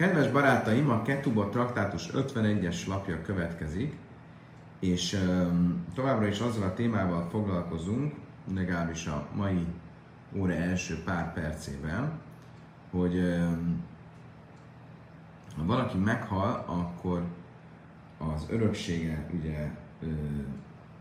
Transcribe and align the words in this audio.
Kedves 0.00 0.30
barátaim, 0.30 0.90
a 0.90 1.02
Ketubot 1.02 1.50
traktátus 1.50 2.10
51-es 2.12 2.86
lapja 2.86 3.22
következik, 3.22 3.96
és 4.78 5.12
um, 5.12 5.84
továbbra 5.94 6.26
is 6.26 6.38
azzal 6.38 6.62
a 6.62 6.74
témával 6.74 7.28
foglalkozunk, 7.30 8.14
legalábbis 8.54 9.06
a 9.06 9.26
mai 9.34 9.66
óra 10.32 10.52
első 10.52 11.02
pár 11.04 11.32
percével, 11.32 12.18
hogy 12.90 13.14
um, 13.14 13.84
ha 15.56 15.64
valaki 15.64 15.98
meghal, 15.98 16.64
akkor 16.66 17.24
az 18.18 18.46
öröksége 18.48 19.26
ugye 19.32 19.70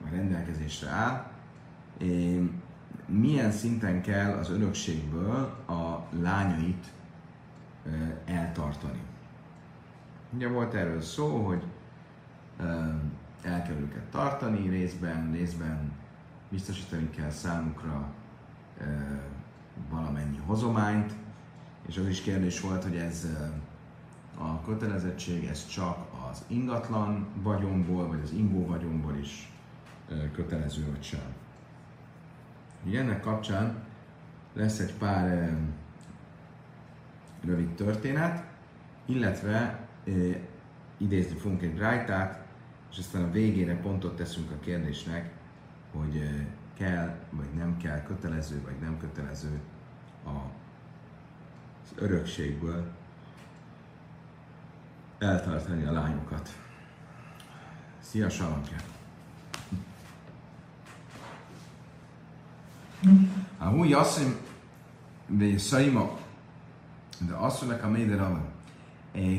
a 0.05 0.09
rendelkezésre 0.11 0.89
áll, 0.89 1.31
milyen 3.05 3.51
szinten 3.51 4.01
kell 4.01 4.31
az 4.31 4.49
örökségből 4.49 5.41
a 5.67 6.07
lányait 6.21 6.85
eltartani. 8.25 9.01
Ugye 10.33 10.47
volt 10.47 10.73
erről 10.73 11.01
szó, 11.01 11.45
hogy 11.45 11.63
el 13.43 13.61
kell 13.61 13.75
őket 13.79 14.03
tartani 14.03 14.69
részben, 14.69 15.31
részben 15.31 15.91
biztosítani 16.49 17.09
kell 17.09 17.29
számukra 17.29 18.13
valamennyi 19.89 20.37
hozományt, 20.45 21.13
és 21.87 21.97
az 21.97 22.07
is 22.07 22.21
kérdés 22.21 22.61
volt, 22.61 22.83
hogy 22.83 22.95
ez 22.95 23.27
a 24.37 24.61
kötelezettség, 24.61 25.45
ez 25.45 25.67
csak 25.67 26.07
az 26.29 26.43
ingatlan 26.47 27.27
vagyomból, 27.41 28.07
vagy 28.07 28.19
az 28.23 28.31
ingó 28.31 28.65
vagyomból 28.65 29.15
is 29.15 29.51
kötelező, 30.33 30.89
vagy 30.91 31.03
sem. 31.03 31.33
Ugye 32.85 32.99
ennek 32.99 33.21
kapcsán 33.21 33.83
lesz 34.53 34.79
egy 34.79 34.93
pár 34.93 35.57
rövid 37.44 37.74
történet, 37.74 38.44
illetve 39.04 39.86
e, 40.06 40.10
idézni 40.96 41.36
fogunk 41.36 41.62
egy 41.62 41.78
rájtát, 41.78 42.44
és 42.90 42.98
aztán 42.98 43.22
a 43.22 43.30
végére 43.30 43.76
pontot 43.76 44.16
teszünk 44.16 44.50
a 44.50 44.58
kérdésnek, 44.60 45.30
hogy 45.92 46.16
e, 46.16 46.46
kell, 46.76 47.18
vagy 47.30 47.52
nem 47.56 47.76
kell, 47.76 48.02
kötelező, 48.02 48.62
vagy 48.64 48.78
nem 48.80 48.98
kötelező 48.98 49.60
a, 50.24 50.30
az 51.82 51.92
örökségből 51.94 52.92
eltartani 55.18 55.84
a 55.84 55.92
lányokat. 55.92 56.58
Szia, 58.00 58.28
Salankja! 58.28 58.76
ההוא 63.58 63.86
יוסם 63.86 64.34
וסיימו, 65.40 66.18
de 67.27 67.33
mondják 67.33 67.83
a 67.83 67.89
Méde. 67.89 68.41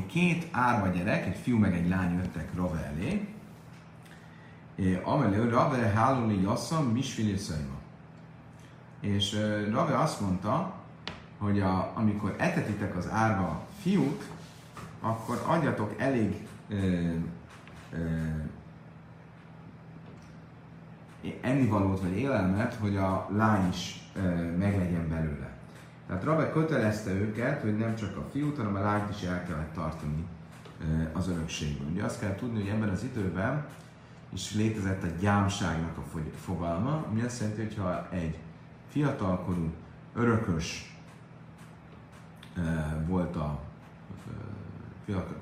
Két 0.06 0.48
árva 0.50 0.86
gyerek, 0.86 1.26
egy 1.26 1.36
fiú 1.36 1.58
meg 1.58 1.74
egy 1.74 1.88
lány 1.88 2.14
jöttek 2.14 2.54
Rava 2.54 2.84
elé. 2.84 3.28
Amelő 5.02 5.48
Rava 5.48 5.90
hálóli 5.94 6.42
jasszam, 6.42 6.86
misfili 6.86 7.36
szaima. 7.36 7.78
És 9.00 9.36
Rava 9.70 9.98
azt 9.98 10.20
mondta, 10.20 10.74
hogy 11.38 11.60
a, 11.60 11.92
amikor 11.94 12.34
etetitek 12.38 12.96
az 12.96 13.08
árva 13.10 13.66
fiút, 13.82 14.24
akkor 15.00 15.42
adjatok 15.46 15.94
elég 15.98 16.46
ennivalót 21.40 22.00
vagy 22.00 22.16
élelmet, 22.16 22.74
hogy 22.74 22.96
a 22.96 23.28
lány 23.30 23.68
is 23.68 24.10
meglegyen 24.58 25.08
belőle. 25.08 25.58
Tehát 26.10 26.24
Rabbe 26.24 26.50
kötelezte 26.50 27.10
őket, 27.10 27.62
hogy 27.62 27.76
nem 27.76 27.96
csak 27.96 28.16
a 28.16 28.24
fiút, 28.32 28.56
hanem 28.56 28.74
a 28.74 28.80
lányt 28.80 29.10
is 29.10 29.22
el 29.22 29.44
kellett 29.44 29.72
tartani 29.72 30.26
az 31.12 31.28
örökségből. 31.28 31.88
Ugye 31.90 32.04
azt 32.04 32.20
kell 32.20 32.34
tudni, 32.34 32.60
hogy 32.60 32.68
ebben 32.68 32.88
az 32.88 33.04
időben 33.04 33.66
is 34.32 34.54
létezett 34.54 35.02
a 35.02 35.06
gyámságnak 35.20 35.96
a 35.96 36.02
fogalma, 36.40 37.04
ami 37.10 37.22
azt 37.22 37.40
jelenti, 37.40 37.62
hogy 37.62 37.76
ha 37.76 38.08
egy 38.10 38.38
fiatalkorú 38.88 39.72
örökös 40.14 40.96
volt 43.06 43.36
a 43.36 43.60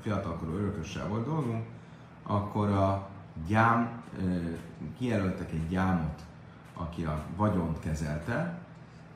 fiatalkorú 0.00 0.52
örökössel 0.52 1.08
volt 1.08 1.24
dolgunk, 1.24 1.64
akkor 2.22 2.68
a 2.68 3.08
gyám, 3.46 4.02
kijelöltek 4.98 5.52
egy 5.52 5.68
gyámot, 5.68 6.20
aki 6.74 7.04
a 7.04 7.24
vagyont 7.36 7.80
kezelte, 7.80 8.58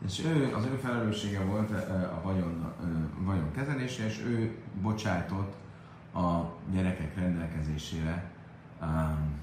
és 0.07 0.25
ő, 0.25 0.55
az 0.55 0.65
ő 0.65 0.79
felelőssége 0.83 1.45
volt 1.45 1.71
a 2.17 2.21
vagyon, 2.25 2.73
vagyon 3.19 3.53
kezelése, 3.53 4.07
és 4.07 4.19
ő 4.19 4.57
bocsájtott 4.81 5.55
a 6.15 6.41
gyerekek 6.73 7.17
rendelkezésére 7.17 8.31
um, 8.83 9.41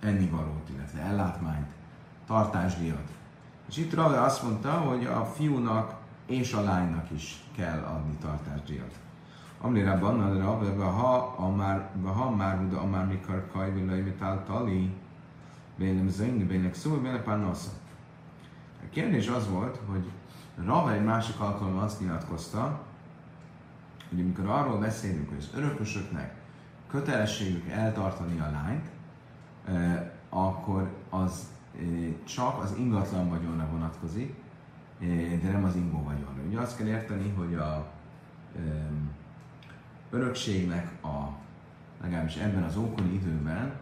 ennivalót, 0.00 0.68
illetve 0.74 1.00
ellátmányt, 1.00 1.70
tartásdíjat. 2.26 3.12
És 3.68 3.76
itt 3.76 3.94
Rave 3.94 4.22
azt 4.22 4.42
mondta, 4.42 4.70
hogy 4.70 5.04
a 5.04 5.24
fiúnak 5.24 5.94
és 6.26 6.52
a 6.52 6.62
lánynak 6.62 7.10
is 7.10 7.42
kell 7.56 7.82
adni 7.82 8.16
tartásdíjat. 8.20 8.98
Amli 9.60 9.82
Rabban, 9.82 10.20
a 10.20 10.38
Rab, 10.38 10.80
ha 10.80 11.34
amár, 11.36 11.90
ha 12.04 12.30
már 12.30 12.58
huda 12.58 12.80
amár 12.80 13.06
mikor 13.06 13.48
kaj, 13.52 13.72
villai 13.72 14.00
metál 14.00 14.44
tali, 14.44 14.94
bénem 15.76 16.08
zöngni, 16.08 16.44
bének 16.44 16.74
szó. 16.74 16.92
A 16.92 17.00
kérdés 18.94 19.28
az 19.28 19.48
volt, 19.48 19.78
hogy 19.86 20.04
Rava 20.64 20.92
egy 20.92 21.04
másik 21.04 21.40
alkalommal 21.40 21.84
azt 21.84 22.00
nyilatkozta, 22.00 22.80
hogy 24.08 24.20
amikor 24.20 24.46
arról 24.46 24.78
beszélünk, 24.78 25.28
hogy 25.28 25.38
az 25.38 25.50
örökösöknek 25.54 26.34
kötelességük 26.88 27.68
eltartani 27.68 28.40
a 28.40 28.50
lányt, 28.50 28.88
akkor 30.28 30.90
az 31.10 31.48
csak 32.24 32.62
az 32.62 32.74
ingatlan 32.78 33.28
vagyonra 33.28 33.68
vonatkozik, 33.70 34.34
de 35.42 35.50
nem 35.50 35.64
az 35.64 35.76
ingó 35.76 36.02
vagyonra. 36.02 36.42
Ugye 36.48 36.58
azt 36.58 36.76
kell 36.76 36.86
érteni, 36.86 37.34
hogy 37.36 37.54
a 37.54 37.86
örökségnek 40.10 41.04
a, 41.04 41.28
legalábbis 42.02 42.36
ebben 42.36 42.62
az 42.62 42.76
ókori 42.76 43.14
időben, 43.14 43.72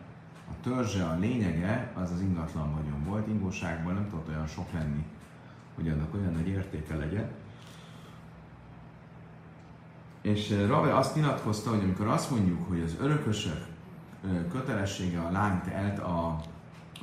a 0.52 0.60
törzse, 0.62 1.04
a 1.04 1.18
lényege 1.18 1.92
az 1.94 2.10
az 2.10 2.20
ingatlan 2.20 2.74
vagyon 2.74 3.04
volt, 3.04 3.28
ingóságban 3.28 3.94
nem 3.94 4.08
tudott 4.08 4.28
olyan 4.28 4.46
sok 4.46 4.72
lenni, 4.72 5.04
hogy 5.74 5.88
annak 5.88 6.14
olyan 6.14 6.32
nagy 6.32 6.48
értéke 6.48 6.96
legyen. 6.96 7.30
És 10.20 10.50
eh, 10.50 10.68
Rave 10.68 10.96
azt 10.96 11.14
nyilatkozta, 11.14 11.70
hogy 11.70 11.82
amikor 11.82 12.06
azt 12.06 12.30
mondjuk, 12.30 12.68
hogy 12.68 12.80
az 12.80 12.96
örökösök 13.00 13.66
eh, 14.24 14.30
kötelessége 14.50 15.20
a 15.20 15.30
lányt, 15.30 15.66
el, 15.66 16.00
a, 16.00 16.26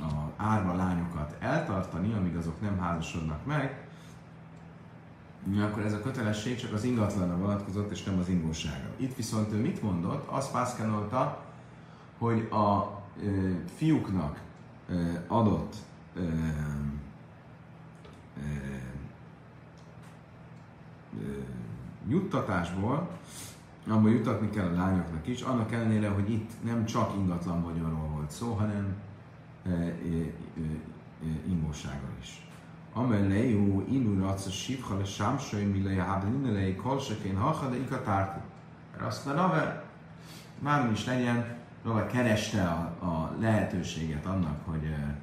a 0.02 0.32
árva 0.38 0.76
lányokat 0.76 1.36
eltartani, 1.40 2.14
amíg 2.14 2.36
azok 2.36 2.62
nem 2.62 2.80
házasodnak 2.80 3.46
meg, 3.46 3.88
akkor 5.58 5.86
ez 5.86 5.94
a 5.94 6.02
kötelesség 6.02 6.58
csak 6.58 6.74
az 6.74 6.84
ingatlanra 6.84 7.38
vonatkozott, 7.38 7.92
és 7.92 8.04
nem 8.04 8.20
az 8.20 8.30
ingóságra. 8.30 8.90
Itt 8.98 9.16
viszont 9.16 9.54
ő 9.54 9.62
mit 9.62 9.82
mondott? 9.82 10.28
Azt 10.28 10.52
pászkánolta, 10.52 11.44
hogy 12.18 12.48
a 12.52 12.99
fiúknak 13.76 14.40
adott 15.28 15.76
juttatásból, 22.08 23.10
abban 23.88 24.12
jutatni 24.12 24.50
kell 24.50 24.68
a 24.68 24.74
lányoknak 24.74 25.28
is, 25.28 25.42
annak 25.42 25.72
ellenére, 25.72 26.10
hogy 26.10 26.32
itt 26.32 26.52
nem 26.64 26.86
csak 26.86 27.14
ingatlan 27.16 27.64
vagyonról 27.64 28.08
volt 28.08 28.32
szó, 28.32 28.54
hanem 28.54 28.96
ingóságról 31.48 32.16
is. 32.22 32.48
Amelé, 32.94 33.54
ú, 33.54 33.86
inu 33.90 34.20
raca 34.20 34.50
sivha 34.50 34.98
le 34.98 35.06
sámsai, 35.06 35.66
mi 35.66 35.84
le 35.84 35.92
jábrin, 35.92 36.52
le 36.52 36.76
kolsekén 36.76 37.38
hacha, 37.38 37.70
de 37.70 37.78
ika 37.78 38.02
tárti. 38.02 38.40
Mert 38.92 39.04
azt 39.06 39.26
mondja, 39.26 39.44
Rave, 39.44 39.84
már 40.60 40.92
is 40.92 41.06
legyen, 41.06 41.58
Rave 41.84 42.06
kereste 42.06 42.64
a, 42.64 43.06
a 43.06 43.36
lehetőséget 43.40 44.26
annak, 44.26 44.66
hogy 44.66 44.84
e, 44.84 45.18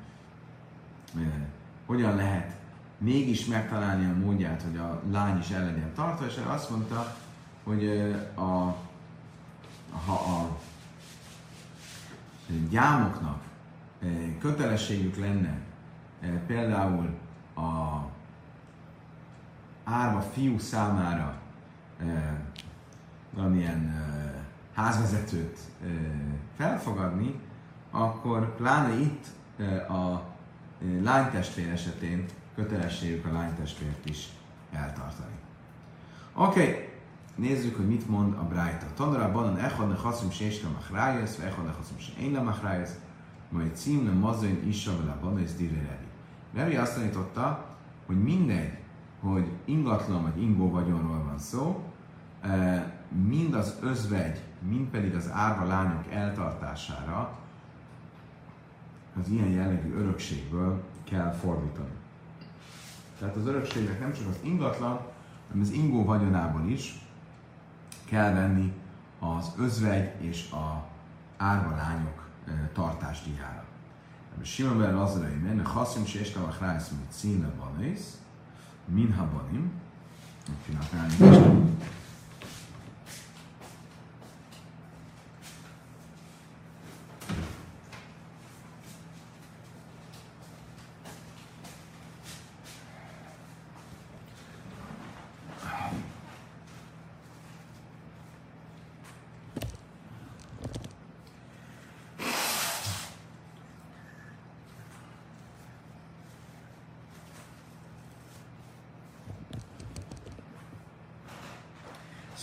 e, 1.20 1.48
hogyan 1.86 2.16
lehet 2.16 2.56
mégis 2.98 3.46
megtalálni 3.46 4.04
a 4.04 4.24
módját, 4.24 4.62
hogy 4.62 4.76
a 4.76 5.02
lány 5.10 5.38
is 5.38 5.50
el 5.50 5.64
legyen 5.64 5.92
tartva, 5.94 6.26
és 6.26 6.40
azt 6.46 6.70
mondta, 6.70 7.16
hogy 7.64 7.88
a, 8.34 8.74
ha 10.06 10.12
a 10.12 10.58
gyámoknak 12.68 13.42
kötelességük 14.38 15.16
lenne 15.16 15.58
például 16.46 17.14
a 17.56 17.96
árva 19.84 20.20
fiú 20.20 20.58
számára 20.58 21.40
valamilyen 23.30 24.04
házvezetőt 24.74 25.58
felfogadni, 26.56 27.40
akkor 27.90 28.56
pláne 28.56 28.94
itt 28.94 29.26
a 29.88 30.22
lánytestvér 31.02 31.68
esetén 31.68 32.24
kötelességük 32.54 33.24
a 33.24 33.32
lánytestvért 33.32 34.08
is 34.08 34.28
eltartani. 34.72 35.34
Oké, 36.34 36.60
okay. 36.60 36.88
nézzük, 37.34 37.76
hogy 37.76 37.86
mit 37.86 38.08
mond 38.08 38.32
a 38.32 38.42
Brájta. 38.42 38.86
Tanra 38.94 39.32
banan 39.32 39.56
echad 39.56 39.88
ne 39.88 39.94
haszim 39.94 40.30
se 40.30 40.44
és 40.44 40.62
lemach 40.62 40.92
rájössz, 40.92 41.38
echad 41.38 41.64
ne 41.64 41.70
haszim 41.70 41.98
se 41.98 42.12
én 42.20 42.32
lemach 42.32 42.62
rájössz, 42.62 42.94
majd 43.48 43.76
cím 43.76 44.04
nem 44.04 44.14
mazzain 44.14 44.68
isa 44.68 44.96
vele 44.96 45.16
banan 45.20 45.40
és 45.40 45.52
dire 45.52 45.74
revi. 45.74 46.06
Revi 46.54 46.76
azt 46.76 46.94
tanította, 46.94 47.64
hogy 48.06 48.22
mindegy, 48.22 48.78
hogy 49.20 49.48
ingatlan 49.64 50.22
vagy 50.22 50.42
ingó 50.42 50.70
vagyonról 50.70 51.22
van 51.24 51.38
szó, 51.38 51.82
mind 53.26 53.54
az 53.54 53.76
özvegy, 53.80 54.40
mind 54.68 54.88
pedig 54.88 55.14
az 55.14 55.30
árva 55.32 55.64
lányok 55.64 56.12
eltartására 56.12 57.38
az 59.20 59.28
ilyen 59.28 59.48
jellegű 59.48 59.94
örökségből 59.94 60.82
kell 61.04 61.32
fordítani. 61.32 61.94
Tehát 63.18 63.36
az 63.36 63.46
örökségnek 63.46 64.00
nem 64.00 64.12
csak 64.12 64.28
az 64.28 64.38
ingatlan, 64.42 65.00
hanem 65.48 65.62
az 65.62 65.70
ingó 65.70 66.04
vagyonából 66.04 66.68
is 66.68 67.00
kell 68.04 68.32
venni 68.32 68.72
az 69.18 69.52
özvegy 69.58 70.24
és 70.24 70.50
a 70.50 70.84
árva 71.36 71.76
lányok 71.76 72.28
tartásdíjára. 72.72 73.64
Simon 74.42 74.78
ben 74.78 74.94
Lazarai 74.94 75.34
men, 75.34 75.64
haszim 75.64 76.04
se 76.04 76.18
és 76.18 76.30
tavach 76.30 76.60
rájsz, 76.60 76.88
mint 76.88 77.12
színle 77.12 77.48
banész, 77.58 78.18
minha 78.84 79.28
banim, 79.32 79.72
csináltam 80.66 81.66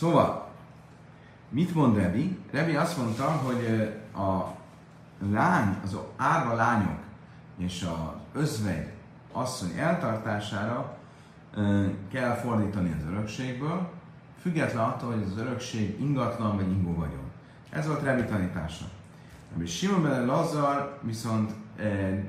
Szóval, 0.04 0.50
mit 1.74 1.82
mond 1.82 1.98
Rebi? 1.98 2.38
Rebi 2.52 2.76
azt 2.76 2.98
mondta, 2.98 3.24
hogy 3.24 3.92
a 4.16 4.56
lány, 5.32 5.78
az 5.84 5.98
árva 6.16 6.54
lányok 6.56 7.00
és 7.58 7.84
az 7.84 8.42
özvegy 8.42 8.92
asszony 9.32 9.78
eltartására 9.78 10.98
kell 12.12 12.34
fordítani 12.36 12.96
az 12.98 13.08
örökségből, 13.12 13.90
független 14.42 14.84
attól, 14.84 15.14
hogy 15.14 15.24
az 15.32 15.38
örökség 15.38 16.02
ingatlan 16.02 16.56
vagy 16.56 16.72
ingó 16.72 16.94
vagyon. 16.96 17.32
Ez 17.70 17.88
volt 17.88 18.04
Rebi 18.04 18.24
tanítása. 18.24 18.86
Rebi 19.52 19.66
Simon 19.66 20.02
bele 20.02 20.26
Lazar 20.26 21.00
viszont 21.02 21.52
e, 21.78 21.84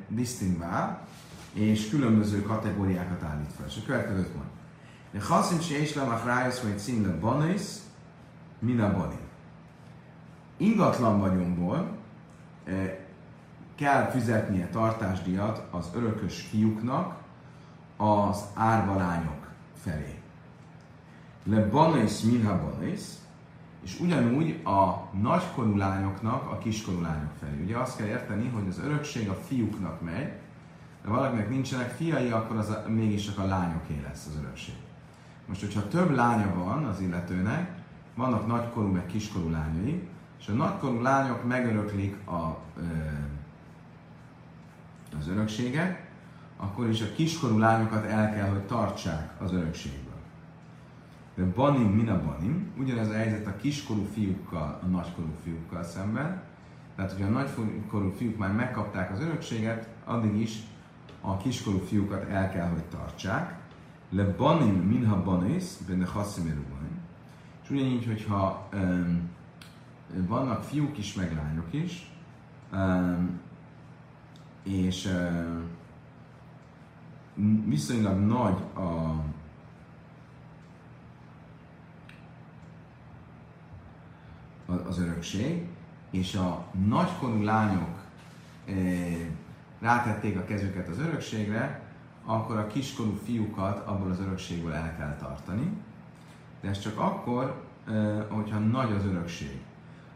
disztingvál, 0.08 1.06
és 1.52 1.88
különböző 1.88 2.42
kategóriákat 2.42 3.22
állít 3.22 3.52
fel. 3.56 3.66
És 3.66 3.76
a 3.76 3.86
következőt 3.86 4.34
mond. 4.34 4.48
De 5.10 5.20
haszim 5.20 5.60
se 5.60 5.78
és 5.78 5.94
lemach 5.94 6.24
rájössz, 6.24 6.62
hogy 6.62 6.78
színle 6.78 7.12
banész, 7.12 7.82
min 8.58 8.80
a. 8.80 9.23
Ingatlan 10.56 11.20
vagyomból 11.20 11.88
e, 12.64 13.04
kell 13.74 14.10
fizetnie 14.10 14.68
tartásdíjat 14.68 15.66
az 15.70 15.90
örökös 15.94 16.40
fiúknak 16.40 17.16
az 17.96 18.44
árva 18.54 18.96
lányok 18.96 19.48
felé. 19.82 20.18
Le 21.44 21.66
banész, 21.66 22.20
min 22.20 22.46
a 22.46 22.60
banész, 22.60 23.18
és 23.84 24.00
ugyanúgy 24.00 24.60
a 24.64 25.08
nagykorú 25.20 25.76
lányoknak 25.76 26.50
a 26.50 26.58
kiskorú 26.58 27.00
lányok 27.00 27.32
felé. 27.40 27.62
Ugye 27.62 27.76
azt 27.76 27.96
kell 27.96 28.06
érteni, 28.06 28.48
hogy 28.48 28.68
az 28.68 28.78
örökség 28.78 29.28
a 29.28 29.34
fiúknak 29.34 30.00
megy, 30.00 30.32
de 31.02 31.08
valakinek 31.10 31.48
nincsenek 31.48 31.90
fiai, 31.90 32.30
akkor 32.30 32.56
az 32.56 32.70
a, 32.70 32.84
mégis 32.88 33.24
csak 33.24 33.38
a 33.38 33.46
lányoké 33.46 34.00
lesz 34.02 34.26
az 34.26 34.38
örökség. 34.42 34.74
Most, 35.46 35.60
hogyha 35.60 35.88
több 35.88 36.10
lánya 36.10 36.54
van 36.54 36.84
az 36.84 37.00
illetőnek, 37.00 37.82
vannak 38.14 38.46
nagykorú 38.46 38.88
meg 38.88 39.06
kiskorú 39.06 39.50
lányai, 39.50 40.08
és 40.44 40.50
a 40.50 40.52
nagykorú 40.52 41.00
lányok 41.00 41.46
megöröklik 41.46 42.26
a, 42.26 42.58
az 45.18 45.28
örökséget, 45.28 46.02
akkor 46.56 46.88
is 46.88 47.00
a 47.00 47.12
kiskorú 47.14 47.58
lányokat 47.58 48.04
el 48.04 48.34
kell, 48.34 48.48
hogy 48.48 48.62
tartsák 48.62 49.40
az 49.40 49.52
örökségből. 49.52 50.12
De 51.34 51.44
banim, 51.44 51.88
mina 51.88 52.22
banim, 52.22 52.72
ugyanez 52.78 53.08
a 53.08 53.12
helyzet 53.14 53.46
a 53.46 53.56
kiskorú 53.56 54.08
fiúkkal, 54.12 54.80
a 54.82 54.86
nagykorú 54.86 55.34
fiúkkal 55.42 55.82
szemben. 55.82 56.42
Tehát, 56.96 57.12
hogyha 57.12 57.26
a 57.26 57.30
nagykorú 57.30 58.14
fiúk 58.16 58.36
már 58.36 58.52
megkapták 58.52 59.12
az 59.12 59.20
örökséget, 59.20 59.88
addig 60.04 60.40
is 60.40 60.58
a 61.20 61.36
kiskorú 61.36 61.78
fiúkat 61.78 62.28
el 62.28 62.50
kell, 62.50 62.68
hogy 62.68 62.82
tartsák 62.82 63.62
le 64.10 64.24
banim 64.24 64.74
minha 64.74 65.22
banész, 65.22 65.80
benne 65.88 66.06
haszim 66.06 66.64
És 67.62 67.70
ugyanígy, 67.70 68.06
hogyha 68.06 68.68
um, 68.72 69.30
vannak 70.06 70.62
fiúk 70.62 70.98
is, 70.98 71.14
meg 71.14 71.34
lányok 71.34 71.72
is, 71.72 72.10
és 74.62 75.08
viszonylag 77.64 78.18
nagy 78.18 78.56
a 78.74 79.22
az 84.88 84.98
örökség, 84.98 85.68
és 86.10 86.34
a 86.34 86.64
nagykorú 86.86 87.42
lányok 87.42 88.02
eh, 88.66 88.74
rátették 89.80 90.38
a 90.38 90.44
kezüket 90.44 90.88
az 90.88 90.98
örökségre, 90.98 91.82
akkor 92.24 92.56
a 92.56 92.66
kiskorú 92.66 93.20
fiúkat 93.24 93.86
abból 93.86 94.10
az 94.10 94.20
örökségből 94.20 94.72
el 94.72 94.96
kell 94.96 95.16
tartani. 95.16 95.72
De 96.60 96.68
ez 96.68 96.78
csak 96.78 96.98
akkor, 96.98 97.62
hogyha 98.28 98.58
nagy 98.58 98.92
az 98.92 99.04
örökség. 99.04 99.60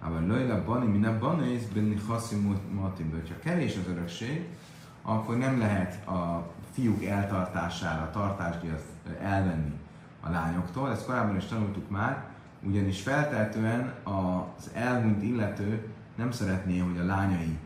Ában 0.00 0.26
löjle 0.26 0.54
bani, 0.54 0.86
minden 0.86 1.18
bani, 1.18 1.50
és 1.50 1.62
benni 1.74 2.00
haszim 2.06 2.60
matim. 2.72 3.10
Hogyha 3.10 3.38
kevés 3.38 3.76
az 3.76 3.90
örökség, 3.90 4.48
akkor 5.02 5.36
nem 5.36 5.58
lehet 5.58 6.06
a 6.06 6.50
fiúk 6.72 7.04
eltartására, 7.04 8.10
tartásdíjat 8.10 8.82
elvenni 9.22 9.72
a 10.20 10.30
lányoktól. 10.30 10.90
Ezt 10.90 11.06
korábban 11.06 11.36
is 11.36 11.44
tanultuk 11.44 11.90
már, 11.90 12.24
ugyanis 12.62 13.02
feltehetően 13.02 13.94
az 14.02 14.70
elhunyt 14.74 15.22
illető 15.22 15.88
nem 16.14 16.30
szeretné, 16.30 16.78
hogy 16.78 16.98
a 16.98 17.04
lányai, 17.04 17.58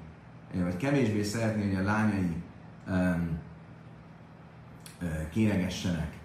vagy 0.55 0.77
kevésbé 0.77 1.23
szeretné, 1.23 1.73
hogy 1.73 1.85
a 1.85 1.89
lányai 1.91 2.43
um, 2.89 3.39
kéregessenek, 5.31 6.19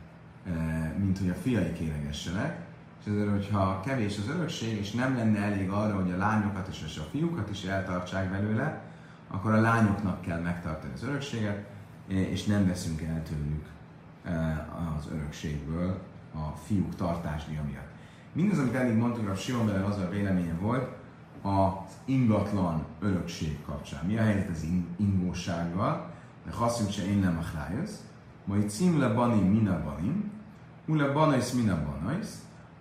mint 0.98 1.18
hogy 1.18 1.30
a 1.30 1.34
fiai 1.34 1.74
kéregessenek. 1.74 2.67
Ezért, 3.08 3.30
hogyha 3.30 3.82
kevés 3.86 4.18
az 4.18 4.30
örökség, 4.36 4.78
és 4.78 4.92
nem 4.92 5.16
lenne 5.16 5.40
elég 5.40 5.70
arra, 5.70 5.96
hogy 5.96 6.12
a 6.12 6.18
lányokat 6.18 6.68
és 6.68 6.98
a 6.98 7.10
fiúkat 7.12 7.50
is 7.50 7.64
eltartsák 7.64 8.30
belőle, 8.30 8.82
akkor 9.28 9.52
a 9.52 9.62
lányoknak 9.62 10.22
kell 10.22 10.40
megtartani 10.40 10.94
az 10.94 11.04
örökséget, 11.04 11.66
és 12.08 12.46
nem 12.46 12.68
veszünk 12.68 13.02
el 13.02 13.24
tőlük 13.24 13.66
az 14.98 15.08
örökségből 15.12 16.02
a 16.34 16.58
fiúk 16.66 16.96
tartásdíja 16.96 17.64
miatt. 17.64 17.90
Mindaz, 18.32 18.60
amit 18.60 18.76
eddig 18.76 18.96
mondtuk, 18.96 19.30
a 19.30 19.36
Simon 19.36 19.70
az 19.70 19.98
a 19.98 20.10
véleménye 20.10 20.54
volt, 20.54 20.96
az 21.42 21.94
ingatlan 22.06 22.86
örökség 23.00 23.58
kapcsán. 23.66 24.06
Mi 24.06 24.18
a 24.18 24.22
helyzet 24.22 24.50
az 24.50 24.66
ingósággal? 24.98 26.12
De 26.46 26.52
haszunk 26.52 26.92
se 26.92 27.06
én 27.06 27.20
nem 27.20 27.38
a 27.38 27.58
majd 28.46 28.70
cím 28.70 29.00
le 29.00 29.08
bani 29.08 29.42
mina 29.42 29.84
banim, 29.84 30.32
ule 30.86 31.12
banais 31.12 31.52
mina 31.52 31.84
banais, 31.84 32.28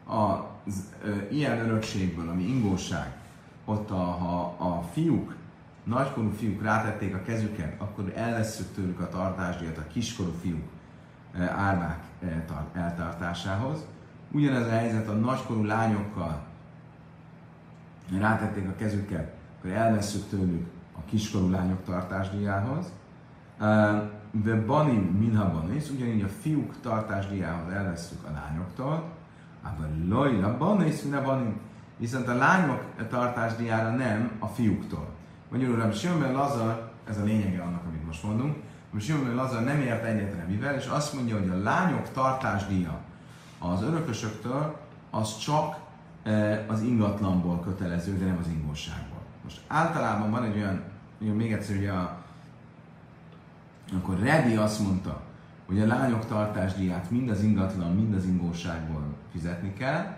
az 0.07 0.85
e, 1.05 1.29
ilyen 1.31 1.59
örökségből, 1.59 2.29
ami 2.29 2.43
ingóság, 2.43 3.17
ott 3.65 3.91
a, 3.91 3.95
ha 3.95 4.55
a 4.59 4.83
fiúk, 4.93 5.37
nagykorú 5.85 6.31
fiúk 6.31 6.63
rátették 6.63 7.15
a 7.15 7.23
kezüket, 7.23 7.81
akkor 7.81 8.13
elveszük 8.15 8.75
tőlük 8.75 9.01
a 9.01 9.09
tartásdíjat 9.09 9.79
a 9.79 9.87
kiskorú 9.87 10.33
fiúk 10.41 10.69
árvák 11.57 12.05
e, 12.23 12.45
eltartásához. 12.73 13.85
Ugyanez 14.31 14.67
a 14.67 14.71
helyzet 14.71 15.09
a 15.09 15.13
nagykorú 15.13 15.65
lányokkal 15.65 16.47
rátették 18.19 18.69
a 18.69 18.75
kezüket, 18.77 19.35
akkor 19.59 19.71
elveszük 19.71 20.29
tőlük 20.29 20.67
a 20.93 21.05
kiskorú 21.05 21.51
lányok 21.51 21.85
tartásdíjához. 21.85 22.93
De 24.31 24.65
banim 24.67 25.03
minha 25.03 25.51
banis, 25.51 25.91
ugyanígy 25.91 26.23
a 26.23 26.29
fiúk 26.29 26.75
tartásdiához 26.81 27.73
elvesztük 27.73 28.25
a 28.25 28.31
lányoktól, 28.33 29.16
ában 29.67 30.07
lojla 30.09 30.57
banis 30.57 31.03
minha 31.03 31.23
banim, 31.23 31.61
viszont 31.97 32.29
a 32.29 32.35
lányok 32.35 32.83
tartásdiára 33.09 33.91
nem 33.91 34.31
a 34.39 34.47
fiúktól. 34.47 35.09
Magyarul 35.51 35.77
Rabbi 35.77 35.95
Simon 35.95 36.33
Lazar, 36.33 36.93
ez 37.09 37.19
a 37.19 37.25
lényege 37.25 37.63
annak, 37.63 37.83
amit 37.87 38.07
most 38.07 38.23
mondunk, 38.23 38.57
Rabbi 38.91 39.05
Simon 39.05 39.35
Lazar 39.35 39.65
nem 39.65 39.81
ért 39.81 40.05
egyetlen 40.05 40.47
mivel, 40.47 40.75
és 40.75 40.87
azt 40.87 41.15
mondja, 41.15 41.39
hogy 41.39 41.49
a 41.49 41.63
lányok 41.63 42.13
tartásdíja 42.13 42.99
az 43.59 43.83
örökösöktől 43.83 44.77
az 45.11 45.39
csak 45.39 45.77
az 46.67 46.83
ingatlanból 46.83 47.61
kötelező, 47.61 48.19
de 48.19 48.25
nem 48.25 48.39
az 48.41 48.49
ingóságból. 48.49 49.21
Most 49.45 49.61
általában 49.67 50.31
van 50.31 50.45
egy 50.45 50.57
olyan, 50.57 50.83
még 51.19 51.53
egyszer 51.53 51.77
ugye 51.77 51.93
a, 51.93 52.17
akkor 53.97 54.19
Rebi 54.19 54.57
azt 54.57 54.81
mondta, 54.81 55.21
hogy 55.67 55.81
a 55.81 55.87
lányok 55.87 56.27
tartásdíját 56.27 57.11
mind 57.11 57.31
az 57.31 57.43
ingatlan, 57.43 57.95
mind 57.95 58.15
az 58.15 58.25
ingóságból 58.25 59.03
fizetni 59.33 59.73
kell. 59.73 60.17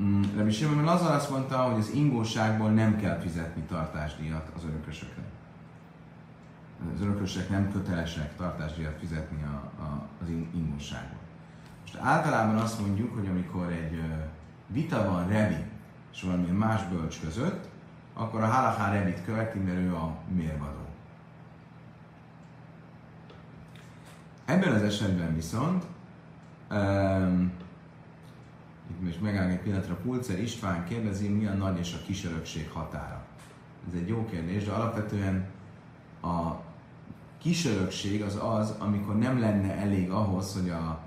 Mm, 0.00 0.22
Rebi 0.36 0.50
Simon 0.50 0.84
Lazar 0.84 1.14
azt 1.14 1.30
mondta, 1.30 1.56
hogy 1.56 1.78
az 1.80 1.90
ingóságból 1.94 2.70
nem 2.70 2.96
kell 2.96 3.18
fizetni 3.18 3.62
tartásdíjat 3.62 4.50
az 4.56 4.64
örökösökre. 4.64 5.22
Az 6.94 7.00
örökösek 7.00 7.48
nem 7.48 7.72
kötelesek 7.72 8.36
tartásdíjat 8.36 8.98
fizetni 8.98 9.42
a, 9.42 9.82
a, 9.82 10.08
az 10.22 10.28
ingóságból. 10.54 11.18
Most 11.80 11.96
általában 12.00 12.56
azt 12.56 12.80
mondjuk, 12.80 13.14
hogy 13.14 13.26
amikor 13.26 13.72
egy 13.72 14.02
vita 14.66 15.04
van 15.10 15.28
Rebi 15.28 15.64
és 16.12 16.22
valamilyen 16.22 16.54
más 16.54 16.88
bölcs 16.88 17.20
között, 17.20 17.68
akkor 18.14 18.42
a 18.42 18.46
halachá 18.46 18.92
Rebit 18.92 19.24
követi, 19.24 19.58
mert 19.58 19.78
ő 19.78 19.94
a 19.94 20.16
mérvadó. 20.34 20.83
Ebben 24.44 24.72
az 24.72 24.82
esetben 24.82 25.34
viszont, 25.34 25.84
um, 26.70 27.52
itt 28.90 29.04
most 29.04 29.20
megáll 29.20 29.48
egy 29.48 29.60
pillanatra, 29.60 29.94
Pulcer 29.94 30.38
István 30.38 30.84
kérdezi, 30.84 31.28
mi 31.28 31.46
a 31.46 31.52
nagy 31.52 31.78
és 31.78 31.94
a 31.94 32.04
kis 32.06 32.24
örökség 32.24 32.70
határa. 32.70 33.24
Ez 33.88 34.00
egy 34.00 34.08
jó 34.08 34.24
kérdés, 34.24 34.64
de 34.64 34.72
alapvetően 34.72 35.46
a 36.22 36.52
kis 37.38 37.66
örökség 37.66 38.22
az 38.22 38.38
az, 38.42 38.74
amikor 38.78 39.18
nem 39.18 39.40
lenne 39.40 39.76
elég 39.76 40.10
ahhoz, 40.10 40.54
hogy 40.54 40.70
a, 40.70 41.00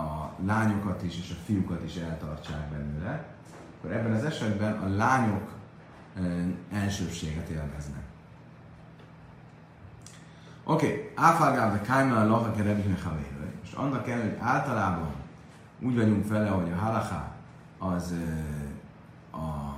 a 0.00 0.34
lányokat 0.44 1.02
is 1.02 1.18
és 1.18 1.30
a 1.30 1.44
fiúkat 1.44 1.84
is 1.84 1.96
eltartsák 1.96 2.70
belőle, 2.70 3.26
akkor 3.78 3.92
ebben 3.92 4.12
az 4.12 4.24
esetben 4.24 4.72
a 4.72 4.88
lányok 4.88 5.54
elsőbséget 6.72 7.48
élveznek. 7.48 8.02
Oké, 10.70 10.86
okay. 10.86 11.10
áfágál 11.14 11.72
de 11.72 11.80
kájmán 11.80 12.26
a 12.26 12.30
laha 12.30 12.52
Most 13.60 13.74
annak 13.74 14.04
kell, 14.04 14.20
hogy 14.20 14.36
általában 14.40 15.12
úgy 15.80 15.96
vagyunk 15.96 16.28
vele, 16.28 16.48
hogy 16.48 16.70
a 16.70 16.76
halaká 16.76 17.32
az 17.78 18.14
a, 19.30 19.76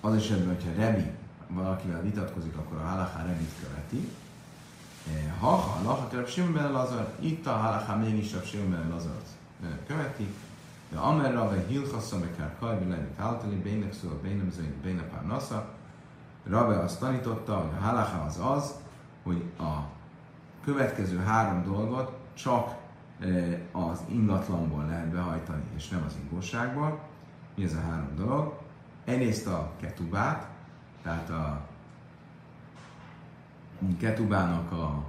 az 0.00 0.14
esetben, 0.14 0.54
hogyha 0.54 0.82
Rebi 0.82 1.10
valakivel 1.48 2.02
vitatkozik, 2.02 2.56
akkor 2.56 2.78
a 2.78 2.86
halaká 2.88 3.22
Rebit 3.22 3.52
követi. 3.62 4.10
Ha 5.40 5.52
a 5.52 5.82
laha 5.82 6.08
kereb 6.08 6.28
Simben 6.28 6.72
Lazar, 6.72 7.14
itt 7.18 7.46
a 7.46 7.52
halaká 7.52 7.94
mégis 7.94 8.34
a 8.34 8.42
Simben 8.42 8.88
Lazar 8.88 9.22
követi. 9.86 10.34
De 10.90 10.98
amerra 10.98 11.48
vagy 11.48 11.64
hilchassa 11.68 12.18
meg 12.18 12.36
kell 12.36 12.54
kajbi 12.58 12.90
lenni 12.90 13.08
táltani, 13.16 13.54
bének 13.54 13.92
szól, 13.92 14.18
bénem 14.22 14.50
zöjn, 14.50 14.74
bénepár 14.82 15.26
nasza. 15.26 15.68
Rabbe 16.48 16.78
azt 16.78 16.98
tanította, 16.98 17.54
hogy 17.54 17.70
a 17.78 17.84
halaká 17.84 18.26
az 18.26 18.38
az, 18.42 18.74
hogy 19.22 19.44
a 19.58 19.98
következő 20.64 21.18
három 21.18 21.62
dolgot 21.62 22.18
csak 22.34 22.74
e, 23.20 23.26
az 23.72 24.02
ingatlanból 24.08 24.84
lehet 24.84 25.08
behajtani, 25.08 25.62
és 25.76 25.88
nem 25.88 26.02
az 26.06 26.16
ingóságból. 26.22 27.00
Mi 27.54 27.64
ez 27.64 27.74
a 27.74 27.80
három 27.90 28.16
dolog? 28.16 28.58
Egyrészt 29.04 29.46
a 29.46 29.72
ketubát, 29.80 30.48
tehát 31.02 31.30
a 31.30 31.66
ketubának 33.98 34.72
a 34.72 35.04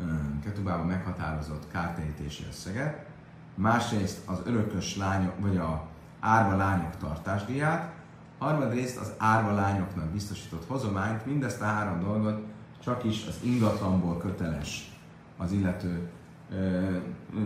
e, 0.00 0.04
ketubában 0.44 0.86
meghatározott 0.86 1.68
kártérítési 1.70 2.44
összeget, 2.48 3.06
másrészt 3.54 4.28
az 4.28 4.40
örökös 4.44 4.96
lányok, 4.96 5.34
vagy 5.38 5.56
a 5.56 5.86
árva 6.20 6.56
lányok 6.56 6.96
tartásdíját, 6.96 7.94
harmadrészt 8.38 8.96
az 8.96 9.12
árva 9.18 9.52
lányoknak 9.52 10.04
biztosított 10.04 10.66
hozományt, 10.66 11.26
mindezt 11.26 11.60
a 11.60 11.64
három 11.64 12.00
dolgot 12.00 12.44
csak 12.86 13.04
is 13.04 13.26
az 13.26 13.40
ingatlanból 13.42 14.16
köteles 14.16 14.98
az 15.36 15.52
illető 15.52 16.08
ö, 16.50 16.56
ö, 16.56 17.40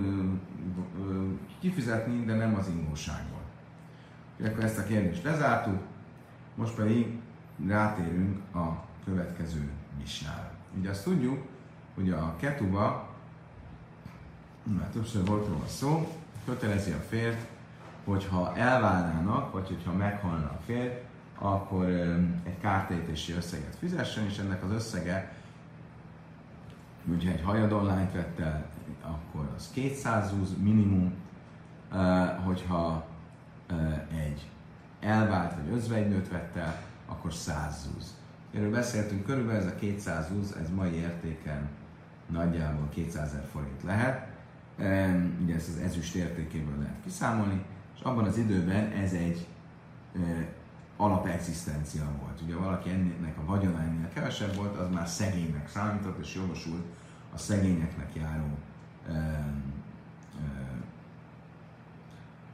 ö, 0.98 1.26
kifizetni, 1.60 2.24
de 2.24 2.34
nem 2.34 2.54
az 2.54 2.68
ingóságból. 2.68 3.40
Akkor 4.44 4.64
ezt 4.64 4.78
a 4.78 4.84
kérdést 4.84 5.22
lezártuk, 5.22 5.80
most 6.54 6.74
pedig 6.74 7.18
rátérünk 7.66 8.54
a 8.54 8.84
következő 9.04 9.70
misnára. 9.98 10.50
Ugye 10.78 10.90
azt 10.90 11.04
tudjuk, 11.04 11.42
hogy 11.94 12.10
a 12.10 12.36
ketuba, 12.36 13.08
már 14.62 14.88
többször 14.88 15.24
volt 15.24 15.46
róla 15.46 15.66
szó, 15.66 16.16
kötelezi 16.44 16.90
a 16.90 17.04
férj, 17.08 17.36
hogyha 18.04 18.56
elválnának, 18.56 19.52
vagy 19.52 19.66
hogyha 19.66 19.92
meghalna 19.92 20.46
a 20.46 20.60
férj, 20.64 20.92
akkor 21.42 21.88
egy 22.44 22.58
kártérítési 22.60 23.32
összeget 23.32 23.76
fizessen, 23.78 24.24
és 24.24 24.38
ennek 24.38 24.64
az 24.64 24.70
összege, 24.70 25.32
hogyha 27.08 27.30
egy 27.30 27.42
hajadonlányt 27.42 28.12
vett 28.12 28.38
el, 28.38 28.66
akkor 29.02 29.50
az 29.56 29.70
200 29.72 30.28
zúz 30.30 30.56
minimum, 30.62 31.12
hogyha 32.44 33.06
egy 34.26 34.48
elvált 35.00 35.54
vagy 35.54 35.74
özvegynőt 35.74 36.28
vett 36.28 36.56
el, 36.56 36.82
akkor 37.06 37.32
100 37.32 37.82
zúz. 37.82 38.14
Erről 38.54 38.70
beszéltünk, 38.70 39.24
körülbelül 39.24 39.60
ez 39.60 39.66
a 39.66 39.74
200 39.74 40.28
zúz, 40.28 40.56
ez 40.62 40.70
mai 40.74 40.94
értéken 40.94 41.68
nagyjából 42.26 42.88
200 42.88 43.28
ezer 43.28 43.44
forint 43.52 43.82
lehet. 43.82 44.28
Ugye 45.42 45.54
ezt 45.54 45.68
az 45.68 45.76
ezüst 45.76 46.14
értékéből 46.14 46.78
lehet 46.78 47.00
kiszámolni, 47.04 47.64
és 47.96 48.00
abban 48.02 48.24
az 48.24 48.38
időben 48.38 48.90
ez 48.92 49.12
egy 49.12 49.46
alapexisztencia 51.00 52.04
volt. 52.20 52.40
Ugye 52.40 52.56
valaki 52.56 52.90
ennek 52.90 53.38
a 53.38 53.44
vagyona 53.44 53.80
ennél 53.80 54.08
kevesebb 54.08 54.54
volt, 54.54 54.76
az 54.76 54.90
már 54.92 55.08
szegénynek 55.08 55.68
számított, 55.68 56.18
és 56.18 56.34
jogosult 56.34 56.84
a 57.34 57.38
szegényeknek 57.38 58.14
járó 58.14 58.58
e, 59.08 59.12
e, 59.12 59.44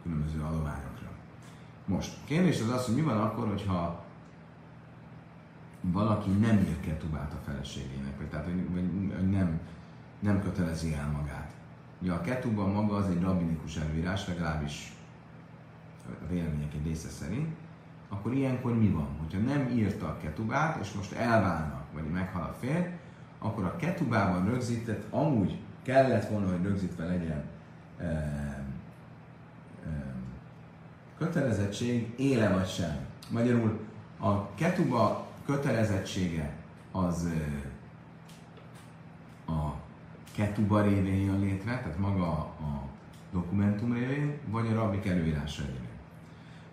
különböző 0.03 0.41
adományokra. 0.41 1.11
Most, 1.85 2.17
kérdés 2.25 2.61
az 2.61 2.69
az, 2.69 2.85
hogy 2.85 2.95
mi 2.95 3.01
van 3.01 3.21
akkor, 3.21 3.49
hogyha 3.49 4.05
valaki 5.81 6.31
nem 6.31 6.59
ír 6.59 6.81
ketubát 6.81 7.33
a 7.33 7.45
feleségének, 7.45 8.17
vagy 8.17 8.29
tehát, 8.29 8.45
hogy, 8.45 8.71
vagy 8.73 9.31
nem, 9.31 9.61
nem 10.19 10.43
kötelezi 10.43 10.95
el 10.95 11.11
magát. 11.11 11.53
Ugye 12.03 12.13
a 12.13 12.21
ketuba 12.21 12.67
maga 12.67 12.97
az 12.97 13.09
egy 13.09 13.23
rabinikus 13.23 13.77
előírás, 13.77 14.27
legalábbis 14.27 14.93
a 16.09 16.27
vélemények 16.29 16.75
egy 16.75 16.87
része 16.87 17.09
szerint, 17.09 17.57
akkor 18.09 18.33
ilyenkor 18.33 18.79
mi 18.79 18.89
van? 18.89 19.09
Hogyha 19.19 19.39
nem 19.39 19.69
írta 19.77 20.07
a 20.07 20.19
ketubát, 20.23 20.81
és 20.83 20.93
most 20.93 21.13
elválnak, 21.13 21.85
vagy 21.93 22.05
meghal 22.05 22.43
a 22.43 22.57
férj, 22.61 22.87
akkor 23.39 23.65
a 23.65 23.77
ketubában 23.77 24.45
rögzített, 24.45 25.13
amúgy 25.13 25.59
kellett 25.83 26.29
volna, 26.29 26.51
hogy 26.51 26.63
rögzítve 26.63 27.05
legyen 27.05 27.45
e, 27.99 28.05
e, 28.05 28.65
kötelezettség, 31.19 32.15
éle 32.17 32.49
vagy 32.49 32.69
sem. 32.69 32.97
Magyarul 33.31 33.81
a 34.21 34.55
ketuba 34.55 35.27
kötelezettsége 35.45 36.53
az 36.93 37.27
e, 37.27 37.71
a 39.53 39.75
ketuba 40.33 40.83
révén 40.83 41.25
jön 41.25 41.41
létre, 41.41 41.79
tehát 41.79 41.99
maga 41.99 42.29
a 42.39 42.83
dokumentum 43.33 43.93
révén, 43.93 44.39
vagy 44.47 44.67
a 44.67 44.75
rabbik 44.75 45.07
előírása 45.07 45.63
révén. 45.63 45.96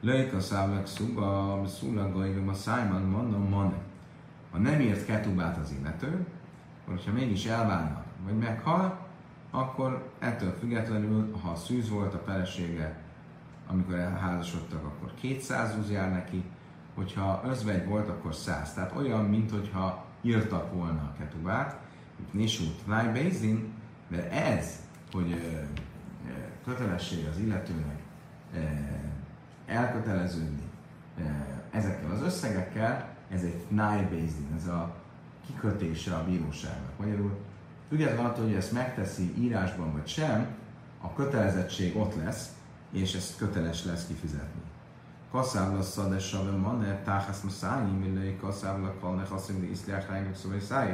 Leika 0.03 0.39
szávlak 0.39 0.87
szuba, 0.87 1.61
szulagai, 1.67 2.43
a 2.47 2.53
szájman 2.53 3.01
mondom, 3.01 3.49
man. 3.49 3.73
Ha 4.51 4.57
nem 4.57 4.79
írt 4.79 5.05
ketubát 5.05 5.57
az 5.57 5.73
illető, 5.79 6.25
akkor 6.81 6.99
ha 7.05 7.11
mégis 7.11 7.45
elválnak, 7.45 8.03
vagy 8.25 8.37
meghal, 8.37 9.07
akkor 9.51 10.11
ettől 10.19 10.51
függetlenül, 10.59 11.37
ha 11.41 11.55
szűz 11.55 11.89
volt 11.89 12.13
a 12.13 12.21
felesége, 12.25 13.01
amikor 13.67 13.95
elházasodtak, 13.95 14.83
akkor 14.85 15.13
200 15.19 15.73
húz 15.73 15.91
jár 15.91 16.11
neki, 16.11 16.43
hogyha 16.95 17.41
özvegy 17.45 17.85
volt, 17.85 18.09
akkor 18.09 18.35
100. 18.35 18.73
Tehát 18.73 18.95
olyan, 18.95 19.25
mint 19.25 19.51
hogyha 19.51 20.05
írtak 20.21 20.73
volna 20.73 21.01
a 21.01 21.15
ketubát, 21.17 21.79
Nisut 22.31 22.87
Nájbézin, 22.87 23.73
de 24.07 24.31
ez, 24.31 24.79
hogy 25.11 25.41
kötelesség 26.65 27.27
az 27.27 27.37
illetőnek 27.39 28.01
elköteleződni 29.65 30.71
ezekkel 31.71 32.11
az 32.11 32.21
összegekkel, 32.21 33.15
ez 33.29 33.43
egy 33.43 33.65
nájbézdin, 33.69 34.47
ez 34.55 34.67
a 34.67 34.95
kikötése 35.45 36.15
a 36.15 36.23
bíróságnak. 36.23 36.99
Magyarul 36.99 37.37
függetlenül 37.89 38.25
attól, 38.25 38.43
hogy 38.43 38.53
ezt 38.53 38.71
megteszi 38.71 39.33
írásban 39.37 39.91
vagy 39.91 40.07
sem, 40.07 40.47
a 41.01 41.13
kötelezettség 41.13 41.97
ott 41.97 42.15
lesz, 42.15 42.55
és 42.91 43.13
ezt 43.13 43.37
köteles 43.37 43.85
lesz 43.85 44.07
kifizetni. 44.07 44.61
Kaszáv 45.31 45.73
lesz 45.73 45.97
a 45.97 46.07
desavem 46.07 46.59
manne, 46.59 47.01
táhász 47.03 47.41
ma 47.41 47.49
szállni, 47.49 47.97
millői 47.97 48.37
kaszáv 48.37 48.81
lakalne, 48.81 49.25
haszim, 49.25 49.59
de 49.59 49.65
iszliák 49.65 50.09
rájunk, 50.09 50.35
szóval 50.35 50.59
szállj. 50.59 50.91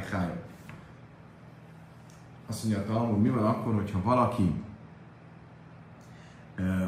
Azt 2.46 2.64
mondja 2.64 2.82
a 2.82 2.84
Talmud, 2.84 3.20
mi 3.20 3.28
van 3.28 3.44
akkor, 3.44 3.74
hogyha 3.74 4.02
valaki 4.02 4.62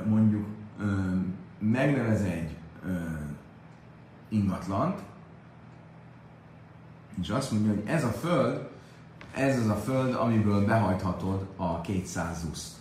mondjuk 0.07 0.47
megnevez 1.71 2.23
egy 2.23 2.57
ingatlant, 4.28 5.00
és 7.21 7.28
azt 7.28 7.50
mondja, 7.52 7.71
hogy 7.71 7.83
ez 7.87 8.04
a 8.04 8.09
föld, 8.09 8.69
ez 9.35 9.59
az 9.59 9.69
a 9.69 9.75
föld, 9.75 10.14
amiből 10.14 10.64
behajthatod 10.64 11.47
a 11.57 11.81
200 11.81 12.47
uszt. 12.50 12.76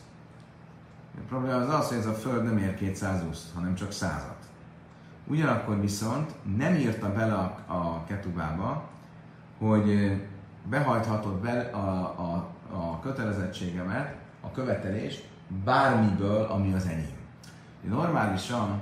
A 1.16 1.20
probléma 1.28 1.56
az 1.56 1.70
az, 1.70 1.88
hogy 1.88 1.98
ez 1.98 2.06
a 2.06 2.14
föld 2.14 2.44
nem 2.44 2.58
ér 2.58 2.76
200 2.76 3.24
uszt, 3.30 3.54
hanem 3.54 3.76
csak 3.76 3.92
százat. 3.92 4.36
Ugyanakkor 5.28 5.80
viszont 5.80 6.36
nem 6.58 6.76
írta 6.76 7.14
bele 7.14 7.34
a, 7.34 7.74
a 7.74 8.04
ketubába, 8.08 8.90
hogy 9.58 10.22
behajthatod 10.70 11.34
be 11.34 11.60
a, 11.60 12.02
a, 12.04 12.50
a 12.72 13.00
kötelezettségemet, 13.00 14.16
a 14.42 14.52
követelést 14.52 15.30
bármiből, 15.64 16.44
ami 16.44 16.74
az 16.74 16.86
enyém. 16.86 17.21
Normálisan 17.82 18.80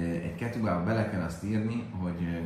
egy 0.00 0.34
ketubába 0.34 0.84
bele 0.84 1.10
kell 1.10 1.22
azt 1.22 1.44
írni, 1.44 1.84
hogy 2.00 2.42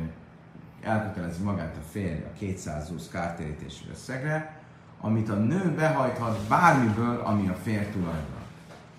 elkötelezi 0.81 1.43
magát 1.43 1.77
a 1.77 1.87
férj 1.89 2.23
a 2.23 2.33
220 2.33 3.09
kártérítési 3.09 3.85
összegre, 3.91 4.61
amit 5.01 5.29
a 5.29 5.35
nő 5.35 5.73
behajthat 5.75 6.47
bármiből, 6.47 7.19
ami 7.19 7.47
a 7.47 7.53
férj 7.53 7.85
tulajdon. 7.91 8.41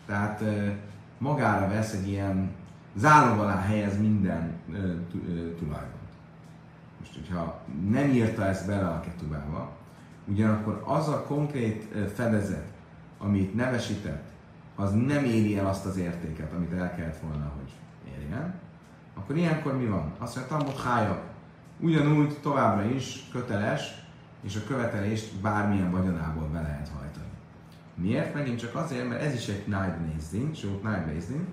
Tehát 0.06 0.42
magára 1.18 1.68
vesz 1.68 1.92
egy 1.92 2.08
ilyen 2.08 2.50
zálog 2.96 3.38
alá 3.38 3.60
helyez 3.60 3.98
minden 3.98 4.52
tulajdon. 5.58 5.98
Most, 6.98 7.14
hogyha 7.14 7.60
nem 7.88 8.08
írta 8.08 8.44
ezt 8.44 8.66
bele 8.66 8.88
a 8.88 9.00
ketubába, 9.00 9.76
ugyanakkor 10.24 10.82
az 10.86 11.08
a 11.08 11.22
konkrét 11.22 11.94
fedezet, 12.14 12.72
amit 13.18 13.54
nevesített, 13.54 14.28
az 14.80 14.92
nem 14.92 15.24
éri 15.24 15.58
el 15.58 15.66
azt 15.66 15.86
az 15.86 15.96
értéket, 15.96 16.52
amit 16.52 16.72
el 16.72 16.94
kellett 16.94 17.20
volna, 17.20 17.52
hogy 17.56 17.72
érjen, 18.12 18.54
akkor 19.14 19.36
ilyenkor 19.36 19.76
mi 19.76 19.86
van? 19.86 20.12
Azt 20.18 20.36
mondja, 20.36 20.56
Talmud 20.56 20.80
hája, 20.80 21.20
ugyanúgy 21.80 22.38
továbbra 22.42 22.84
is 22.84 23.28
köteles, 23.32 24.06
és 24.42 24.56
a 24.56 24.66
követelést 24.66 25.40
bármilyen 25.40 25.90
vagyonából 25.90 26.48
be 26.48 26.60
lehet 26.60 26.88
hajtani. 26.88 27.26
Miért? 27.94 28.34
Megint 28.34 28.58
csak 28.58 28.74
azért, 28.74 29.08
mert 29.08 29.22
ez 29.22 29.34
is 29.34 29.48
egy 29.48 29.66
Night 29.66 30.12
Nézdin, 30.12 30.54
sőt 30.54 30.82
Night 30.82 31.06
Nézdin, 31.06 31.46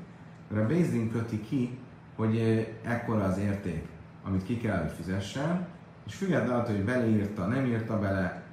mert 0.48 0.63
a 0.63 0.67
Bézdin 0.67 1.12
köti 1.12 1.41
ki, 1.41 1.77
hogy 2.15 2.38
ekkora 2.84 3.24
az 3.24 3.38
érték, 3.38 3.88
amit 4.24 4.44
ki 4.44 4.58
kell, 4.58 4.82
hogy 4.82 4.91
fizessen, 4.91 5.67
és 6.08 6.15
függetlenül 6.15 6.53
attól, 6.53 6.75
hogy 6.75 6.86
beleírta, 6.86 7.46
nem 7.46 7.65
írta 7.65 8.00
bele, 8.00 8.44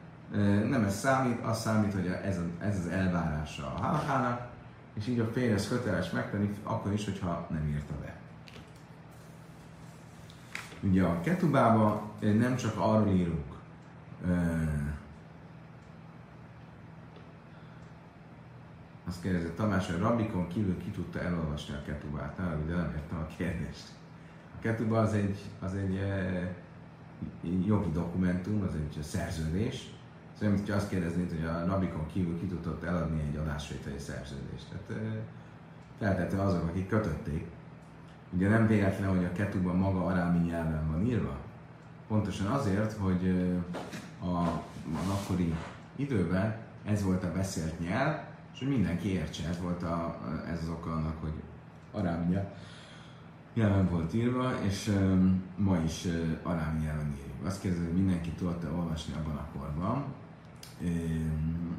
nem 0.68 0.84
ez 0.84 0.98
számít, 0.98 1.44
az 1.44 1.60
számít, 1.60 1.92
hogy 1.92 2.06
ez, 2.24 2.38
az 2.60 2.86
elvárása 2.86 3.66
a 3.66 3.82
halakának, 3.82 4.50
és 4.94 5.06
így 5.06 5.18
a 5.18 5.30
fél 5.32 5.54
ez 5.54 5.68
köteles 5.68 6.10
megtenni, 6.10 6.54
akkor 6.62 6.92
is, 6.92 7.04
hogyha 7.04 7.46
nem 7.50 7.68
írta 7.68 7.94
be. 8.00 8.20
Ugye 10.80 11.02
a 11.02 11.20
ketubába 11.20 12.10
nem 12.20 12.56
csak 12.56 12.76
arról 12.76 13.08
írunk, 13.08 13.52
azt 19.06 19.22
kérdezi 19.22 19.50
Tamás, 19.56 19.86
hogy 19.86 19.98
Rabikon 19.98 20.48
kívül 20.48 20.78
ki 20.78 20.90
tudta 20.90 21.20
elolvasni 21.20 21.74
a 21.74 21.82
ketubát? 21.82 22.38
Nem, 22.38 22.66
de 22.66 22.74
nem 22.74 22.92
értem 22.96 23.18
a 23.18 23.34
kérdést. 23.36 23.88
A 24.56 24.60
ketuba 24.60 25.00
az 25.00 25.12
egy, 25.12 25.38
az 25.60 25.74
egy 25.74 25.94
e, 25.96 26.54
jogi 27.66 27.90
dokumentum, 27.90 28.62
az 28.62 28.74
egy 28.74 29.02
szerződés. 29.02 29.90
Szóval, 30.42 30.56
mint 30.56 30.70
azt 30.70 30.88
kérdeznéd, 30.88 31.30
hogy 31.30 31.44
a 31.44 31.66
Rabikon 31.66 32.06
kívül 32.06 32.38
ki 32.38 32.46
tudott 32.46 32.82
eladni 32.84 33.20
egy 33.28 33.36
adásvételi 33.36 33.98
szerződést. 33.98 34.66
Tehát 34.68 35.02
feltétlenül 35.98 36.46
azok, 36.46 36.68
akik 36.68 36.88
kötötték. 36.88 37.46
Ugye 38.32 38.48
nem 38.48 38.66
véletlen, 38.66 39.08
hogy 39.08 39.24
a 39.24 39.32
ketuba 39.32 39.72
maga 39.72 40.04
arámi 40.04 40.38
nyelven 40.38 40.90
van 40.90 41.06
írva. 41.06 41.36
Pontosan 42.08 42.46
azért, 42.46 42.92
hogy 42.92 43.52
a, 44.20 44.36
az 45.00 45.08
akkori 45.10 45.54
időben 45.96 46.56
ez 46.84 47.02
volt 47.02 47.24
a 47.24 47.32
beszélt 47.32 47.80
nyelv, 47.80 48.16
és 48.52 48.58
hogy 48.58 48.68
mindenki 48.68 49.12
értse. 49.12 49.48
Ez 49.48 49.60
volt 49.60 49.82
a, 49.82 50.18
ez 50.50 50.58
az 50.62 50.68
oka 50.68 50.92
annak, 50.92 51.20
hogy 51.20 51.34
arámi 51.92 52.36
nyelven 53.54 53.88
volt 53.88 54.14
írva, 54.14 54.52
és 54.62 54.88
um, 54.88 55.42
ma 55.56 55.78
is 55.84 56.04
uh, 56.04 56.12
arámi 56.42 56.80
nyelven 56.80 57.14
írjuk. 57.18 57.46
Azt 57.46 57.60
kérdezem, 57.60 57.86
hogy 57.86 57.96
mindenki 57.96 58.30
tudta 58.30 58.72
olvasni 58.76 59.14
abban 59.14 59.36
a 59.36 59.58
korban. 59.58 60.04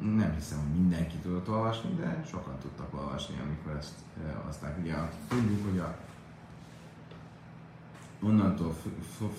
Nem 0.00 0.32
hiszem, 0.34 0.58
hogy 0.58 0.80
mindenki 0.80 1.16
tudott 1.16 1.48
olvasni, 1.48 1.94
de 1.94 2.24
sokan 2.26 2.58
tudtak 2.58 2.94
olvasni, 2.94 3.34
amikor 3.44 3.76
ezt 3.76 3.94
aztán 4.48 4.76
ugye 4.80 4.94
tudjuk, 5.28 5.64
hogy 5.64 5.78
a 5.78 5.96
onnantól 8.22 8.74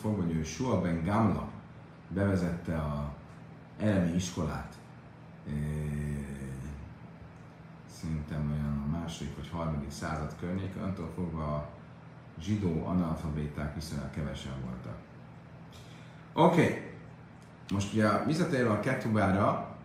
fogva, 0.01 0.21
hogy 0.21 0.35
ő 0.35 0.43
Sua 0.43 0.81
Ben 0.81 1.03
Gamla 1.03 1.49
bevezette 2.07 2.77
a 2.77 3.13
elemi 3.79 4.15
iskolát, 4.15 4.77
szerintem 7.91 8.51
olyan 8.51 8.83
a 8.87 8.97
második 8.97 9.35
vagy 9.35 9.49
harmadik 9.49 9.91
század 9.91 10.35
környék, 10.39 10.75
attól 10.75 11.11
fogva 11.15 11.55
a 11.55 11.69
zsidó 12.39 12.85
analfabéták 12.85 13.75
viszonylag 13.75 14.09
kevesen 14.09 14.53
voltak. 14.63 14.97
Oké, 16.33 16.61
okay. 16.61 16.93
Most 17.71 17.93
ugye 17.93 18.23
visszatérve 18.25 18.71
a 18.71 18.79
ketubára, 18.79 19.75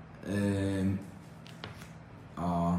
a 2.36 2.74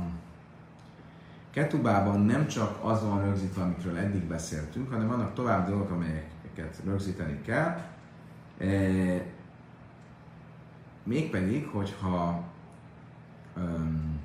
ketubában 1.50 2.22
nem 2.22 2.48
csak 2.48 2.80
az 2.84 3.04
van 3.04 3.24
rögzítve, 3.24 3.62
amikről 3.62 3.98
eddig 3.98 4.24
beszéltünk, 4.24 4.92
hanem 4.92 5.08
vannak 5.08 5.34
tovább 5.34 5.68
dolgok, 5.68 5.90
amelyeket 5.90 6.82
rögzíteni 6.86 7.42
kell. 7.42 7.82
Mégpedig, 11.04 11.68
hogyha 11.68 12.44
um, 13.58 14.20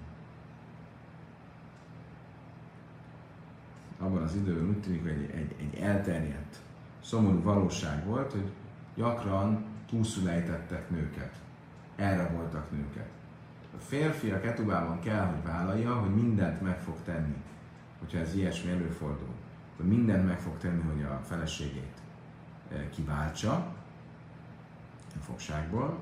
abban 3.99 4.23
az 4.23 4.35
időben 4.35 4.69
úgy 4.69 4.81
tűnik, 4.81 5.03
hogy 5.03 5.11
egy, 5.11 5.31
egy, 5.35 5.55
egy 5.61 5.81
elterjedt, 5.81 6.61
szomorú 7.03 7.43
valóság 7.43 8.07
volt, 8.07 8.33
hogy 8.33 8.51
gyakran 8.95 9.65
túlszülejtettek 9.91 10.91
nőket, 10.91 11.35
elraboltak 11.97 12.71
nőket. 12.71 13.09
A 13.77 13.81
férfi 13.81 14.31
a 14.31 14.41
ketubában 14.41 15.01
kell, 15.01 15.25
hogy 15.25 15.43
vállalja, 15.45 15.95
hogy 15.95 16.15
mindent 16.15 16.61
meg 16.61 16.81
fog 16.81 16.97
tenni, 17.05 17.37
hogyha 17.99 18.19
ez 18.19 18.35
ilyesmi 18.35 18.71
előfordul, 18.71 19.35
hogy 19.77 19.87
mindent 19.87 20.27
meg 20.27 20.39
fog 20.39 20.59
tenni, 20.59 20.83
hogy 20.83 21.03
a 21.03 21.21
feleségét 21.25 21.97
eh, 22.73 22.85
kiváltsa 22.95 23.53
a 25.15 25.23
fogságból, 25.25 25.99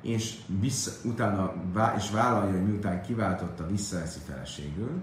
és 0.00 0.40
vissza, 0.60 1.08
utána 1.08 1.54
és 1.96 2.10
vállalja, 2.10 2.52
hogy 2.52 2.66
miután 2.66 3.02
kiváltotta, 3.02 3.66
visszaveszi 3.66 4.18
feleségül, 4.26 5.02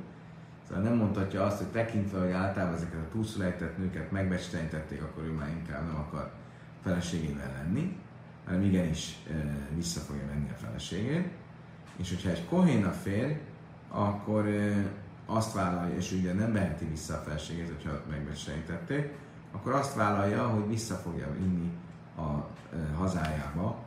Szóval 0.72 0.90
nem 0.90 0.98
mondhatja 0.98 1.44
azt, 1.44 1.58
hogy 1.58 1.68
tekintve, 1.68 2.20
hogy 2.20 2.32
általában 2.32 2.76
ezeket 2.76 3.00
a 3.00 3.12
túlszulejtett 3.12 3.78
nőket 3.78 4.12
megbecstenítették, 4.12 5.02
akkor 5.02 5.24
ő 5.24 5.32
már 5.32 5.50
inkább 5.50 5.86
nem 5.86 5.96
akar 5.96 6.32
feleségével 6.84 7.52
lenni, 7.58 7.98
hanem 8.46 8.64
igenis 8.64 9.18
vissza 9.76 10.00
fogja 10.00 10.26
venni 10.26 10.50
a 10.50 10.66
feleségét. 10.66 11.28
És 11.96 12.10
hogyha 12.10 12.30
egy 12.30 12.46
kohén 12.46 12.86
a 12.86 12.92
férj, 12.92 13.34
akkor 13.90 14.50
azt 15.26 15.54
vállalja, 15.54 15.96
és 15.96 16.12
ugye 16.12 16.34
nem 16.34 16.54
veheti 16.54 16.86
vissza 16.86 17.14
a 17.14 17.22
feleségét, 17.22 17.68
hogyha 17.68 18.02
megbecstenítették, 18.10 19.14
akkor 19.52 19.74
azt 19.74 19.96
vállalja, 19.96 20.48
hogy 20.48 20.68
vissza 20.68 20.96
fogja 20.96 21.34
vinni 21.34 21.72
a 22.18 22.48
hazájába, 22.98 23.84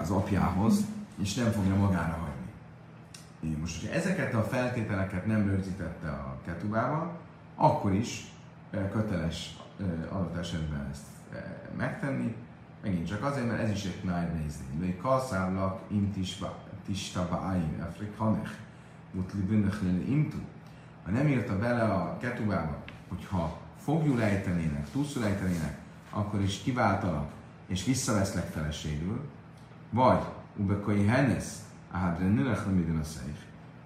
az 0.00 0.10
apjához, 0.10 0.84
és 1.22 1.34
nem 1.34 1.50
fogja 1.50 1.74
magára 1.74 2.18
hagyni. 2.18 3.56
Most, 3.60 3.80
hogyha 3.80 3.96
ezeket 3.96 4.34
a 4.34 4.42
feltételeket 4.42 5.26
nem 5.26 5.48
rögzítette 5.48 6.08
a 6.08 6.38
ketubával, 6.44 7.18
akkor 7.54 7.92
is 7.92 8.32
köteles 8.70 9.56
adott 10.08 10.36
esetben 10.36 10.88
ezt 10.90 11.06
megtenni, 11.76 12.34
megint 12.82 13.06
csak 13.06 13.24
azért, 13.24 13.46
mert 13.46 13.62
ez 13.62 13.70
is 13.70 13.84
egy 13.84 14.00
náj 14.04 14.28
nézni. 14.34 14.64
De 14.78 14.84
egy 14.84 14.96
kalszávlak 14.96 15.80
im 15.88 16.12
tista 16.86 17.28
báim 17.30 17.86
afrikanech, 17.88 18.50
mutli 19.10 19.40
imtu. 20.08 20.38
Ha 21.04 21.10
nem 21.10 21.28
írta 21.28 21.58
bele 21.58 21.82
a 21.82 22.16
ketubába, 22.20 22.82
hogyha 23.08 23.60
fogjul 23.78 24.22
ejtenének, 24.22 24.90
túlszul 24.90 25.24
ejtenének, 25.24 25.78
akkor 26.10 26.40
is 26.40 26.58
kiváltalak, 26.58 27.30
és 27.66 27.84
visszaveszlek 27.84 28.46
feleségül, 28.46 29.20
vagy 29.90 30.22
ubekai 30.56 31.06
henesz, 31.06 31.62
Ádre 31.90 32.24
nőlech 32.24 32.66
nem 32.66 32.98
a 33.00 33.04
szeif. 33.04 33.38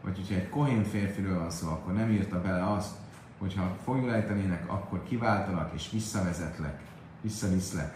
Vagy 0.02 0.16
hogyha 0.16 0.34
egy 0.34 0.48
kohén 0.48 0.84
férfiről 0.84 1.38
van 1.38 1.50
szó, 1.50 1.68
akkor 1.68 1.92
nem 1.92 2.10
írta 2.10 2.40
bele 2.40 2.72
azt, 2.72 2.94
hogyha 3.38 3.76
ejtenének, 4.12 4.70
akkor 4.70 5.02
kiváltalak 5.02 5.72
és 5.74 5.90
visszavezetlek, 5.90 6.80
visszaviszlek 7.20 7.94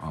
a 0.00 0.10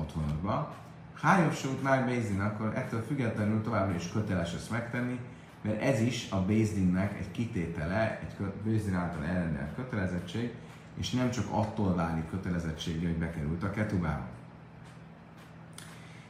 otthonodba. 0.00 0.74
Hájobb 1.14 1.52
sót 1.52 1.82
már 1.82 2.06
bézin, 2.06 2.40
akkor 2.40 2.72
ettől 2.74 3.02
függetlenül 3.02 3.62
továbbra 3.62 3.94
is 3.94 4.08
köteles 4.12 4.54
ezt 4.54 4.70
megtenni, 4.70 5.18
mert 5.62 5.82
ez 5.82 6.00
is 6.00 6.30
a 6.30 6.42
Bézdinnek 6.42 7.18
egy 7.18 7.30
kitétele, 7.30 8.20
egy 8.20 8.52
Bézdin 8.64 8.94
által 8.94 9.24
elrendelt 9.24 9.74
kötelezettség, 9.74 10.54
és 10.94 11.10
nem 11.10 11.30
csak 11.30 11.44
attól 11.50 11.94
válik 11.94 12.30
kötelezettsége, 12.30 13.06
hogy 13.06 13.16
bekerült 13.16 13.62
a 13.62 13.70
ketubába. 13.70 14.26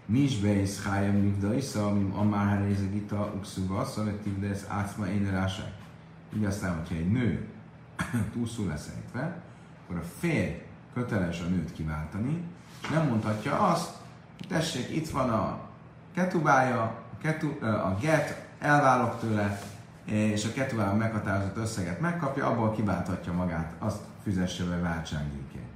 Misbeis 0.07 0.83
Hájem 0.83 1.17
Nivdaisza, 1.17 1.87
amim 1.87 2.13
Amár 2.17 2.59
Haréze 2.59 2.87
Gita 2.87 3.33
Uxuga, 3.37 3.85
Szaletivdes 3.85 4.59
Átma 4.69 5.09
Énerásák. 5.09 5.73
Így 6.37 6.45
aztán, 6.45 6.77
hogyha 6.77 6.95
egy 6.95 7.11
nő 7.11 7.47
túlszul 8.33 8.67
lesz 8.67 8.91
ejtve, 8.97 9.43
akkor 9.85 9.97
a 9.97 10.05
férj 10.19 10.63
köteles 10.95 11.41
a 11.41 11.45
nőt 11.45 11.73
kiváltani, 11.73 12.45
és 12.83 12.89
nem 12.89 13.07
mondhatja 13.07 13.59
azt, 13.59 13.91
hogy 14.37 14.49
tessék, 14.49 14.97
itt 14.97 15.09
van 15.09 15.31
a 15.31 15.61
ketubája, 16.15 16.83
a, 16.83 17.19
ketu, 17.23 17.65
a 17.65 17.97
get, 18.01 18.47
elválok 18.59 19.19
tőle, 19.21 19.61
és 20.05 20.45
a 20.45 20.53
ketubában 20.53 20.97
meghatározott 20.97 21.57
összeget 21.57 22.01
megkapja, 22.01 22.47
abból 22.47 22.73
kiválthatja 22.73 23.33
magát, 23.33 23.75
azt 23.79 24.01
fizesse 24.23 24.65
be 24.65 24.79
váltságdíjként. 24.79 25.71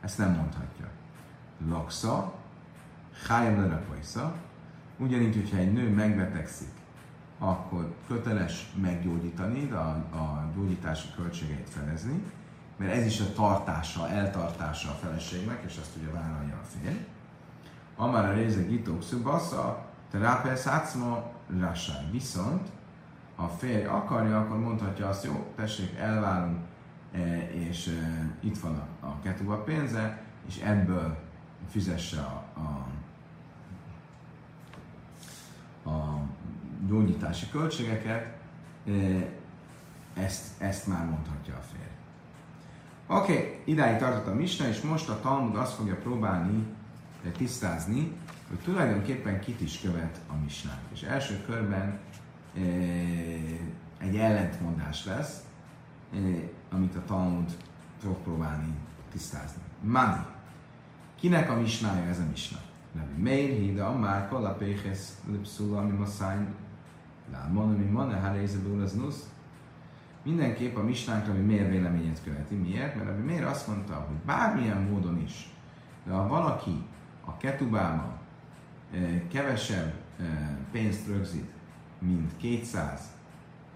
Ezt 0.00 0.18
nem 0.18 0.30
mondhatja. 0.30 0.86
Laksa, 1.68 2.34
hájem 3.28 3.60
lerakvajsza, 3.60 4.34
ugyanígy, 4.96 5.34
hogyha 5.34 5.56
egy 5.56 5.72
nő 5.72 5.88
megbetegszik, 5.88 6.72
akkor 7.42 7.94
köteles 8.06 8.72
meggyógyítani, 8.80 9.66
de 9.66 9.76
a, 9.76 9.88
a 9.90 10.50
gyógyítási 10.54 11.08
költségeit 11.16 11.68
fedezni, 11.70 12.22
mert 12.76 12.92
ez 12.92 13.06
is 13.06 13.20
a 13.20 13.32
tartása, 13.32 14.08
eltartása 14.08 14.90
a 14.90 14.94
feleségnek, 14.94 15.62
és 15.66 15.76
azt 15.80 15.96
ugye 15.96 16.10
vállalja 16.10 16.54
a 16.54 16.66
férj. 16.66 17.06
Amár 17.96 18.28
a 18.28 18.32
része 18.32 18.62
gitók 18.62 19.02
szubasza, 19.02 19.84
terápel 20.10 20.56
szátszma 20.56 21.30
rásány. 21.58 22.10
Viszont, 22.10 22.68
ha 23.36 23.42
a 23.42 23.48
férj 23.48 23.84
akarja, 23.84 24.40
akkor 24.40 24.58
mondhatja 24.58 25.08
azt, 25.08 25.24
jó, 25.24 25.52
tessék, 25.56 25.98
elválunk, 25.98 26.58
e, 27.12 27.50
és 27.50 27.86
e, 27.86 28.30
itt 28.40 28.58
van 28.58 28.82
a, 29.00 29.06
a 29.06 29.18
ketuba 29.22 29.56
pénze, 29.56 30.22
és 30.46 30.58
ebből 30.58 31.18
fizesse 31.70 32.20
a, 32.20 32.44
a, 32.60 32.86
a 35.88 36.20
gyógyítási 36.86 37.48
költségeket, 37.50 38.36
ezt, 40.14 40.60
ezt 40.62 40.86
már 40.86 41.04
mondhatja 41.04 41.54
a 41.54 41.60
férj. 41.72 41.90
Oké, 43.06 43.32
okay, 43.32 43.60
idáig 43.64 43.98
tartott 43.98 44.26
a 44.26 44.34
Misna, 44.34 44.68
és 44.68 44.80
most 44.80 45.08
a 45.08 45.20
Talmud 45.20 45.56
azt 45.56 45.74
fogja 45.74 45.96
próbálni 45.96 46.66
tisztázni, 47.36 48.12
hogy 48.48 48.58
tulajdonképpen 48.58 49.40
kit 49.40 49.60
is 49.60 49.80
követ 49.80 50.20
a 50.28 50.34
Misnánk. 50.42 50.80
És 50.92 51.02
első 51.02 51.44
körben 51.46 51.98
egy 53.98 54.16
ellentmondás 54.16 55.04
lesz, 55.04 55.40
amit 56.70 56.96
a 56.96 57.04
Talmud 57.04 57.56
fog 58.02 58.16
próbálni 58.16 58.74
tisztázni. 59.12 59.62
Mani. 59.80 60.26
Kinek 61.20 61.50
a 61.50 61.54
misnája 61.54 62.08
ez 62.08 62.18
a 62.18 62.24
misna? 62.30 62.58
Rabbi 62.96 63.22
Meir, 63.22 63.58
Hida, 63.58 63.86
Amár, 63.86 64.28
Kola, 64.28 64.54
Péhez, 64.54 65.18
Lipszula, 65.30 65.78
ami 65.78 65.92
Masszány, 67.32 67.54
Lálmon, 67.54 67.74
ami 67.74 67.84
Mane, 67.84 68.16
Háréze, 68.16 68.58
az 68.82 68.92
Nusz. 68.92 69.28
Mindenképp 70.22 70.76
a 70.76 70.82
misnánk 70.82 71.28
ami 71.28 71.38
miért 71.38 71.70
véleményét 71.70 72.22
követi. 72.24 72.54
Miért? 72.54 72.94
Mert 72.94 73.08
Rabbi 73.08 73.22
Meir 73.22 73.44
azt 73.44 73.66
mondta, 73.66 73.94
hogy 73.94 74.16
bármilyen 74.16 74.82
módon 74.82 75.20
is, 75.20 75.50
de 76.04 76.12
ha 76.12 76.28
valaki 76.28 76.84
a 77.24 77.36
ketubába 77.36 78.18
kevesebb 79.28 79.94
pénzt 80.70 81.06
rögzít, 81.06 81.50
mint 81.98 82.36
200 82.36 83.00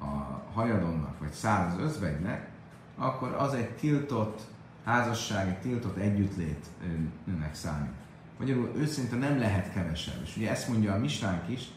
a 0.01 0.05
hajadonnak, 0.53 1.19
vagy 1.19 1.33
100 1.33 1.75
az 1.75 1.81
özvegynek, 1.81 2.49
akkor 2.97 3.33
az 3.33 3.55
egy 3.55 3.71
tiltott 3.71 4.40
házasság, 4.85 5.49
egy 5.49 5.59
tiltott 5.59 5.97
együttlétnek 5.97 7.55
számít. 7.55 7.95
Magyarul 8.38 8.71
őszinte 8.77 9.16
nem 9.16 9.38
lehet 9.38 9.73
kevesebb. 9.73 10.23
És 10.23 10.37
ugye 10.37 10.51
ezt 10.51 10.69
mondja 10.69 10.92
a 10.92 10.99
Misnánk 10.99 11.49
is, 11.49 11.69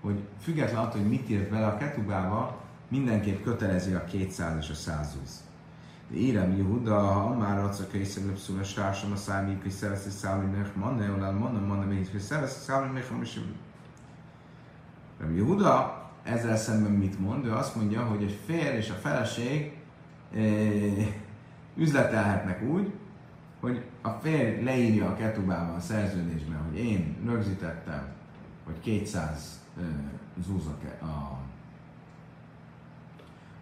hogy 0.00 0.18
független 0.40 0.84
attól, 0.84 1.00
hogy 1.00 1.10
mit 1.10 1.30
írt 1.30 1.50
bele 1.50 1.66
a 1.66 1.76
ketubába, 1.76 2.60
mindenképp 2.88 3.42
kötelezi 3.42 3.92
a 3.92 4.04
200 4.04 4.56
és 4.58 4.70
a 4.70 4.74
120. 4.74 5.42
Érem 6.14 6.56
Yehuda, 6.56 6.98
ha 6.98 7.34
már 7.34 7.58
adsz 7.58 7.80
a 7.80 7.86
készebb 7.86 8.36
szúra 8.36 8.64
sársam 8.64 9.12
a 9.12 9.16
számít, 9.16 9.62
hogy 9.62 9.70
szereszi 9.70 10.10
szállni 10.10 10.56
meg, 10.56 10.70
manne, 10.74 11.12
olál, 11.12 11.32
manne, 11.32 11.58
manne, 11.58 11.84
még, 11.84 12.08
hogy 12.10 12.20
szereszi 12.20 12.60
szállni 12.60 12.92
meg, 12.92 13.04
is 13.22 13.38
Rabbi 15.20 15.36
Yehuda 15.36 16.06
ezzel 16.22 16.56
szemben 16.56 16.92
mit 16.92 17.20
mond? 17.20 17.46
Ő 17.46 17.52
azt 17.52 17.74
mondja, 17.74 18.04
hogy 18.04 18.22
egy 18.22 18.38
férj 18.46 18.76
és 18.76 18.90
a 18.90 18.94
feleség 18.94 19.76
e, 20.34 20.40
üzletelhetnek 21.76 22.62
úgy, 22.62 22.92
hogy 23.60 23.84
a 24.02 24.08
férj 24.08 24.62
leírja 24.62 25.08
a 25.08 25.16
ketubában 25.16 25.74
a 25.74 25.80
szerződésben, 25.80 26.58
hogy 26.68 26.78
én 26.78 27.16
rögzítettem, 27.26 28.06
hogy 28.64 28.80
200 28.80 29.60
e, 29.78 29.82
zúzok 30.46 30.78
a 31.02 31.38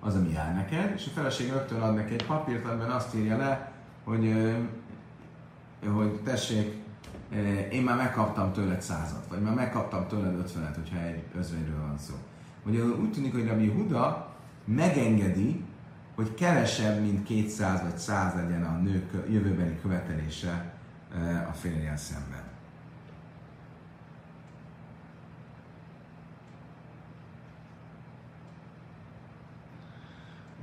az, 0.06 0.14
ami 0.14 0.32
jár 0.32 0.54
neked, 0.54 0.92
és 0.96 1.06
a 1.06 1.10
feleség 1.10 1.50
rögtön 1.50 1.80
ad 1.80 1.94
neki 1.94 2.12
egy 2.12 2.26
papírt, 2.26 2.64
amiben 2.64 2.90
azt 2.90 3.14
írja 3.14 3.36
le, 3.36 3.72
hogy, 4.04 4.34
hogy 5.94 6.20
tessék, 6.24 6.84
én 7.70 7.82
már 7.82 7.96
megkaptam 7.96 8.52
tőled 8.52 8.82
százat, 8.82 9.26
vagy 9.28 9.40
már 9.40 9.54
megkaptam 9.54 10.06
tőled 10.06 10.38
ötvenet, 10.38 10.74
hogyha 10.74 10.98
egy 10.98 11.22
özvegyről 11.34 11.80
van 11.80 11.98
szó. 11.98 12.14
Ugye 12.66 12.82
úgy 12.84 13.12
tűnik, 13.12 13.32
hogy 13.32 13.46
Rabbi 13.46 13.70
Huda 13.70 14.34
megengedi, 14.64 15.64
hogy 16.14 16.34
kevesebb, 16.34 17.00
mint 17.00 17.22
200 17.22 17.82
vagy 17.82 17.98
100 17.98 18.34
legyen 18.34 18.64
a 18.64 18.76
nők 18.76 19.28
jövőbeli 19.28 19.78
követelése 19.82 20.74
a 21.48 21.52
férjel 21.52 21.96
szemben. 21.96 22.42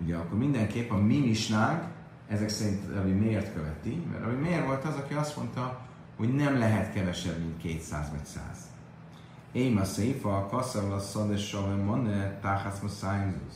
Ugye 0.04 0.16
akkor 0.16 0.38
mindenképp 0.38 0.92
a 0.92 0.98
mi 0.98 1.20
misnánk 1.20 1.84
ezek 2.28 2.50
szerint 2.50 2.94
Rabbi 2.94 3.12
miért 3.12 3.54
követi, 3.54 4.04
mert 4.12 4.24
Rabbi 4.24 4.42
miért 4.42 4.66
volt 4.66 4.84
az, 4.84 4.96
aki 4.96 5.14
azt 5.14 5.38
mondta, 5.38 5.82
hogy 6.18 6.34
nem 6.34 6.58
lehet 6.58 6.94
kevesebb, 6.94 7.40
mint 7.40 7.58
200 7.58 8.10
vagy 8.10 8.26
100. 8.26 8.42
Én 9.52 9.78
a 9.78 9.84
széfa, 9.84 10.38
a 10.38 10.46
kasszav 10.46 10.92
a 10.92 11.00
szades 11.00 11.48
savem 11.48 11.80
manne, 11.80 12.40
táhász 12.40 12.80
ma 12.80 12.88
szájmzus. 12.88 13.54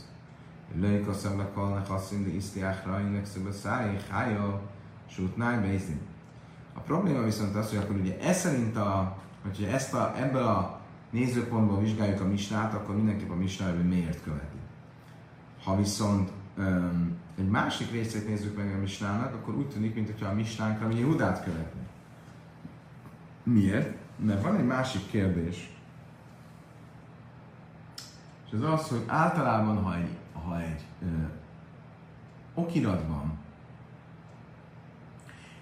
Lőj 0.76 1.02
kasszav 1.02 1.40
a 1.40 1.52
kalne 1.54 1.86
haszin, 1.88 2.24
de 2.24 2.30
isztiák 2.30 2.86
rajnek 2.86 3.26
szöbe 3.26 3.52
száj, 3.52 3.98
hája, 4.10 4.62
sút 5.10 5.38
náj 5.38 5.82
A 6.74 6.80
probléma 6.80 7.24
viszont 7.24 7.56
az, 7.56 7.70
hogy 7.70 7.78
akkor 7.78 7.96
ugye 7.96 8.20
ez 8.20 8.38
szerint 8.38 8.78
a, 8.78 9.18
hogyha 9.44 9.68
ezt 9.68 9.94
a, 9.94 10.14
ebből 10.18 10.44
a 10.44 10.80
nézőpontból 11.10 11.80
vizsgáljuk 11.80 12.22
a 12.22 12.28
misnát, 12.28 12.74
akkor 12.74 12.96
mindenképp 12.96 13.30
a 13.30 13.36
misnát, 13.36 13.84
miért 13.84 14.24
követi. 14.24 14.58
Ha 15.64 15.76
viszont 15.76 16.32
egy 17.38 17.50
másik 17.50 17.91
részét 17.91 18.28
nézzük 18.28 18.58
meg 18.58 18.74
a 18.74 18.78
misnának, 18.80 19.34
akkor 19.34 19.56
úgy 19.56 19.70
tűnik, 19.70 19.96
mintha 19.96 20.30
a 20.30 20.34
misnánkra 20.34 20.88
mi 20.88 21.00
Judát 21.00 21.43
követni. 21.43 21.82
Miért? 23.43 23.98
Mert 24.15 24.41
van 24.41 24.56
egy 24.56 24.65
másik 24.65 25.10
kérdés. 25.10 25.70
És 28.46 28.54
az 28.54 28.63
az, 28.63 28.88
hogy 28.88 29.04
általában, 29.08 29.84
ha 29.84 29.96
egy, 29.96 30.17
ha 30.34 30.62
egy 30.62 30.82
ö, 31.02 31.06
okiratban, 32.54 33.38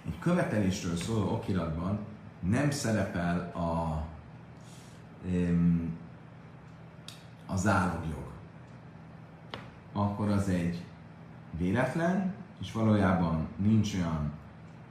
egy 0.06 0.18
követelésről 0.18 0.96
szóló 0.96 1.32
okiratban 1.32 1.98
nem 2.40 2.70
szerepel 2.70 3.38
a, 3.54 4.04
ö, 5.28 5.50
a 7.46 7.56
zálogjog 7.56 8.25
akkor 9.96 10.28
az 10.28 10.48
egy 10.48 10.84
véletlen, 11.50 12.34
és 12.60 12.72
valójában 12.72 13.48
nincs 13.56 13.94
olyan 13.94 14.32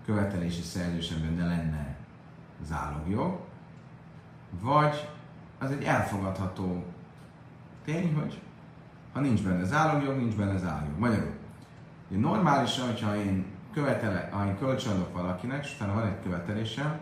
követelési 0.05 0.61
szerződés, 0.61 1.13
ne 1.35 1.45
lenne 1.45 1.95
zálogjog, 2.63 3.39
vagy 4.61 5.09
az 5.59 5.71
egy 5.71 5.83
elfogadható 5.83 6.83
tény, 7.85 8.15
hogy 8.15 8.41
ha 9.13 9.19
nincs 9.19 9.43
benne 9.43 9.63
zálogjog, 9.63 10.17
nincs 10.17 10.35
benne 10.35 10.57
zálogjog. 10.57 10.99
Magyarul, 10.99 11.33
ugye 12.09 12.19
normálisan, 12.19 12.85
hogyha 12.85 13.15
én, 13.15 13.45
követele, 13.73 14.29
ha 14.31 14.45
én 14.45 14.57
kölcsönadok 14.57 15.13
valakinek, 15.13 15.65
és 15.65 15.75
utána 15.75 15.93
van 15.93 16.07
egy 16.07 16.21
követelésem, 16.23 16.99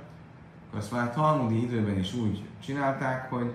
akkor 0.67 0.79
azt 0.79 0.91
már 0.91 1.13
Talmudi 1.13 1.61
időben 1.61 1.99
is 1.99 2.13
úgy 2.13 2.47
csinálták, 2.63 3.29
hogy 3.29 3.53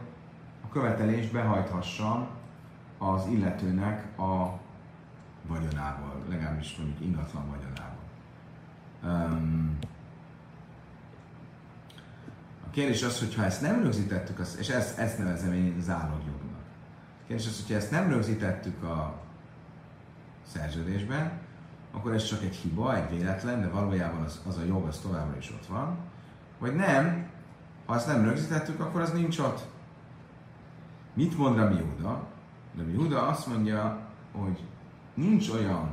a 0.64 0.68
követelést 0.68 1.32
behajthassam 1.32 2.28
az 2.98 3.26
illetőnek 3.26 4.18
a 4.18 4.58
vagyonával, 5.46 6.22
legalábbis 6.28 6.76
mondjuk 6.76 7.00
ingatlan 7.00 7.44
vagyonával. 7.50 7.96
Um, 9.02 9.78
a 12.66 12.70
kérdés 12.70 13.02
az, 13.02 13.18
hogy 13.18 13.34
ha 13.34 13.44
ezt 13.44 13.62
nem 13.62 13.82
rögzítettük, 13.82 14.38
és 14.58 14.68
ezt, 14.68 14.98
ezt 14.98 15.18
nevezem 15.18 15.52
én 15.52 15.80
zálogjognak. 15.80 16.62
Kérdés 17.26 17.46
az, 17.46 17.60
hogyha 17.60 17.76
ezt 17.76 17.90
nem 17.90 18.08
rögzítettük 18.08 18.82
a 18.82 19.20
szerződésben, 20.46 21.32
akkor 21.92 22.12
ez 22.12 22.24
csak 22.24 22.42
egy 22.42 22.54
hiba, 22.54 22.96
egy 22.96 23.10
véletlen, 23.10 23.60
de 23.60 23.68
valójában 23.68 24.22
az, 24.22 24.40
az 24.46 24.56
a 24.56 24.64
jog 24.64 24.86
az 24.86 24.98
továbbra 24.98 25.36
is 25.36 25.50
ott 25.50 25.66
van. 25.66 25.96
Vagy 26.58 26.74
nem, 26.74 27.26
ha 27.86 27.94
azt 27.94 28.06
nem 28.06 28.24
rögzítettük, 28.24 28.80
akkor 28.80 29.00
az 29.00 29.12
nincs 29.12 29.38
ott. 29.38 29.66
Mit 31.14 31.38
mond 31.38 31.56
Rami 31.56 31.80
Huda? 31.80 32.26
Rami 32.76 32.94
Huda 32.94 33.26
azt 33.26 33.46
mondja, 33.46 34.00
hogy 34.32 34.64
nincs 35.14 35.48
olyan, 35.48 35.90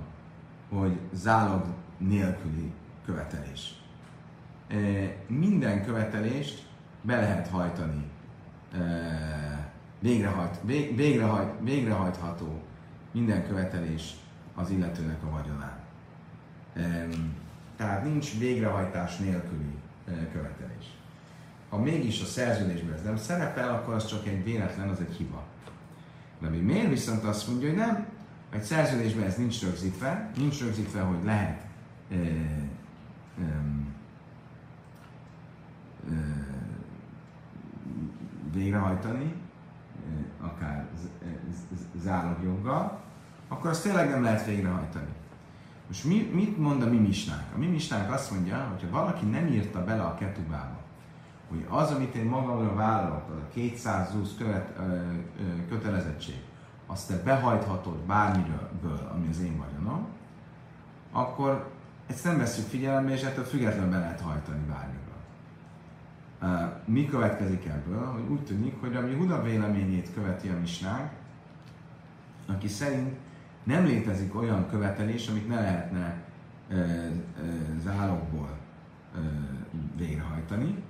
hogy 0.70 1.00
zálog 1.14 1.66
nélküli 1.98 2.72
követelés. 3.06 3.82
E, 4.68 4.76
minden 5.28 5.86
követelést 5.86 6.68
be 7.02 7.16
lehet 7.16 7.48
hajtani, 7.48 8.04
e, 8.74 8.80
végrehajt, 10.00 10.60
végrehajt, 10.96 11.52
végrehajtható 11.62 12.62
minden 13.12 13.48
követelés 13.48 14.16
az 14.56 14.70
illetőnek 14.70 15.24
a 15.24 15.30
vagyonán. 15.30 15.80
E, 16.74 17.08
tehát 17.76 18.04
nincs 18.04 18.38
végrehajtás 18.38 19.18
nélküli 19.18 19.76
követelés. 20.32 20.96
Ha 21.70 21.78
mégis 21.78 22.22
a 22.22 22.26
szerződésben 22.26 22.94
ez 22.94 23.04
nem 23.04 23.18
szerepel, 23.18 23.74
akkor 23.74 23.94
az 23.94 24.06
csak 24.06 24.28
egy 24.28 24.44
véletlen, 24.44 24.90
az 24.90 25.00
egy 25.00 25.16
hiba. 25.16 25.44
Mi 26.40 26.58
miért 26.58 26.90
viszont 26.90 27.24
azt 27.24 27.48
mondja, 27.48 27.70
hogy 27.70 27.78
nem, 27.78 28.06
egy 28.50 28.64
szerződésben 28.64 29.26
ez 29.26 29.38
nincs 29.38 29.62
rögzítve, 29.62 30.32
nincs 30.36 30.62
rögzítve, 30.62 31.02
hogy 31.02 31.24
lehet 31.24 31.62
e, 32.12 32.16
e, 32.16 32.22
e, 36.10 36.16
végrehajtani, 38.54 39.34
akár 40.42 40.88
zálogjoggal, 41.96 43.02
akkor 43.48 43.70
azt 43.70 43.84
tényleg 43.84 44.10
nem 44.10 44.24
lehet 44.24 44.46
végrehajtani. 44.46 45.10
Most 45.88 46.06
mi, 46.06 46.30
mit 46.34 46.58
mond 46.58 46.82
a 46.82 46.90
mi 46.90 46.98
misnánk? 46.98 47.54
A 47.56 47.58
mi 47.58 47.66
misnánk 47.66 48.12
azt 48.12 48.32
mondja, 48.32 48.68
hogy 48.72 48.82
ha 48.82 49.00
valaki 49.00 49.26
nem 49.26 49.48
írta 49.48 49.84
bele 49.84 50.04
a 50.04 50.16
ketubába, 50.16 50.80
hogy 51.50 51.66
az, 51.70 51.92
amit 51.92 52.16
én 52.16 52.26
magamra 52.26 52.74
vállalok, 52.74 53.30
az 53.30 53.38
a 53.38 53.48
220 53.54 54.36
követ, 54.38 54.74
ö, 54.78 54.82
ö, 54.82 55.68
kötelezettség, 55.70 56.36
azt 56.86 57.08
te 57.08 57.24
behajthatod 57.24 57.98
bármiről, 57.98 58.70
ami 59.14 59.28
az 59.30 59.40
én 59.40 59.58
vagyonom, 59.58 60.08
akkor 61.12 61.72
ezt 62.08 62.24
nem 62.24 62.38
veszük 62.38 62.68
figyelembe, 62.68 63.12
és 63.12 63.22
ettől 63.22 63.44
függetlenül 63.44 63.90
be 63.90 63.98
lehet 63.98 64.22
hajtani 64.22 64.66
bármiről. 64.68 65.04
Mi 66.86 67.06
következik 67.06 67.66
ebből? 67.66 68.06
Hogy 68.06 68.24
úgy 68.30 68.44
tűnik, 68.44 68.80
hogy 68.80 68.96
ami 68.96 69.16
Huda 69.16 69.42
véleményét 69.42 70.14
követi 70.14 70.48
a 70.50 70.60
misnánk, 70.60 71.10
aki 72.48 72.68
szerint 72.68 73.16
nem 73.64 73.86
létezik 73.86 74.36
olyan 74.36 74.70
követelés, 74.70 75.28
amit 75.28 75.48
ne 75.48 75.56
lehetne 75.56 76.24
e, 76.70 76.76
e, 76.76 77.12
zálogból 77.84 78.50
e, 79.16 79.20
végrehajtani. 79.98 80.84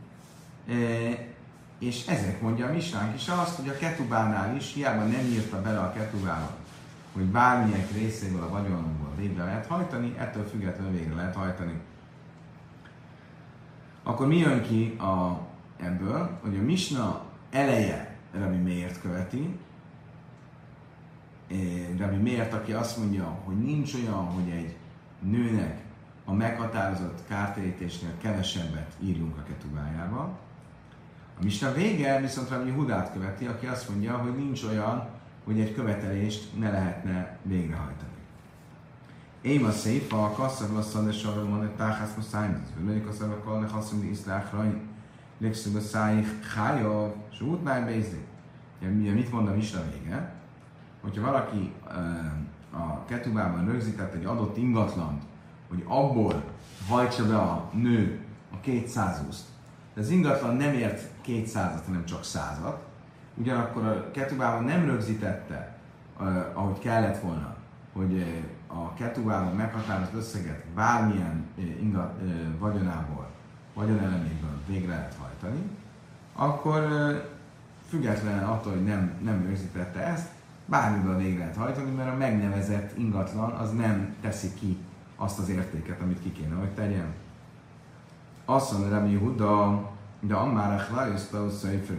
És 1.79 2.07
ezek 2.07 2.41
mondja 2.41 2.67
a 2.67 2.71
misnánk 2.71 3.15
is 3.15 3.27
azt, 3.27 3.55
hogy 3.55 3.69
a 3.69 3.77
ketubánál 3.77 4.55
is 4.55 4.73
hiába 4.73 5.03
nem 5.03 5.25
írta 5.25 5.61
bele 5.61 5.79
a 5.79 5.93
ketubába, 5.93 6.55
hogy 7.13 7.23
bármilyen 7.23 7.87
részéből 7.93 8.43
a 8.43 8.49
vagyonomból 8.49 9.11
végre 9.17 9.43
lehet 9.43 9.65
hajtani, 9.65 10.15
ettől 10.17 10.47
függetlenül 10.47 10.91
végre 10.91 11.15
lehet 11.15 11.35
hajtani. 11.35 11.79
Akkor 14.03 14.27
mi 14.27 14.37
jön 14.37 14.61
ki 14.61 14.95
a, 14.99 15.39
ebből, 15.77 16.39
hogy 16.41 16.57
a 16.57 16.61
misna 16.61 17.21
eleje 17.51 18.17
Rabbi 18.33 18.57
miért 18.57 19.01
követi, 19.01 19.59
Rabbi 21.97 22.15
miért, 22.15 22.53
aki 22.53 22.71
azt 22.71 22.97
mondja, 22.97 23.23
hogy 23.43 23.57
nincs 23.57 23.93
olyan, 23.93 24.25
hogy 24.25 24.49
egy 24.49 24.75
nőnek 25.19 25.83
a 26.25 26.33
meghatározott 26.33 27.27
kártérítésnél 27.27 28.17
kevesebbet 28.21 28.91
írjunk 28.99 29.37
a 29.37 29.43
ketubájába, 29.43 30.39
a 31.39 31.43
Misna 31.43 31.73
vége 31.73 32.19
viszont 32.19 32.49
valami 32.49 32.71
Hudát 32.71 33.11
követi, 33.13 33.45
aki 33.45 33.65
azt 33.65 33.89
mondja, 33.89 34.17
hogy 34.17 34.35
nincs 34.35 34.63
olyan, 34.63 35.07
hogy 35.43 35.59
egy 35.59 35.73
követelést 35.73 36.59
ne 36.59 36.71
lehetne 36.71 37.37
végrehajtani. 37.41 38.09
Én 39.41 39.65
a 39.65 39.71
szép, 39.71 40.13
a 40.13 40.51
de 41.05 41.11
sorra 41.11 41.49
van 41.49 41.63
egy 41.63 41.75
táhász 41.75 42.15
muszájn, 42.15 42.63
völőjük 42.79 43.07
a 43.07 43.13
szavakkal, 43.13 43.59
ne 43.59 43.67
haszom, 43.67 43.99
de 43.99 44.05
iszlák 44.05 44.51
rajn, 44.51 44.81
legszög 45.37 45.75
a 45.75 45.79
szájik, 45.79 46.43
hája, 46.43 47.13
és 47.31 47.41
útnál 47.41 47.85
bézni. 47.85 48.25
Mit 49.13 49.31
mond 49.31 49.47
a 49.47 49.55
Misna 49.55 49.81
vége? 49.91 50.33
Hogyha 51.01 51.21
valaki 51.21 51.73
a 52.71 53.05
ketubában 53.05 53.65
rögzített 53.65 54.13
egy 54.13 54.25
adott 54.25 54.57
ingatlant, 54.57 55.23
hogy 55.69 55.83
abból 55.87 56.43
hajtsa 56.89 57.27
be 57.27 57.37
a 57.37 57.69
nő 57.73 58.19
a 58.53 58.59
200 58.59 59.21
de 59.95 60.01
az 60.01 60.09
ingatlan 60.09 60.55
nem 60.55 60.73
ért 60.73 61.09
200-at, 61.27 61.81
hanem 61.85 62.05
csak 62.05 62.23
100-at. 62.23 62.75
Ugyanakkor 63.35 63.83
a 63.83 64.11
ketubában 64.11 64.63
nem 64.63 64.85
rögzítette, 64.85 65.77
ahogy 66.53 66.79
kellett 66.79 67.21
volna, 67.21 67.55
hogy 67.93 68.43
a 68.67 68.93
ketubában 68.93 69.55
meghatározott 69.55 70.13
összeget 70.13 70.65
bármilyen 70.75 71.45
ingat, 71.81 72.21
vagyonából, 72.59 73.27
vagyoneleméből 73.73 74.61
végre 74.67 74.89
lehet 74.89 75.15
hajtani, 75.21 75.61
akkor 76.33 76.87
függetlenül 77.89 78.49
attól, 78.49 78.71
hogy 78.71 78.83
nem, 78.83 79.13
nem 79.23 79.45
rögzítette 79.47 79.99
ezt, 79.99 80.27
bármiből 80.65 81.17
végre 81.17 81.39
lehet 81.39 81.55
hajtani, 81.55 81.91
mert 81.91 82.13
a 82.13 82.15
megnevezett 82.15 82.97
ingatlan 82.97 83.51
az 83.51 83.71
nem 83.71 84.15
teszi 84.21 84.53
ki 84.53 84.77
azt 85.15 85.39
az 85.39 85.49
értéket, 85.49 86.01
amit 86.01 86.21
ki 86.21 86.31
kéne, 86.31 86.55
hogy 86.55 86.69
tegyen. 86.69 87.13
Azt 88.45 88.71
mondja 88.71 88.89
Rabbi 88.89 89.15
Huda, 89.15 89.83
de 90.19 90.35
Ammára 90.35 90.83
Hlajus 90.83 91.21
Szeifer. 91.59 91.97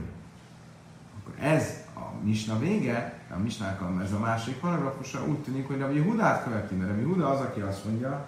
Akkor 1.21 1.35
ez 1.41 1.85
a 1.95 2.25
misna 2.25 2.59
vége, 2.59 3.19
a 3.35 3.39
misnákkal 3.39 4.03
ez 4.03 4.13
a 4.13 4.19
másik 4.19 4.57
paragrafusa 4.57 5.27
úgy 5.27 5.39
tűnik, 5.39 5.67
hogy 5.67 5.79
Rabbi 5.79 6.03
Hudát 6.03 6.45
követi, 6.45 6.75
mert 6.75 6.91
Rabbi 6.91 7.05
Huda 7.05 7.29
az, 7.29 7.41
aki 7.41 7.61
azt 7.61 7.85
mondja, 7.85 8.27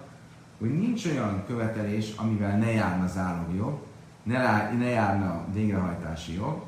hogy 0.59 0.79
nincs 0.79 1.05
olyan 1.05 1.43
követelés, 1.47 2.13
amivel 2.15 2.57
ne 2.57 2.71
járna 2.71 3.07
zálogjog, 3.07 3.79
ne, 4.23 4.71
ne 4.71 4.85
járna 4.85 5.45
végrehajtási 5.53 6.33
jog, 6.33 6.65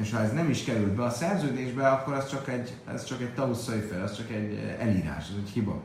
és 0.00 0.12
ha 0.12 0.20
ez 0.20 0.32
nem 0.32 0.50
is 0.50 0.64
került 0.64 0.92
be 0.92 1.04
a 1.04 1.10
szerződésbe, 1.10 1.88
akkor 1.88 2.14
az 2.14 2.28
csak 2.28 2.48
egy, 2.48 2.76
ez 2.92 3.04
csak 3.04 3.20
egy 3.20 3.34
tauszaifer, 3.34 4.02
az 4.02 4.16
csak 4.16 4.30
egy 4.30 4.76
elírás, 4.78 5.28
ez 5.28 5.36
egy 5.44 5.50
hiba. 5.50 5.80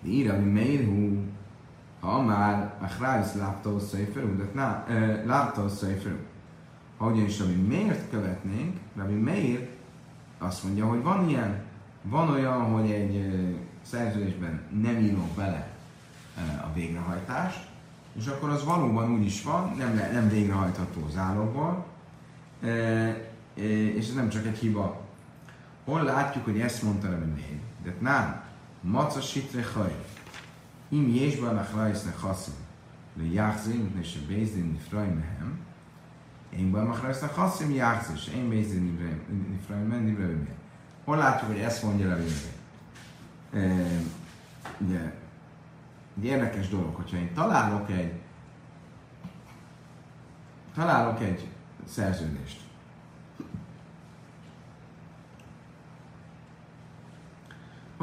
De 0.00 0.08
ír, 0.08 0.30
ami 0.30 0.50
ha 2.04 2.22
már 2.22 2.74
a 2.80 2.86
hrájsz 2.86 3.34
láptó 3.34 3.78
széferú, 3.78 4.36
de 4.36 4.84
láptó 5.26 5.68
széferú. 5.68 6.16
Ha 6.96 7.06
ugyanis 7.06 7.40
ami 7.40 7.52
miért 7.52 8.10
követnénk, 8.10 8.76
Rabbi 8.96 9.14
Meir 9.14 9.68
azt 10.38 10.64
mondja, 10.64 10.86
hogy 10.86 11.02
van 11.02 11.28
ilyen, 11.28 11.62
van 12.02 12.30
olyan, 12.30 12.60
hogy 12.60 12.90
egy 12.90 13.34
szerződésben 13.82 14.60
nem 14.82 14.98
írok 14.98 15.28
bele 15.36 15.68
a 16.62 16.72
végrehajtást, 16.74 17.66
és 18.18 18.26
akkor 18.26 18.48
az 18.48 18.64
valóban 18.64 19.10
úgy 19.12 19.24
is 19.24 19.42
van, 19.42 19.74
nem, 19.78 20.00
nem 20.12 20.28
végrehajtható 20.28 21.08
zálogból, 21.10 21.86
és 23.54 24.08
ez 24.08 24.14
nem 24.14 24.28
csak 24.28 24.46
egy 24.46 24.58
hiba. 24.58 25.00
Hol 25.84 26.02
látjuk, 26.02 26.44
hogy 26.44 26.60
ezt 26.60 26.82
mondta 26.82 27.10
Rabbi? 27.10 27.60
De 27.82 27.94
nem, 27.98 28.42
maca 28.80 29.20
sitre 29.20 29.64
hajt. 29.74 30.13
אם 30.93 31.05
יש 31.09 31.39
בה 31.39 31.53
מחרייס 31.53 32.07
נכסים 32.07 32.53
ליחזים 33.17 33.85
מפני 33.85 34.03
שבייס 34.03 34.53
דין 34.53 34.73
נפרע 34.75 35.03
מהם, 35.03 35.55
אין 36.53 36.71
בה 36.71 36.83
מחרייס 36.83 37.23
נכסים 37.23 37.71
יחזים, 37.71 38.17
שאין 38.17 38.49
בייס 38.49 38.71
דין 38.71 38.97
נפרע 39.53 39.77
מהם, 39.77 40.07
נפרע 40.07 40.25
מהם. 40.25 40.59
Hol 41.09 41.17
látjuk, 41.17 41.51
hogy 41.51 41.59
ezt 41.59 41.83
mondja 41.83 42.07
le 42.07 42.15
végre? 42.15 42.51
Ugye, 44.77 45.13
egy 46.17 46.25
érdekes 46.25 46.69
dolog, 46.69 46.95
hogyha 46.95 47.17
én 47.17 47.33
találok 47.33 47.91
egy 47.91 48.13
találok 50.75 51.21
egy 51.21 51.47
szerződést, 51.85 52.61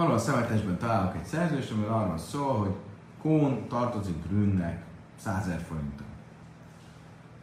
valahol 0.01 0.19
a 0.19 0.23
szemetesben 0.23 0.77
találok 0.77 1.15
egy 1.15 1.25
szerződést, 1.25 1.71
amivel 1.71 1.93
arról 1.93 2.17
szól, 2.17 2.57
hogy 2.57 2.75
Kón 3.21 3.67
tartozik 3.67 4.27
Grünnek 4.27 4.83
100 5.15 5.47
ezer 5.47 5.61
forinton. 5.61 6.05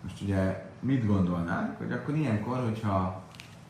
Most 0.02 0.22
ugye 0.22 0.66
mit 0.80 1.06
gondolnánk, 1.06 1.78
hogy 1.78 1.92
akkor 1.92 2.16
ilyenkor, 2.16 2.58
hogyha 2.58 3.22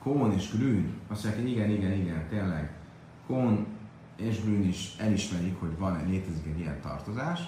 Kón 0.03 0.33
és 0.33 0.51
Grün 0.51 0.95
azt 1.09 1.25
mondják, 1.25 1.45
hogy 1.45 1.53
igen, 1.53 1.71
igen, 1.71 1.93
igen, 1.93 2.29
tényleg, 2.29 2.73
Kón 3.27 3.67
és 4.17 4.43
Grün 4.43 4.69
is 4.69 4.97
elismerik, 4.99 5.61
hogy 5.61 5.79
van, 5.79 6.01
létezik 6.07 6.47
egy 6.47 6.59
ilyen 6.59 6.81
tartozás, 6.81 7.41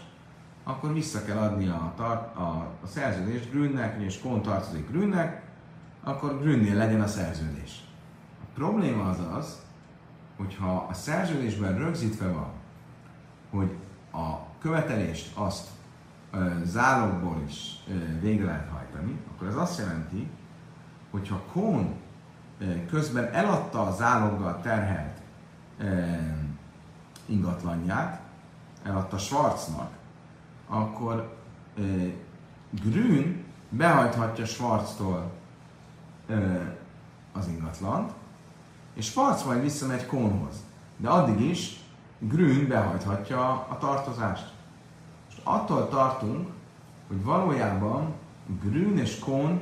akkor 0.64 0.92
vissza 0.92 1.24
kell 1.24 1.38
adni 1.38 1.68
a, 1.68 1.92
tar- 1.96 2.36
a, 2.36 2.76
a 2.82 2.86
szerződést 2.86 3.50
Grünnek, 3.50 4.02
és 4.02 4.20
Kón 4.20 4.42
tartozik 4.42 4.88
Grünnek, 4.88 5.42
akkor 6.02 6.40
grünnél 6.40 6.74
legyen 6.74 7.00
a 7.00 7.06
szerződés. 7.06 7.80
A 8.42 8.46
probléma 8.54 9.08
az 9.08 9.18
az, 9.36 9.68
hogyha 10.40 10.86
a 10.90 10.94
szerződésben 10.94 11.78
rögzítve 11.78 12.28
van, 12.28 12.50
hogy 13.50 13.76
a 14.12 14.36
követelést 14.58 15.36
azt 15.36 15.68
zálogból 16.64 17.42
is 17.46 17.84
végre 18.20 18.44
lehet 18.44 18.68
hajtani, 18.68 19.18
akkor 19.34 19.48
ez 19.48 19.56
azt 19.56 19.78
jelenti, 19.78 20.30
hogyha 21.10 21.42
Kón 21.52 21.94
közben 22.88 23.32
eladta 23.32 23.82
a 23.86 23.92
záloggal 23.92 24.60
terhelt 24.60 25.20
ingatlanját, 27.26 28.20
eladta 28.82 29.18
Schwarznak, 29.18 29.92
akkor 30.68 31.36
Grün 32.70 33.44
behajthatja 33.68 34.44
Schwarztól 34.44 35.32
az 37.32 37.48
ingatlant, 37.48 38.12
és 39.00 39.06
Schwarz 39.06 39.44
majd 39.44 39.62
visszamegy 39.62 40.06
Kónhoz. 40.06 40.54
De 40.96 41.08
addig 41.08 41.40
is 41.40 41.80
Grün 42.18 42.68
behajthatja 42.68 43.50
a 43.50 43.78
tartozást. 43.78 44.52
És 45.30 45.36
attól 45.42 45.88
tartunk, 45.88 46.48
hogy 47.08 47.22
valójában 47.22 48.14
Grün 48.62 48.98
és 48.98 49.18
Kón 49.18 49.60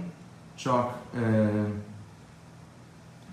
csak 0.54 0.96
ö, 1.14 1.62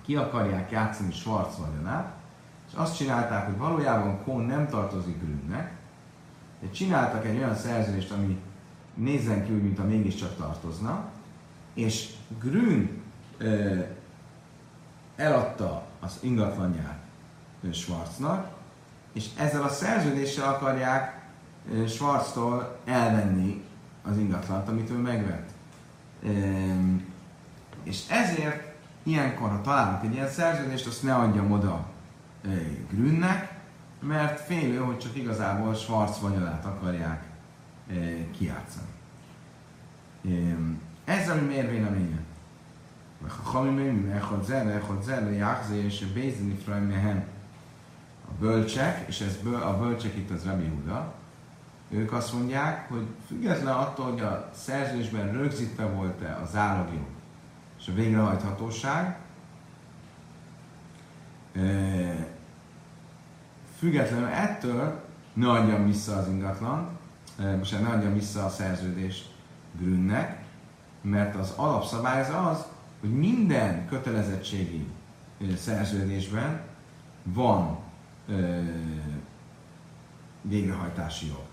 ki 0.01 0.15
akarják 0.15 0.71
játszani 0.71 1.11
Schwarz 1.11 1.57
vagyonát, 1.57 2.13
és 2.67 2.73
azt 2.75 2.95
csinálták, 2.95 3.45
hogy 3.45 3.57
valójában 3.57 4.23
Kón 4.23 4.43
nem 4.43 4.67
tartozik 4.67 5.19
Grünnek, 5.19 5.75
de 6.61 6.69
csináltak 6.69 7.25
egy 7.25 7.37
olyan 7.37 7.55
szerződést, 7.55 8.11
ami 8.11 8.41
nézzen 8.93 9.45
ki 9.45 9.51
úgy, 9.51 9.63
mintha 9.63 9.85
mégiscsak 9.85 10.35
tartozna, 10.35 11.05
és 11.73 12.09
Grün 12.39 13.01
ö, 13.37 13.79
eladta 15.15 15.84
az 16.05 16.17
ingatlanját 16.19 16.97
Schwarznak, 17.71 18.47
és 19.13 19.25
ezzel 19.37 19.63
a 19.63 19.69
szerződéssel 19.69 20.53
akarják 20.53 21.25
Schwarztól 21.87 22.77
elvenni 22.85 23.63
az 24.03 24.17
ingatlant, 24.17 24.67
amit 24.67 24.89
ő 24.89 24.93
megvett. 24.93 25.49
És 27.83 28.03
ezért 28.09 28.73
ilyenkor, 29.03 29.49
ha 29.49 29.61
találunk 29.61 30.03
egy 30.03 30.13
ilyen 30.13 30.29
szerződést, 30.29 30.87
azt 30.87 31.03
ne 31.03 31.15
adjam 31.15 31.51
oda 31.51 31.85
Grünnek, 32.89 33.53
mert 33.99 34.39
félő, 34.39 34.77
hogy 34.77 34.97
csak 34.97 35.17
igazából 35.17 35.73
Schwarz 35.73 36.21
vagyonát 36.21 36.65
akarják 36.65 37.23
kiátszani. 38.37 38.93
Ez 41.05 41.29
a 41.29 41.35
mi 41.35 41.41
miért 41.41 41.69
véleménye? 41.69 42.19
וחכמים 43.24 44.12
אחד 44.18 44.42
זה 44.42 44.64
לאחד 44.64 45.02
זה 45.02 45.20
ליחזה 45.20 45.90
שבייזן 45.90 46.48
נפרע 46.48 46.80
מהם. 46.80 47.20
A 48.30 48.32
bölcsek, 48.40 49.04
és 49.08 49.20
ez 49.20 49.36
böl, 49.36 49.62
a 49.62 49.78
bölcsek 49.78 50.16
itt 50.16 50.30
az 50.30 50.44
Rabbi 50.44 50.68
Huda, 50.68 51.14
ők 51.88 52.12
azt 52.12 52.32
mondják, 52.32 52.88
hogy 52.88 53.06
független 53.26 53.74
attól, 53.74 54.10
hogy 54.10 54.20
a 54.20 54.50
szerződésben 54.54 55.32
rögzítve 55.32 55.84
volt-e 55.84 56.38
az 56.42 56.56
állagjog 56.56 57.06
és 57.80 57.88
a 57.88 57.92
végrehajthatóság, 57.92 59.18
függetlenül 63.78 64.28
ettől 64.28 65.00
ne 65.32 65.50
adjam 65.50 65.86
vissza 65.86 66.16
az 66.16 66.28
ingatlan, 66.28 66.98
most 67.58 67.80
ne 67.80 67.88
adjam 67.88 68.14
vissza 68.14 68.44
a 68.44 68.48
szerződést 68.48 69.30
Grünnek, 69.78 70.42
mert 71.00 71.34
az 71.36 71.52
alapszabály 71.56 72.20
az 72.20 72.28
az, 72.50 72.64
hogy 73.05 73.17
minden 73.17 73.87
kötelezettségi 73.87 74.85
szerződésben 75.55 76.61
van 77.23 77.77
ö, 78.27 78.59
végrehajtási 80.41 81.27
jog. 81.27 81.43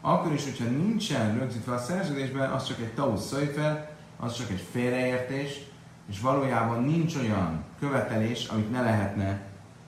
Akkor 0.00 0.32
is, 0.32 0.44
hogyha 0.44 0.64
nincsen 0.64 1.38
rögzítve 1.38 1.74
a 1.74 1.78
szerződésben, 1.78 2.50
az 2.50 2.64
csak 2.64 2.80
egy 2.80 2.94
taus 2.94 3.20
szöjfer, 3.20 3.90
az 4.16 4.34
csak 4.34 4.50
egy 4.50 4.66
félreértés, 4.70 5.60
és 6.08 6.20
valójában 6.20 6.84
nincs 6.84 7.16
olyan 7.16 7.64
követelés, 7.78 8.46
amit 8.46 8.70
ne 8.70 8.82
lehetne 8.82 9.40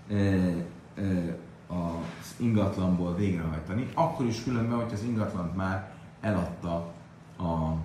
ö, 0.08 0.50
ö, 0.94 1.28
az 1.66 2.34
ingatlanból 2.36 3.14
végrehajtani, 3.14 3.88
akkor 3.94 4.26
is 4.26 4.42
különben, 4.42 4.78
hogy 4.78 4.92
az 4.92 5.02
ingatlant 5.02 5.56
már 5.56 5.90
eladta 6.20 6.92
a 7.38 7.76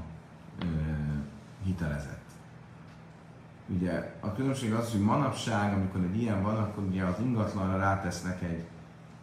ö, 0.59 0.65
hitelezett. 1.65 2.16
Ugye 3.67 4.15
a 4.19 4.33
különbség 4.33 4.73
az, 4.73 4.91
hogy 4.91 5.01
manapság, 5.01 5.73
amikor 5.73 6.01
egy 6.01 6.21
ilyen 6.21 6.41
van, 6.41 6.57
akkor 6.57 6.83
ugye 6.83 7.03
az 7.03 7.15
ingatlanra 7.19 7.77
rátesznek 7.77 8.41
egy 8.41 8.65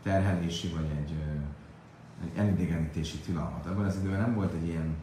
terhelési 0.03 0.69
vagy 0.69 0.91
egy, 0.99 1.15
egy 2.23 2.39
elidegenítési 2.39 3.19
tilalmat. 3.19 3.67
Ebben 3.67 3.85
az 3.85 3.97
időben 3.97 4.21
nem 4.21 4.35
volt 4.35 4.53
egy 4.55 4.67
ilyen 4.67 4.97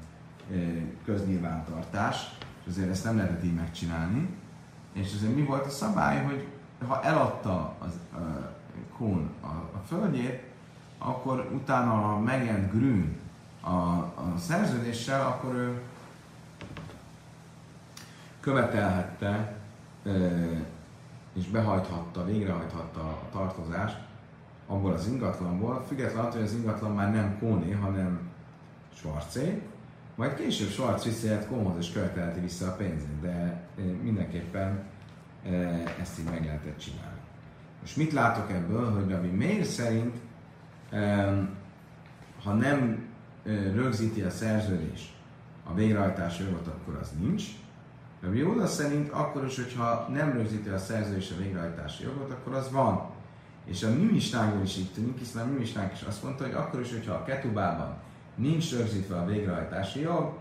köznyilvántartás, 1.05 2.37
és 2.63 2.71
azért 2.71 2.89
ezt 2.89 3.03
nem 3.03 3.17
lehetett 3.17 3.43
így 3.43 3.55
megcsinálni. 3.55 4.29
És 4.93 5.13
azért 5.15 5.35
mi 5.35 5.41
volt 5.41 5.65
a 5.65 5.69
szabály, 5.69 6.23
hogy 6.23 6.47
ha 6.87 7.03
eladta 7.03 7.75
az 7.79 7.99
a 8.13 8.51
Kón 8.97 9.29
a, 9.41 9.45
a 9.47 9.81
földjét, 9.87 10.43
akkor 10.97 11.49
utána, 11.53 11.91
ha 11.91 12.19
megjelent 12.19 12.71
Grün 12.71 13.17
a, 13.61 13.69
a 13.69 14.33
szerződéssel, 14.37 15.25
akkor 15.27 15.53
ő 15.53 15.81
követelhette 18.41 19.55
és 21.33 21.47
behajthatta, 21.47 22.25
végrehajthatta 22.25 22.99
a 22.99 23.29
tartozást 23.31 23.97
abból 24.67 24.91
az 24.93 25.07
ingatlanból, 25.07 25.85
függetlenül 25.87 26.21
attól, 26.21 26.39
hogy 26.39 26.49
az 26.49 26.53
ingatlan 26.53 26.91
már 26.91 27.11
nem 27.11 27.37
Kóné, 27.39 27.71
hanem 27.71 28.19
Schwarzé, 28.93 29.61
majd 30.15 30.35
később 30.35 30.69
Schwarz 30.69 31.03
visszajöhet 31.03 31.47
Kónhoz 31.47 31.77
és 31.77 31.91
követelheti 31.91 32.39
vissza 32.39 32.67
a 32.67 32.75
pénzét, 32.75 33.19
de 33.21 33.67
mindenképpen 34.01 34.83
ezt 35.99 36.19
így 36.19 36.29
meg 36.29 36.45
lehetett 36.45 36.77
csinálni. 36.77 37.19
Most 37.81 37.97
mit 37.97 38.11
látok 38.11 38.51
ebből, 38.51 38.91
hogy 38.91 39.09
Rabbi 39.09 39.27
Meir 39.27 39.65
szerint, 39.65 40.15
ha 42.43 42.53
nem 42.53 43.05
rögzíti 43.73 44.21
a 44.21 44.29
szerződés 44.29 45.13
a 45.63 45.73
végrehajtási 45.73 46.43
jogot, 46.43 46.67
akkor 46.67 46.95
az 47.01 47.11
nincs, 47.19 47.43
Rabbi 48.21 48.37
Jóda 48.37 48.67
szerint 48.67 49.09
akkor 49.09 49.45
is, 49.45 49.55
hogyha 49.55 50.07
nem 50.11 50.31
rögzíti 50.31 50.69
a 50.69 50.77
szerződés 50.77 51.31
a 51.31 51.41
végrehajtási 51.41 52.03
jogot, 52.03 52.31
akkor 52.31 52.53
az 52.53 52.71
van. 52.71 53.09
És 53.65 53.83
a 53.83 53.89
mi 53.89 54.03
misnánkból 54.03 54.63
is 54.63 54.77
így 54.77 54.91
tűnik, 54.93 55.17
hiszen 55.17 55.47
a 55.47 55.51
mi 55.51 55.57
misnánk 55.57 55.91
is 55.93 56.01
azt 56.01 56.23
mondta, 56.23 56.43
hogy 56.43 56.53
akkor 56.53 56.79
is, 56.79 56.91
hogyha 56.91 57.13
a 57.13 57.23
ketubában 57.23 57.97
nincs 58.35 58.71
rögzítve 58.77 59.17
a 59.17 59.25
végrehajtási 59.25 59.99
jog, 59.99 60.33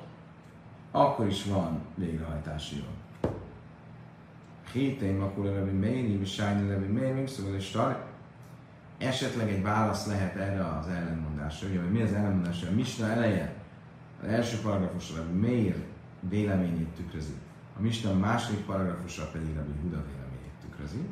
akkor 0.90 1.26
is 1.26 1.44
van 1.44 1.80
végrehajtási 1.94 2.76
jog. 2.76 3.32
Héteim 4.72 5.22
akkor 5.22 5.46
a 5.46 5.54
Rabbi 5.54 5.78
Meiri, 5.78 6.24
Sájni 6.24 6.70
Rabbi 6.70 6.92
Meiri, 6.92 7.26
szóval 7.26 7.54
és 7.54 7.78
Esetleg 8.98 9.48
egy 9.48 9.62
válasz 9.62 10.06
lehet 10.06 10.36
erre 10.36 10.64
az 10.64 10.86
ellenmondásra, 10.86 11.68
ugye, 11.68 11.80
hogy 11.80 11.90
mi 11.90 12.02
az 12.02 12.12
ellenmondás, 12.12 12.62
a 12.62 12.74
Misna 12.74 13.06
eleje, 13.06 13.54
az 14.22 14.28
első 14.28 14.56
paragrafus 14.62 15.16
Rabbi 15.16 15.38
Meir 15.38 15.74
véleményét 16.20 16.88
tükrözi 16.96 17.32
a 17.80 17.82
Misna 17.82 18.14
második 18.14 18.64
paragrafusa 18.64 19.30
pedig 19.32 19.54
Rabbi 19.54 19.72
Huda 19.82 20.04
véleményét 20.06 20.52
tükrözi. 20.60 21.06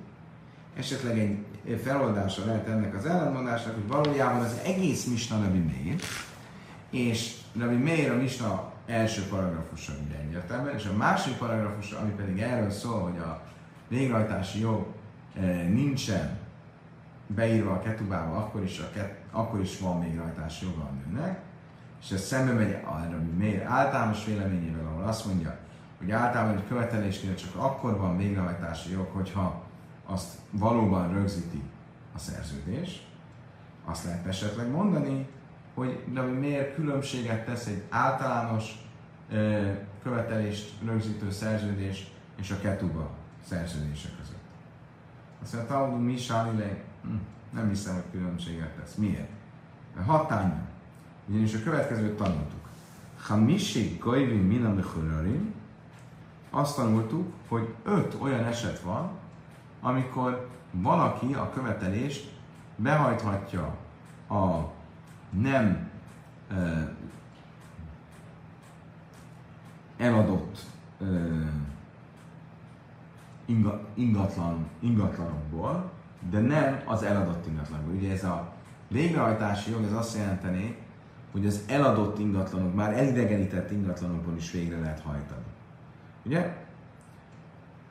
Esetleg 0.76 1.18
egy 1.64 1.80
feloldása 1.80 2.44
lehet 2.44 2.66
ennek 2.66 2.94
az 2.94 3.06
ellenmondásnak, 3.06 3.74
hogy 3.74 3.86
valójában 3.86 4.40
az 4.40 4.60
egész 4.64 5.04
Misna 5.04 5.42
Rabbi 5.42 5.58
Meir, 5.58 6.00
és 6.90 7.36
Rabbi 7.58 7.76
Meir 7.76 8.10
a 8.10 8.16
Misna 8.16 8.72
első 8.86 9.22
paragrafusa 9.22 9.92
ugye 10.06 10.18
egyértelműen, 10.18 10.74
és 10.74 10.86
a 10.86 10.96
másik 10.96 11.36
paragrafusa, 11.36 11.98
ami 11.98 12.10
pedig 12.10 12.40
erről 12.40 12.70
szól, 12.70 13.00
hogy 13.00 13.18
a 13.18 13.42
végrehajtási 13.88 14.60
jog 14.60 14.86
e, 15.34 15.40
nincsen 15.68 16.38
beírva 17.26 17.72
a 17.72 17.80
ketubába, 17.82 18.36
akkor 18.36 18.62
is, 18.62 18.78
a 18.78 18.90
ket, 18.90 19.14
akkor 19.30 19.60
is 19.60 19.78
van 19.78 20.00
végrehajtási 20.00 20.64
joga 20.64 20.82
a 20.82 20.90
nőnek, 21.06 21.40
és 22.02 22.10
ez 22.10 22.24
szembe 22.24 22.52
megy 22.52 22.72
a 22.72 23.08
Rabbi 23.10 23.36
Meir 23.38 23.62
általános 23.62 24.24
véleményével, 24.24 24.86
ahol 24.86 25.04
azt 25.04 25.26
mondja, 25.26 25.58
hogy 25.98 26.10
általában 26.10 26.56
egy 26.56 26.66
követelésnél 26.68 27.34
csak 27.34 27.54
akkor 27.54 27.96
van 27.96 28.16
végrehajtási 28.16 28.92
jog, 28.92 29.08
hogyha 29.12 29.62
azt 30.06 30.38
valóban 30.50 31.12
rögzíti 31.12 31.62
a 32.14 32.18
szerződés. 32.18 33.06
Azt 33.84 34.04
lehet 34.04 34.26
esetleg 34.26 34.70
mondani, 34.70 35.26
hogy 35.74 36.04
de 36.12 36.20
miért 36.20 36.74
különbséget 36.74 37.44
tesz 37.44 37.66
egy 37.66 37.82
általános 37.88 38.72
ö, 39.30 39.70
követelést 40.02 40.72
rögzítő 40.84 41.30
szerződés 41.30 42.12
és 42.36 42.50
a 42.50 42.60
ketuba 42.60 43.10
szerződése 43.44 44.08
között. 44.18 44.36
Azt 45.42 45.54
mondja, 45.54 45.74
Talmud 45.74 46.00
mi 46.00 46.16
hm, 47.02 47.08
nem 47.50 47.68
hiszem, 47.68 47.94
hogy 47.94 48.04
különbséget 48.12 48.76
tesz. 48.76 48.94
Miért? 48.94 49.28
Mert 49.94 50.06
hatánya. 50.06 50.60
Ugyanis 51.26 51.54
a 51.54 51.62
következőt 51.62 52.16
tanultuk. 52.16 52.68
Ha 53.26 53.36
miség 53.36 53.98
gajvin 53.98 54.42
min 54.42 54.64
a 54.64 54.74
azt 56.50 56.76
tanultuk, 56.76 57.32
hogy 57.48 57.74
öt 57.82 58.16
olyan 58.20 58.44
eset 58.44 58.80
van, 58.80 59.10
amikor 59.80 60.48
valaki 60.70 61.34
a 61.34 61.50
követelést 61.50 62.32
behajthatja 62.76 63.76
a 64.28 64.58
nem 65.30 65.90
uh, 66.50 66.88
eladott 69.96 70.58
uh, 70.98 71.46
inga, 73.44 73.80
ingatlan, 73.94 74.66
ingatlanokból, 74.80 75.90
de 76.30 76.40
nem 76.40 76.82
az 76.84 77.02
eladott 77.02 77.46
ingatlanokból. 77.46 77.94
Ugye 77.94 78.12
ez 78.12 78.24
a 78.24 78.52
végrehajtási 78.88 79.70
jog, 79.70 79.84
ez 79.84 79.92
azt 79.92 80.16
jelenteni, 80.16 80.76
hogy 81.32 81.46
az 81.46 81.64
eladott 81.66 82.18
ingatlanok, 82.18 82.74
már 82.74 82.92
elidegenített 82.98 83.70
ingatlanokból 83.70 84.36
is 84.36 84.50
végre 84.50 84.78
lehet 84.78 85.00
hajtani. 85.00 85.44
Ugye? 86.28 86.56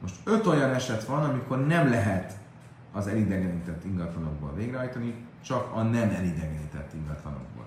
Most 0.02 0.16
öt 0.24 0.46
olyan 0.46 0.74
eset 0.74 1.04
van, 1.04 1.24
amikor 1.24 1.66
nem 1.66 1.90
lehet 1.90 2.38
az 2.92 3.08
elidegenített 3.08 3.86
ingatlanokból 3.86 4.54
végrehajtani, 4.54 5.26
csak 5.42 5.74
a 5.74 5.82
nem 5.82 6.10
elidegenített 6.10 6.94
ingatlanokból. 6.94 7.66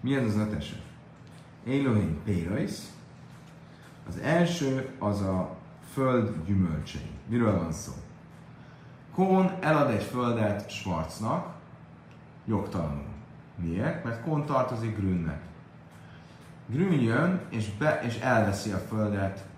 Mi 0.00 0.16
ez 0.16 0.24
az 0.24 0.36
öt 0.36 0.52
eset? 0.52 0.82
Elohim 1.66 2.20
Pérais. 2.24 2.78
Az 4.08 4.18
első 4.18 4.88
az 4.98 5.20
a 5.20 5.56
föld 5.92 6.44
gyümölcsei. 6.46 7.10
Miről 7.26 7.58
van 7.58 7.72
szó? 7.72 7.92
Kón 9.14 9.52
elad 9.60 9.90
egy 9.90 10.02
földet 10.02 10.70
Schwarznak, 10.70 11.54
jogtalanul. 12.44 13.10
Miért? 13.56 14.04
Mert 14.04 14.22
Kón 14.22 14.46
tartozik 14.46 14.96
Grünnek. 14.96 15.40
Grün 16.66 17.00
jön 17.00 17.40
és, 17.48 17.70
be, 17.70 18.00
és 18.02 18.18
elveszi 18.18 18.70
a 18.70 18.78
földet 18.78 19.50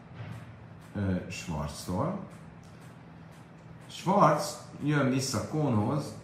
Schwarztól. 1.28 2.18
Schwarz 3.86 4.58
jön 4.82 5.10
vissza 5.10 5.48
Kónhoz, 5.48 6.14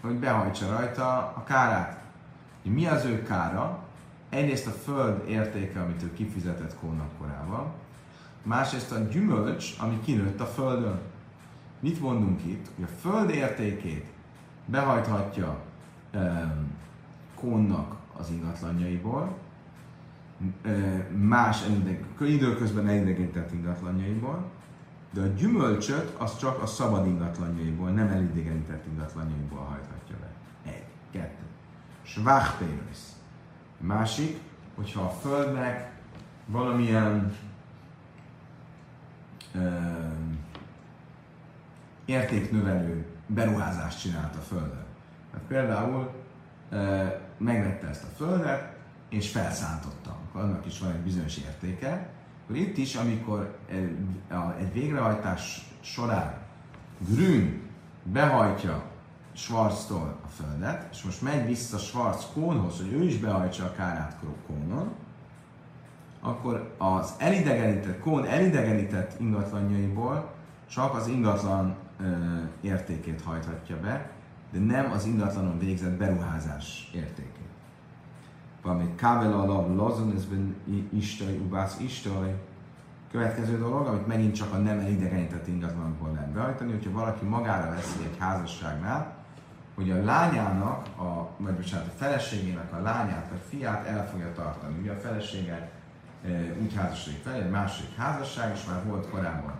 hogy 0.00 0.14
behajtsa 0.14 0.70
rajta 0.70 1.16
a 1.16 1.44
kárát. 1.44 2.02
Mi 2.62 2.86
az 2.86 3.04
ő 3.04 3.22
kára? 3.22 3.78
Egyrészt 4.28 4.66
a 4.66 4.70
föld 4.70 5.28
értéke, 5.28 5.80
amit 5.80 6.02
ő 6.02 6.12
kifizetett 6.12 6.76
Kónnak 6.78 7.18
korábban, 7.18 7.72
másrészt 8.42 8.92
a 8.92 8.98
gyümölcs, 8.98 9.74
ami 9.78 10.00
kinőtt 10.04 10.40
a 10.40 10.46
földön. 10.46 11.00
Mit 11.80 12.00
mondunk 12.00 12.44
itt? 12.44 12.68
Hogy 12.74 12.84
a 12.84 13.00
föld 13.00 13.30
értékét 13.30 14.06
behajthatja 14.66 15.58
um, 16.14 16.72
Kónnak 17.34 17.96
az 18.16 18.30
ingatlanjaiból, 18.30 19.36
más 21.16 21.62
időközben 22.20 22.88
elidegített 22.88 23.52
ingatlanjaiból, 23.52 24.50
de 25.10 25.20
a 25.20 25.26
gyümölcsöt 25.26 26.14
az 26.18 26.36
csak 26.38 26.62
a 26.62 26.66
szabad 26.66 27.06
ingatlanjaiból, 27.06 27.90
nem 27.90 28.08
elidegenített 28.08 28.86
ingatlanjaiból 28.86 29.58
hajthatja 29.58 30.16
be. 30.20 30.30
Egy, 30.70 30.84
kettő. 31.10 31.44
Schwach 32.02 32.62
Másik, 33.78 34.40
hogyha 34.74 35.02
a 35.02 35.10
földnek 35.10 35.92
valamilyen 36.46 37.32
értéknövelő 42.04 43.06
beruházást 43.26 44.00
csinált 44.00 44.36
a 44.36 44.40
földön. 44.40 44.84
Tehát 45.30 45.46
például 45.46 46.10
e, 46.70 47.20
megvette 47.36 47.86
ezt 47.86 48.04
a 48.04 48.14
földet, 48.16 48.76
és 49.08 49.30
felszántotta. 49.30 50.16
Akkor 50.28 50.42
annak 50.42 50.66
is 50.66 50.78
van 50.78 50.90
egy 50.90 51.00
bizonyos 51.00 51.36
értéke. 51.36 52.10
Akkor 52.44 52.56
itt 52.56 52.76
is, 52.76 52.94
amikor 52.94 53.58
egy 54.58 54.72
végrehajtás 54.72 55.70
során 55.80 56.34
Grün 56.98 57.62
behajtja 58.02 58.82
Schwarztól 59.32 60.16
a 60.24 60.28
földet, 60.28 60.88
és 60.92 61.02
most 61.02 61.22
megy 61.22 61.46
vissza 61.46 61.78
Schwarz 61.78 62.26
Kónhoz, 62.32 62.76
hogy 62.76 62.92
ő 62.92 63.02
is 63.02 63.18
behajtsa 63.18 63.64
a 63.64 63.72
kárát 63.72 64.16
Kónon, 64.46 64.92
akkor 66.20 66.74
az 66.78 67.14
elidegenített, 67.18 68.00
Kón 68.00 68.24
elidegenített 68.24 69.20
ingatlanjaiból 69.20 70.32
csak 70.70 70.94
az 70.94 71.06
ingatlan 71.06 71.76
ö, 72.00 72.04
értékét 72.60 73.22
hajthatja 73.22 73.80
be, 73.80 74.10
de 74.52 74.58
nem 74.58 74.90
az 74.90 75.04
ingatlanon 75.04 75.58
végzett 75.58 75.96
beruházás 75.96 76.90
értékét. 76.94 77.43
Valamit 78.64 78.96
kábel 78.96 79.32
alap 79.32 79.76
lazon, 79.76 80.12
ez 80.16 80.26
istaj, 80.90 81.36
ubász 81.36 81.78
istaj. 81.80 82.34
Következő 83.10 83.58
dolog, 83.58 83.86
amit 83.86 84.06
megint 84.06 84.34
csak 84.34 84.52
a 84.52 84.56
nem 84.56 84.78
elidegenített 84.78 85.46
ingatlanokból 85.46 86.12
lehet 86.12 86.32
behajtani, 86.32 86.72
hogyha 86.72 86.90
valaki 86.90 87.24
magára 87.24 87.70
veszi 87.70 88.02
egy 88.02 88.16
házasságnál, 88.18 89.16
hogy 89.74 89.90
a 89.90 90.04
lányának, 90.04 90.86
a, 90.98 91.28
vagy 91.36 91.54
bocsánat, 91.54 91.86
a 91.86 91.96
feleségének 91.96 92.72
a 92.72 92.82
lányát 92.82 93.28
vagy 93.30 93.40
fiát 93.48 93.86
el 93.86 94.08
fogja 94.08 94.32
tartani. 94.32 94.78
Ugye 94.80 94.92
a 94.92 95.00
felesége 95.00 95.70
úgy 96.62 96.74
házasodik 96.74 97.22
fel, 97.22 97.34
egy 97.34 97.50
másik 97.50 97.96
házasság, 97.96 98.54
és 98.54 98.64
már 98.66 98.84
volt 98.84 99.10
korábban 99.10 99.54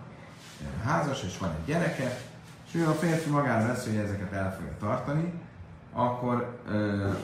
házas, 0.83 1.23
és 1.23 1.37
van 1.37 1.49
egy 1.49 1.65
gyereke, 1.65 2.17
és 2.67 2.75
ő 2.75 2.87
a 2.87 2.91
férfi 2.91 3.29
magára 3.29 3.67
lesz, 3.67 3.85
hogy 3.85 3.95
ezeket 3.95 4.31
el 4.31 4.55
fogja 4.55 4.77
tartani, 4.79 5.33
akkor 5.95 6.59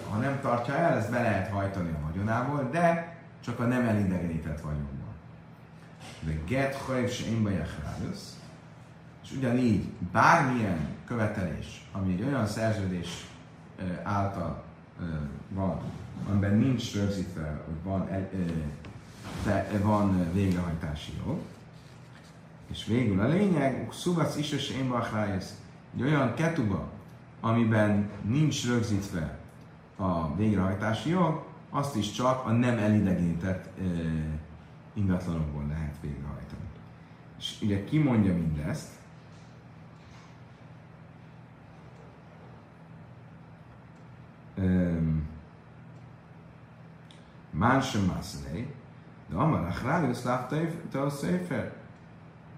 ha 0.09 0.17
nem 0.17 0.39
tartja 0.41 0.75
el, 0.75 0.97
ezt 0.97 1.11
be 1.11 1.21
lehet 1.21 1.51
hajtani 1.51 1.89
a 1.89 2.05
vagyonából, 2.07 2.69
de 2.71 3.15
csak 3.43 3.59
a 3.59 3.63
nem 3.63 3.87
elidegenített 3.87 4.61
vagyonból. 4.61 5.13
De 6.19 6.31
get 6.45 6.75
hajv 6.75 7.09
se 7.09 7.25
én 7.25 7.41
és 9.23 9.31
ugyanígy 9.31 9.89
bármilyen 10.11 10.87
követelés, 11.05 11.85
ami 11.91 12.13
egy 12.13 12.23
olyan 12.23 12.47
szerződés 12.47 13.27
által 14.03 14.63
van, 15.49 15.79
amiben 16.29 16.57
nincs 16.57 16.95
rögzítve, 16.95 17.61
hogy 17.65 17.83
van 17.83 18.07
te, 19.43 19.67
van 19.81 20.31
végrehajtási 20.33 21.11
jog. 21.25 21.39
És 22.67 22.85
végül 22.85 23.19
a 23.19 23.27
lényeg, 23.27 23.87
szuvac 23.91 24.37
is 24.37 24.51
és 24.51 24.69
én 24.69 24.89
egy 25.95 26.01
olyan 26.01 26.33
ketuba, 26.33 26.89
amiben 27.41 28.09
nincs 28.21 28.67
rögzítve 28.67 29.39
a 29.95 30.35
végrehajtási 30.35 31.09
jog, 31.09 31.43
azt 31.69 31.95
is 31.95 32.11
csak 32.11 32.45
a 32.45 32.51
nem 32.51 32.77
elidegenített 32.77 33.65
e, 33.65 33.81
ingatlanokból 34.93 35.65
lehet 35.67 35.95
végrehajtani. 36.01 36.61
És 37.37 37.57
ugye 37.61 37.83
ki 37.83 37.97
mondja 37.97 38.33
mindezt? 38.33 38.99
Mánsem 47.49 48.01
Mászlej, 48.01 48.75
de 49.29 49.35
Amar 49.35 49.65
Achrálius 49.65 50.23
látta 50.23 50.55
a 50.91 51.09
széfer. 51.09 51.73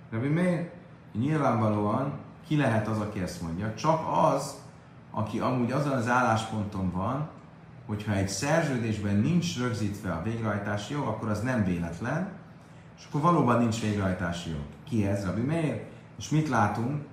Rabbi 0.10 0.28
Meir, 0.28 0.72
nyilvánvalóan 1.14 2.20
ki 2.48 2.58
lehet 2.58 2.88
az, 2.88 3.00
aki 3.00 3.20
ezt 3.20 3.42
mondja? 3.42 3.74
Csak 3.74 4.02
az, 4.08 4.63
aki 5.16 5.40
amúgy 5.40 5.72
azon 5.72 5.92
az 5.92 6.08
állásponton 6.08 6.92
van, 6.92 7.30
hogyha 7.86 8.14
egy 8.14 8.30
szerződésben 8.30 9.16
nincs 9.16 9.60
rögzítve 9.60 10.12
a 10.12 10.22
végrehajtási 10.24 10.94
jog, 10.94 11.08
akkor 11.08 11.30
az 11.30 11.42
nem 11.42 11.64
véletlen, 11.64 12.32
és 12.98 13.06
akkor 13.10 13.22
valóban 13.22 13.58
nincs 13.58 13.82
végrehajtási 13.82 14.50
jog. 14.50 14.64
Ki 14.90 15.08
ez, 15.08 15.26
Rabbi 15.26 15.42
Meir? 15.42 15.84
És 16.18 16.30
mit 16.30 16.50
látunk? 16.50 17.04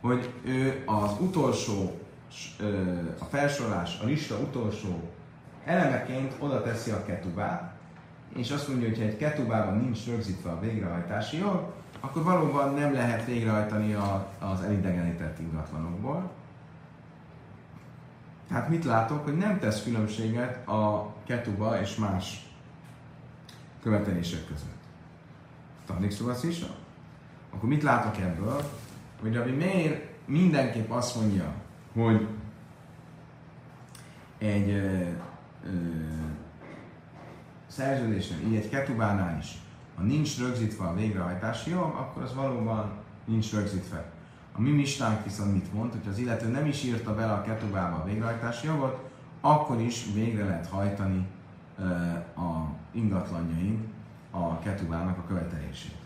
Hogy 0.00 0.32
ő 0.44 0.82
az 0.86 1.10
utolsó, 1.20 2.00
a 3.18 3.24
felsorolás, 3.24 3.98
a 4.02 4.04
lista 4.04 4.36
utolsó 4.36 5.10
elemeként 5.64 6.34
oda 6.38 6.62
teszi 6.62 6.90
a 6.90 7.04
ketubát, 7.04 7.74
és 8.34 8.50
azt 8.50 8.68
mondja, 8.68 8.88
hogy 8.88 8.98
ha 8.98 9.04
egy 9.04 9.16
ketubában 9.16 9.76
nincs 9.76 10.06
rögzítve 10.06 10.50
a 10.50 10.60
végrehajtási 10.60 11.38
jog, 11.38 11.72
akkor 12.00 12.22
valóban 12.22 12.74
nem 12.74 12.92
lehet 12.92 13.24
végrehajtani 13.24 13.94
az 14.38 14.62
elidegenített 14.62 15.38
ingatlanokból. 15.38 16.30
Tehát 18.48 18.68
mit 18.68 18.84
látok, 18.84 19.24
hogy 19.24 19.36
nem 19.36 19.58
tesz 19.58 19.82
különbséget 19.82 20.68
a 20.68 21.14
ketuba 21.24 21.80
és 21.80 21.96
más 21.96 22.46
követelések 23.82 24.46
között. 24.46 24.76
Szóval 26.10 26.36
is? 26.42 26.64
Akkor 27.54 27.68
mit 27.68 27.82
látok 27.82 28.18
ebből? 28.18 28.70
Hogy 29.20 29.36
ami 29.36 29.50
miért 29.50 30.04
mindenképp 30.26 30.90
azt 30.90 31.16
mondja, 31.16 31.54
hogy 31.92 32.26
egy 34.38 34.70
ö, 34.70 35.08
ö, 35.64 35.70
szerződésnél, 37.66 38.46
így 38.46 38.54
egy 38.54 38.68
ketubánál 38.68 39.38
is, 39.38 39.58
ha 39.96 40.02
nincs 40.02 40.38
rögzítve 40.38 40.84
a 40.84 40.94
végrehajtási 40.94 41.70
jog, 41.70 41.94
akkor 41.94 42.22
az 42.22 42.34
valóban 42.34 42.92
nincs 43.24 43.52
rögzítve. 43.52 44.15
A 44.56 44.60
mi 44.60 44.70
mistánk 44.70 45.24
viszont 45.24 45.52
mit 45.52 45.72
mond, 45.72 45.92
hogy 45.92 46.08
az 46.08 46.18
illető 46.18 46.48
nem 46.48 46.66
is 46.66 46.84
írta 46.84 47.14
bele 47.14 47.32
a 47.32 47.42
ketubába 47.42 47.96
a 47.96 48.04
végrehajtási 48.04 48.66
jogot, 48.66 49.10
akkor 49.40 49.80
is 49.80 50.04
végre 50.14 50.44
lehet 50.44 50.66
hajtani 50.66 51.26
a 52.36 52.74
ingatlanjain 52.92 53.92
a 54.30 54.58
ketubának 54.58 55.18
a 55.18 55.26
követelését. 55.26 55.96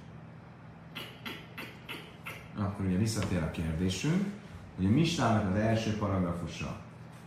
akkor 2.58 2.84
ugye 2.86 2.96
visszatér 2.96 3.42
a 3.42 3.50
kérdésünk, 3.50 4.24
hogy 4.76 4.86
a 4.86 4.90
Misnának 4.90 5.50
az 5.50 5.60
első 5.60 5.96
paragrafusa, 5.96 6.76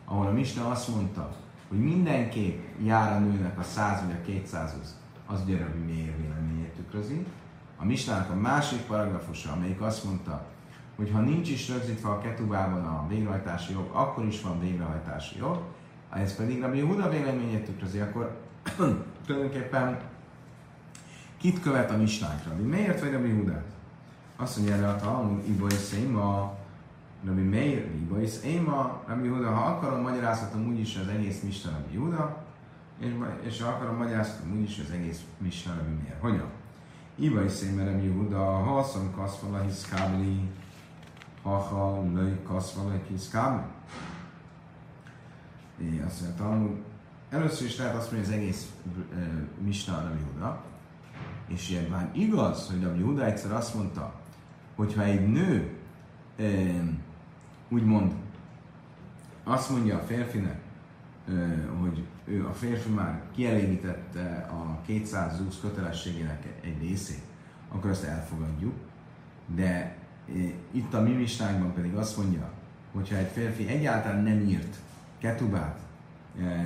ahol 0.05 0.27
a 0.27 0.31
Misna 0.31 0.69
azt 0.69 0.87
mondta, 0.87 1.35
hogy 1.67 1.79
mindenképp 1.79 2.63
jár 2.83 3.11
a 3.11 3.19
nőnek 3.19 3.59
a 3.59 3.63
100 3.63 4.01
vagy 4.01 4.15
a 4.21 4.21
200 4.21 4.97
az 5.25 5.39
Rabbi 5.39 5.93
Meir 5.93 6.17
véleményét 6.17 6.73
tükrözi. 6.75 7.25
A 7.77 7.85
Misnának 7.85 8.29
a 8.29 8.35
másik 8.35 8.79
paragrafusa, 8.79 9.51
amelyik 9.51 9.81
azt 9.81 10.03
mondta, 10.03 10.45
hogy 11.03 11.11
ha 11.11 11.19
nincs 11.19 11.49
is 11.49 11.69
rögzítve 11.69 12.09
a 12.09 12.19
ketubában 12.19 12.85
a 12.85 13.07
végrehajtási 13.07 13.73
jog, 13.73 13.89
akkor 13.91 14.25
is 14.25 14.41
van 14.41 14.59
végrehajtási 14.59 15.37
jog, 15.37 15.61
ez 16.09 16.35
pedig 16.35 16.61
Rabbi 16.61 16.79
Huda 16.79 17.09
véleményét 17.09 17.65
tükrözi, 17.65 17.99
akkor 17.99 18.37
tulajdonképpen 19.25 19.99
kit 21.37 21.61
követ 21.61 21.91
a 21.91 21.97
misnánkra? 21.97 22.55
Miért 22.55 22.99
vagy 22.99 23.11
Rabbi 23.11 23.31
Hudát? 23.31 23.65
Azt 24.35 24.57
mondja 24.57 24.75
erre 24.75 24.87
a 24.87 24.95
Talmud, 24.95 25.47
Ibo 25.47 25.67
és 25.67 25.73
Széma, 25.73 26.57
Rabbi 27.25 27.41
Meir, 27.41 27.91
Ibo 27.95 28.15
és 28.15 28.29
Széma, 28.29 29.01
Rabbi 29.07 29.27
Huda, 29.27 29.49
ha 29.49 29.65
akarom, 29.65 30.01
magyarázhatom 30.01 30.67
úgyis 30.67 30.97
az 30.97 31.07
egész 31.07 31.41
Misna 31.41 31.71
Rabbi 31.71 31.97
Huda, 31.97 32.43
és, 32.99 33.11
és 33.41 33.61
ha 33.61 33.69
akarom, 33.69 33.95
magyarázhatom 33.95 34.51
úgyis 34.57 34.79
az 34.79 34.91
egész 34.91 35.21
Misna 35.37 35.73
Rabbi 35.73 35.93
Meir. 36.03 36.17
Hogyan? 36.19 36.49
Iba 37.15 37.43
és 37.43 37.51
Széma 37.51 37.83
Rabbi 37.83 38.07
Huda, 38.07 38.37
ha 38.37 38.77
aszom 38.77 39.13
kaszvala 39.15 39.61
hiszkábli, 39.61 40.49
ha 41.43 41.57
ha 41.57 42.03
löj 42.13 42.41
kaszvala 42.43 42.93
hiszkábli. 43.07 43.63
Azt 46.05 46.21
mondja, 46.21 46.43
Talmud, 46.43 46.77
először 47.29 47.67
is 47.67 47.77
lehet 47.77 47.95
azt 47.95 48.11
mondani, 48.11 48.33
hogy 48.33 48.41
az 48.41 48.41
egész 48.41 48.71
uh, 48.85 49.63
Misna 49.63 50.01
Rabbi 50.01 50.23
Huda, 50.33 50.63
és 51.47 51.69
ilyen 51.69 51.89
már 51.89 52.09
igaz, 52.13 52.67
hogy 52.67 52.83
Rabbi 52.83 53.01
Huda 53.01 53.25
egyszer 53.25 53.51
azt 53.51 53.75
mondta, 53.75 54.13
hogyha 54.75 55.03
egy 55.03 55.27
nő 55.27 55.77
úgymond 57.69 58.13
azt 59.43 59.69
mondja 59.69 59.97
a 59.97 60.01
férfinek, 60.01 60.59
hogy 61.79 62.05
ő 62.25 62.47
a 62.47 62.53
férfi 62.53 62.89
már 62.89 63.21
kielégítette 63.35 64.49
a 64.51 64.81
220 64.85 65.59
kötelességének 65.61 66.45
egy 66.61 66.81
részét, 66.81 67.21
akkor 67.69 67.89
azt 67.89 68.03
elfogadjuk. 68.03 68.73
De 69.55 69.97
itt 70.71 70.93
a 70.93 71.01
mi 71.01 71.25
pedig 71.75 71.95
azt 71.95 72.17
mondja, 72.17 72.49
hogyha 72.91 73.15
egy 73.15 73.29
férfi 73.33 73.67
egyáltalán 73.67 74.23
nem 74.23 74.39
írt 74.39 74.75
ketubát, 75.19 75.79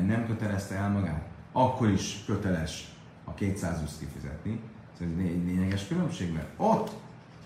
nem 0.06 0.26
kötelezte 0.28 0.76
el 0.76 0.90
magát, 0.90 1.26
akkor 1.52 1.90
is 1.90 2.24
köteles 2.26 2.92
a 3.24 3.34
220 3.34 3.98
kifizetni. 4.00 4.60
Ez 4.94 5.08
egy 5.20 5.46
lényeges 5.46 5.88
különbség, 5.88 6.34
mert 6.34 6.48
ott 6.58 6.92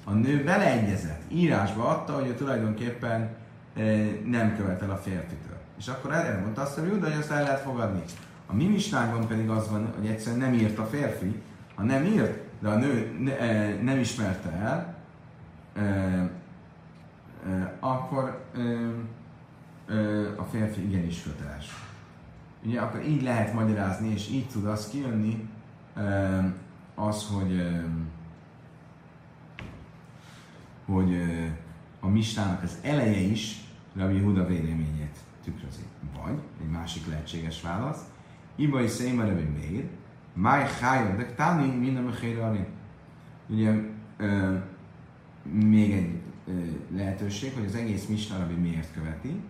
a 0.04 0.12
nő 0.12 0.44
beleegyezett, 0.44 1.22
írásba 1.28 1.88
adta, 1.88 2.14
hogy 2.14 2.28
ő 2.28 2.36
tulajdonképpen 2.36 3.30
e, 3.76 3.82
nem 4.26 4.56
követel 4.58 4.92
a 4.92 4.96
férfitől. 4.96 5.58
És 5.78 5.88
akkor 5.88 6.14
erre 6.14 6.40
mondta 6.40 6.62
azt, 6.62 6.78
hogy 6.78 6.90
hogy 6.90 7.12
azt 7.20 7.32
el 7.32 7.44
lehet 7.44 7.60
fogadni. 7.60 8.02
A 8.46 8.56
mi 8.56 8.66
misnákban 8.66 9.28
pedig 9.28 9.50
az 9.50 9.70
van, 9.70 9.94
hogy 9.98 10.08
egyszerűen 10.08 10.42
nem 10.42 10.54
írt 10.54 10.78
a 10.78 10.86
férfi, 10.86 11.42
ha 11.76 11.84
nem 11.84 12.06
írt, 12.06 12.40
de 12.60 12.70
a 12.70 12.76
nő 12.76 13.18
ne, 13.20 13.40
e, 13.40 13.82
nem 13.82 14.00
ismerte 14.00 14.52
el, 14.52 14.70
e, 14.70 14.76
e, 14.80 14.91
akkor 17.80 18.46
a 20.38 20.44
férfi 20.44 20.84
igenis 20.84 21.24
köteles. 21.24 21.66
Ugye 22.64 22.82
akkor 22.82 23.06
így 23.06 23.22
lehet 23.22 23.54
magyarázni, 23.54 24.12
és 24.12 24.30
így 24.30 24.48
tud 24.48 24.66
az 24.66 24.90
kijönni, 24.90 25.50
az, 26.96 27.28
hogy 27.28 27.66
hogy 30.86 31.22
a 32.00 32.08
mistának 32.08 32.64
az 32.64 32.78
eleje 32.82 33.20
is 33.20 33.62
Rabbi 33.96 34.20
Huda 34.20 34.46
véleményét 34.46 35.18
tükrözi. 35.44 35.84
Vagy, 36.24 36.40
egy 36.62 36.70
másik 36.70 37.08
lehetséges 37.08 37.62
válasz, 37.62 38.02
Ibai 38.56 38.88
Széma 38.88 39.26
Rabbi 39.26 39.44
Meir, 39.44 39.88
Máj 40.34 40.70
Chája, 40.80 41.16
de 41.16 41.26
Tani 41.26 41.76
minden 41.76 42.04
Mechére 42.04 42.68
Ugye 43.48 43.74
még 45.44 45.92
egy 45.92 46.22
lehetőség, 46.96 47.54
hogy 47.54 47.66
az 47.66 47.76
egész 47.76 48.06
Misna 48.06 48.38
Rabbi 48.38 48.54
miért 48.54 48.94
követi, 48.94 49.42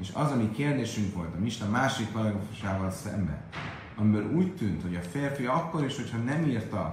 és 0.00 0.10
az, 0.12 0.30
ami 0.30 0.50
kérdésünk 0.50 1.14
volt 1.14 1.34
a 1.34 1.40
Misna 1.40 1.68
másik 1.68 2.06
paragrafusával 2.06 2.90
szemben, 2.90 3.40
amiből 3.96 4.32
úgy 4.34 4.54
tűnt, 4.54 4.82
hogy 4.82 4.94
a 4.94 5.00
férfi 5.00 5.46
akkor 5.46 5.84
is, 5.84 5.96
hogyha 5.96 6.18
nem 6.18 6.44
írta 6.44 6.90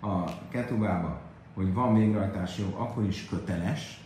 a 0.00 0.24
ketubába, 0.48 1.20
hogy 1.54 1.74
van 1.74 1.94
végrehajtási 1.94 2.62
jog, 2.62 2.74
akkor 2.74 3.04
is 3.04 3.26
köteles, 3.28 4.00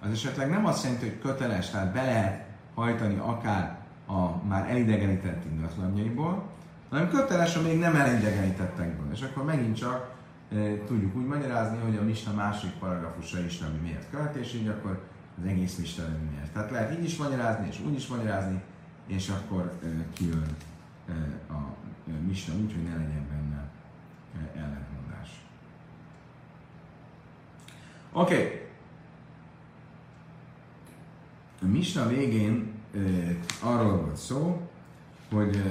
az 0.00 0.10
esetleg 0.10 0.50
nem 0.50 0.66
azt 0.66 0.84
jelenti, 0.84 1.08
hogy 1.08 1.18
köteles, 1.18 1.70
tehát 1.70 1.92
be 1.92 2.02
lehet 2.02 2.46
hajtani 2.74 3.16
akár 3.16 3.78
a 4.06 4.46
már 4.46 4.70
elidegenített 4.70 5.44
ingatlanjaiból, 5.50 6.46
hanem 6.90 7.08
köteles 7.08 7.56
a 7.56 7.62
még 7.62 7.78
nem 7.78 7.96
elidegenítettekből. 7.96 9.12
És 9.12 9.22
akkor 9.22 9.44
megint 9.44 9.76
csak 9.76 10.14
tudjuk 10.86 11.16
úgy 11.16 11.26
magyarázni, 11.26 11.78
hogy 11.78 11.96
a 11.96 12.02
Misna 12.02 12.32
másik 12.32 12.70
paragrafusa 12.70 13.40
is 13.40 13.58
nem 13.58 13.70
miért 13.82 14.36
és 14.36 14.54
így 14.54 14.68
akkor 14.68 15.02
az 15.40 15.46
egész 15.46 15.76
Misna 15.76 16.02
nem 16.02 16.28
miért. 16.30 16.52
Tehát 16.52 16.70
lehet 16.70 16.98
így 16.98 17.04
is 17.04 17.16
magyarázni, 17.16 17.66
és 17.70 17.80
úgy 17.86 17.94
is 17.94 18.06
magyarázni, 18.06 18.62
és 19.06 19.28
akkor 19.28 19.72
e, 19.82 19.86
kijön 20.12 20.56
e, 21.08 21.12
a 21.52 21.74
Misna 22.26 22.54
úgy, 22.54 22.72
hogy 22.72 22.82
ne 22.82 22.90
legyen 22.90 23.26
benne 23.28 23.70
ellentmondás. 24.54 25.42
Oké. 28.12 28.34
Okay. 28.34 28.66
A 31.62 31.66
Misna 31.66 32.06
végén 32.06 32.72
arról 33.62 33.96
volt 33.96 34.16
szó, 34.16 34.68
hogy 35.30 35.62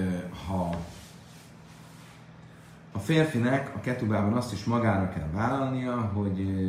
ha 0.48 0.80
a 2.98 3.00
férfinek 3.00 3.76
a 3.76 3.80
ketubában 3.80 4.34
azt 4.34 4.54
is 4.54 4.64
magára 4.64 5.10
kell 5.10 5.28
vállalnia, 5.34 6.02
hogy 6.02 6.66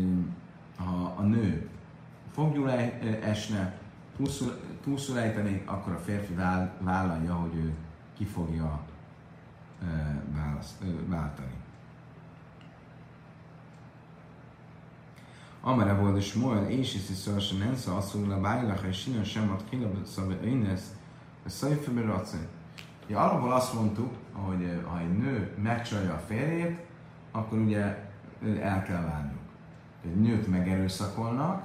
ha 0.76 1.14
a 1.16 1.22
nő 1.22 1.68
fogjul 2.32 2.70
esne, 3.22 3.78
túlszul, 4.82 5.18
ejteni, 5.18 5.62
akkor 5.66 5.92
a 5.92 5.98
férfi 5.98 6.34
vállalja, 6.80 7.34
hogy 7.34 7.54
ő 7.54 7.74
ki 8.16 8.24
fogja 8.24 8.80
váltani. 11.06 11.54
Amara 15.60 15.96
volt 15.96 16.16
és 16.16 16.34
Moel, 16.34 16.70
és 16.70 16.94
is 16.94 17.10
is 17.10 17.46
sem 17.46 17.58
nem 17.58 17.76
szó, 17.76 17.96
azt 17.96 18.14
mondja, 18.14 18.40
bájlach, 18.40 18.86
és 18.88 18.98
sinő 18.98 19.24
sem 19.24 19.50
ad 19.50 19.64
kilab, 19.68 20.06
szóval 20.06 20.36
önesz, 20.44 20.92
a 21.46 21.48
szajfőbe 21.48 22.00
racai. 22.00 22.46
Ja, 23.06 23.20
alapból 23.20 23.52
azt 23.52 23.74
mondtuk, 23.74 24.14
hogy 24.44 24.62
eh, 24.62 24.82
ha 24.84 24.98
egy 24.98 25.18
nő 25.18 25.54
megcsalja 25.62 26.14
a 26.14 26.22
férjét, 26.26 26.78
akkor 27.30 27.58
ugye 27.58 27.80
el 28.60 28.82
kell 28.82 29.02
válniuk. 29.02 29.38
Egy 30.04 30.20
nőt 30.20 30.48
megerőszakolnak, 30.48 31.64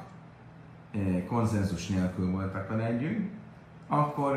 eh, 0.91 1.23
konszenzus 1.27 1.87
nélkül 1.87 2.31
voltak 2.31 2.69
vele 2.69 2.85
együtt, 2.85 3.31
akkor 3.87 4.35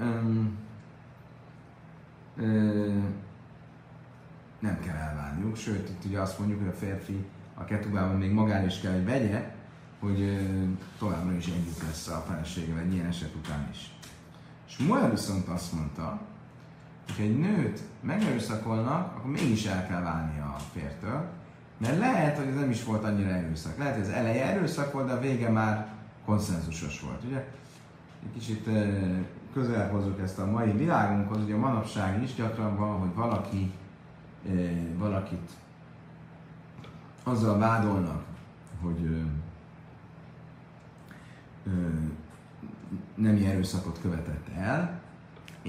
um, 0.00 0.58
um, 2.38 3.04
nem 4.58 4.80
kell 4.80 4.96
elválniuk, 4.96 5.56
sőt, 5.56 5.88
itt 5.88 6.04
ugye 6.04 6.20
azt 6.20 6.38
mondjuk, 6.38 6.60
hogy 6.60 6.68
a 6.68 6.72
férfi 6.72 7.26
a 7.54 7.64
ketubában 7.64 8.16
még 8.16 8.32
magán 8.32 8.64
is 8.64 8.80
kell, 8.80 8.92
hogy 8.92 9.04
vegye, 9.04 9.54
hogy 9.98 10.38
továbbra 10.98 11.32
is 11.32 11.46
együtt 11.46 11.82
lesz 11.82 12.08
a 12.08 12.24
feleségével 12.28 12.82
egy 12.82 12.92
ilyen 12.92 13.06
eset 13.06 13.34
után 13.34 13.68
is. 13.70 13.94
És 14.68 14.76
Moel 14.78 15.10
viszont 15.10 15.48
azt 15.48 15.72
mondta, 15.72 16.20
hogy 17.16 17.24
egy 17.24 17.38
nőt 17.38 17.80
megerőszakolnak, 18.00 19.16
akkor 19.16 19.30
mégis 19.30 19.66
el 19.66 19.86
kell 19.86 20.00
válni 20.00 20.38
a 20.38 20.56
fértől, 20.72 21.24
mert 21.78 21.98
lehet, 21.98 22.38
hogy 22.38 22.46
ez 22.46 22.54
nem 22.54 22.70
is 22.70 22.84
volt 22.84 23.04
annyira 23.04 23.28
erőszak. 23.28 23.78
Lehet, 23.78 23.94
hogy 23.94 24.04
az 24.04 24.10
eleje 24.10 24.44
erőszak 24.44 24.92
volt, 24.92 25.06
de 25.06 25.12
a 25.12 25.20
vége 25.20 25.48
már 25.48 25.88
konszenzusos 26.24 27.00
volt. 27.00 27.24
Ugye? 27.24 27.46
Egy 28.22 28.32
kicsit 28.32 28.68
közel 29.52 29.90
hozzuk 29.90 30.20
ezt 30.20 30.38
a 30.38 30.50
mai 30.50 30.72
világunkhoz, 30.72 31.42
ugye 31.42 31.56
manapság 31.56 32.22
is 32.22 32.34
gyakran 32.34 32.76
van, 32.76 32.98
hogy 32.98 33.14
valaki 33.14 33.72
valakit 34.98 35.50
azzal 37.22 37.58
vádolnak, 37.58 38.22
hogy 38.82 39.26
nem 43.14 43.44
erőszakot 43.46 44.00
követett 44.00 44.48
el. 44.56 45.00
A 45.64 45.68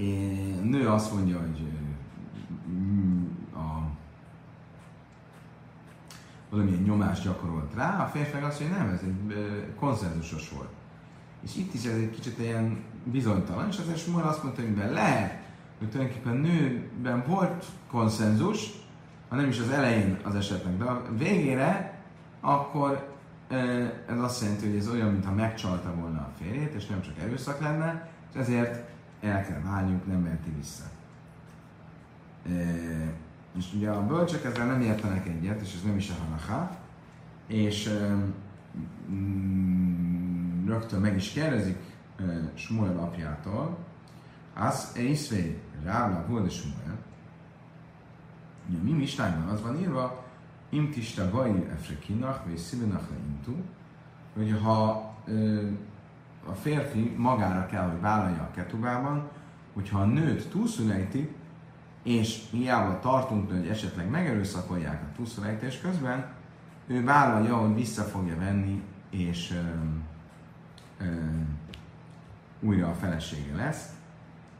nő 0.62 0.88
azt 0.88 1.12
mondja, 1.12 1.38
hogy 1.38 1.68
a, 3.54 3.88
valamilyen 6.50 6.82
nyomást 6.82 7.24
gyakorolt 7.24 7.74
rá, 7.74 8.04
a 8.04 8.06
férfi 8.06 8.36
azt 8.42 8.60
mondja, 8.60 8.78
nem, 8.78 8.88
ez 8.88 9.00
egy 9.02 9.74
konszenzusos 9.78 10.50
volt. 10.50 10.70
És 11.42 11.56
itt 11.56 11.74
is 11.74 11.84
ez 11.84 11.94
egy 11.94 12.10
kicsit 12.10 12.38
ilyen 12.38 12.84
bizonytalan, 13.04 13.68
és 13.68 13.78
azért 13.78 13.98
Smuel 13.98 14.28
azt 14.28 14.42
mondta, 14.42 14.62
hogy 14.62 14.92
lehet, 14.92 15.44
hogy 15.78 15.90
tulajdonképpen 15.90 16.36
nőben 16.36 17.24
volt 17.26 17.64
konszenzus, 17.90 18.70
ha 19.28 19.36
nem 19.36 19.48
is 19.48 19.58
az 19.58 19.70
elején 19.70 20.18
az 20.22 20.34
esetnek, 20.34 20.78
de 20.78 20.84
a 20.84 21.02
végére, 21.18 22.00
akkor 22.40 23.14
ez 24.08 24.18
azt 24.18 24.42
jelenti, 24.42 24.66
hogy 24.66 24.76
ez 24.76 24.88
olyan, 24.88 25.10
mintha 25.10 25.32
megcsalta 25.32 25.94
volna 25.94 26.18
a 26.18 26.32
férjét, 26.42 26.74
és 26.74 26.86
nem 26.86 27.00
csak 27.02 27.18
erőszak 27.18 27.60
lenne, 27.60 28.10
és 28.32 28.40
ezért 28.40 28.95
el 29.26 29.46
kell 29.46 29.60
válniuk, 29.60 30.06
nem 30.06 30.20
meheti 30.20 30.50
vissza. 30.56 30.84
És 33.56 33.72
ugye 33.74 33.90
a 33.90 34.06
bölcsek 34.06 34.44
ezzel 34.44 34.66
nem 34.66 34.80
értenek 34.80 35.28
egyet, 35.28 35.60
és 35.60 35.74
ez 35.74 35.82
nem 35.82 35.96
is 35.96 36.10
a 36.10 36.24
halaká, 36.24 36.78
és 37.46 37.90
mm, 39.10 40.66
rögtön 40.66 41.00
meg 41.00 41.16
is 41.16 41.30
kérdezik 41.30 41.78
Smuel 42.54 42.98
apjától, 42.98 43.78
az 44.54 44.92
észvé 44.96 45.60
rála 45.82 46.26
volt 46.28 46.46
a 46.46 46.50
Smuel, 46.50 46.98
ugye 48.68 48.78
mi 48.82 48.92
mistányban 48.92 49.48
az 49.48 49.62
van 49.62 49.78
írva, 49.78 50.24
im 50.68 50.90
tista 50.90 51.30
vaj 51.30 51.66
efre 51.72 51.98
kinach, 51.98 52.46
vagy 52.46 52.56
szívenach 52.56 53.10
le 53.10 53.16
intu, 53.28 53.54
hogy 54.34 54.60
ha 54.62 55.14
a 56.50 56.54
férfi 56.54 57.14
magára 57.16 57.66
kell, 57.66 57.90
hogy 57.90 58.00
vállalja 58.00 58.42
a 58.42 58.50
ketubában, 58.54 59.28
hogyha 59.74 60.00
a 60.00 60.04
nőt 60.04 60.48
túlszülejti, 60.48 61.34
és 62.02 62.42
hiába 62.50 62.98
tartunk, 62.98 63.50
hogy 63.50 63.68
esetleg 63.68 64.10
megerőszakolják 64.10 65.02
a 65.02 65.16
túlszülejtés 65.16 65.80
közben, 65.80 66.26
ő 66.86 67.04
vállalja, 67.04 67.56
hogy 67.56 67.74
vissza 67.74 68.02
fogja 68.02 68.36
venni, 68.36 68.82
és 69.10 69.50
ö, 69.50 71.04
ö, 71.04 71.10
újra 72.60 72.88
a 72.88 72.94
felesége 72.94 73.54
lesz, 73.54 73.88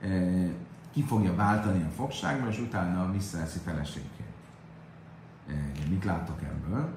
ö, 0.03 0.45
ki 0.93 1.03
fogja 1.03 1.35
váltani 1.35 1.83
a 1.83 1.91
fogságba, 1.97 2.49
és 2.49 2.59
utána 2.59 3.11
visszaeszi 3.13 3.59
feleségét. 3.65 4.27
Mit 5.89 6.05
látok 6.05 6.43
ebből? 6.43 6.89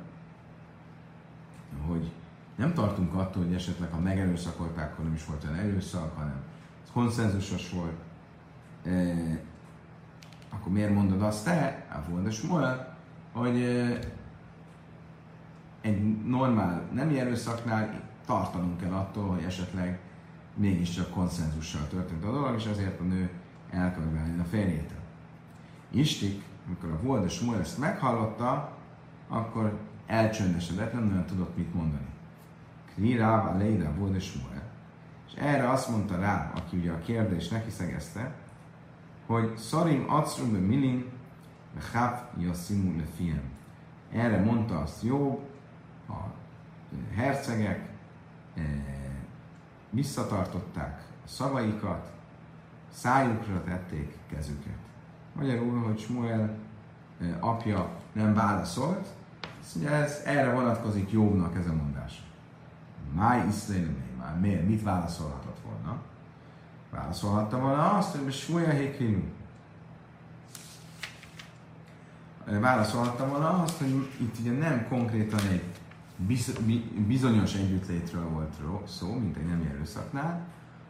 Hogy 1.87 2.11
nem 2.59 2.73
tartunk 2.73 3.13
attól, 3.13 3.43
hogy 3.43 3.53
esetleg 3.53 3.91
ha 3.91 3.99
megerőszakolták, 3.99 4.91
akkor 4.91 5.05
nem 5.05 5.13
is 5.13 5.25
volt 5.25 5.43
olyan 5.43 5.55
erőszak, 5.55 6.17
hanem 6.17 6.43
ez 6.83 6.89
konszenzusos 6.93 7.69
volt. 7.69 7.97
E, 8.83 9.13
akkor 10.49 10.71
miért 10.71 10.93
mondod 10.93 11.21
azt 11.21 11.45
te, 11.45 11.85
a 12.25 12.29
Smuel, 12.29 12.97
hogy 13.31 13.61
e, 13.61 13.99
egy 15.81 16.25
normál 16.25 16.81
nem 16.93 17.09
erőszaknál 17.09 18.01
tartanunk 18.25 18.79
kell 18.79 18.93
attól, 18.93 19.27
hogy 19.27 19.43
esetleg 19.43 19.99
mégiscsak 20.55 21.09
konszenzussal 21.09 21.87
történt 21.87 22.23
a 22.23 22.31
dolog, 22.31 22.55
és 22.55 22.65
ezért 22.65 22.99
a 22.99 23.03
nő 23.03 23.29
el 23.69 23.93
kell 23.93 24.39
a 24.39 24.43
férjétől. 24.49 24.99
Istik, 25.89 26.43
amikor 26.67 26.89
a 26.89 27.01
Volda 27.01 27.29
Smuel 27.29 27.59
ezt 27.59 27.77
meghallotta, 27.77 28.77
akkor 29.27 29.77
elcsöndesedett, 30.05 30.93
nem 30.93 31.07
nagyon 31.07 31.25
tudott 31.25 31.57
mit 31.57 31.73
mondani. 31.73 32.07
Kri 32.99 33.15
Ráv 33.15 33.45
a 33.45 33.57
Leida 33.57 33.93
Volda 33.97 34.19
Smuel. 34.19 34.63
És 35.27 35.33
erre 35.33 35.69
azt 35.69 35.89
mondta 35.89 36.19
rá, 36.19 36.51
aki 36.55 36.77
ugye 36.77 36.91
a 36.91 36.99
kérdés 36.99 37.47
neki 37.47 37.69
szegezte, 37.69 38.35
hogy 39.25 39.57
Szarim 39.57 40.05
Acrum 40.09 40.51
be 40.51 40.57
Milin, 40.57 41.05
be 41.73 41.81
Chaf 41.91 42.21
Yassimu 42.37 42.97
le 42.97 43.03
Fiem. 43.15 43.41
Erre 44.11 44.43
mondta 44.43 44.79
azt 44.79 45.03
jó, 45.03 45.47
a 46.09 46.13
hercegek 47.15 47.89
e, 48.55 48.61
visszatartották 49.89 51.01
a 51.25 51.27
szavaikat, 51.27 52.11
szájukra 52.91 53.63
tették 53.63 54.17
kezüket. 54.29 54.77
Magyarul, 55.33 55.79
hogy 55.83 55.99
Smuel 55.99 56.57
apja 57.39 57.89
nem 58.11 58.33
válaszolt, 58.33 59.07
mondja, 59.75 59.93
ez, 59.93 60.21
erre 60.25 60.53
vonatkozik 60.53 61.11
Jobbnak 61.11 61.55
ez 61.55 61.67
a 61.67 61.73
mondás. 61.73 62.28
Máj 63.13 63.47
iszlélemé, 63.47 64.09
már 64.17 64.39
miért? 64.39 64.67
Mit 64.67 64.83
válaszolhatott 64.83 65.57
volna? 65.65 65.97
Válaszolhatta 66.91 67.59
volna 67.59 67.97
azt, 67.97 68.15
hogy 68.15 68.33
Smuel 68.33 68.71
hékinu. 68.71 69.23
Válaszolhatta 72.45 73.27
volna 73.27 73.61
azt, 73.61 73.77
hogy 73.77 74.09
itt 74.19 74.39
ugye 74.39 74.51
nem 74.51 74.87
konkrétan 74.87 75.39
egy 75.51 75.63
bizonyos 77.07 77.55
együttlétről 77.55 78.29
volt 78.29 78.87
szó, 78.87 79.13
mint 79.13 79.37
egy 79.37 79.45
nem 79.45 79.69
erőszaknál, 79.73 80.47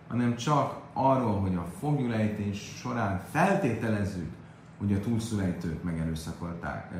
hanem 0.07 0.35
csak 0.35 0.81
arról, 0.93 1.39
hogy 1.39 1.55
a 1.55 1.65
fogjulejtés 1.79 2.75
során 2.79 3.21
feltételezzük, 3.31 4.31
hogy 4.77 4.93
a 4.93 4.99
túlszülejtők 4.99 5.83
megerőszakolták, 5.83 6.91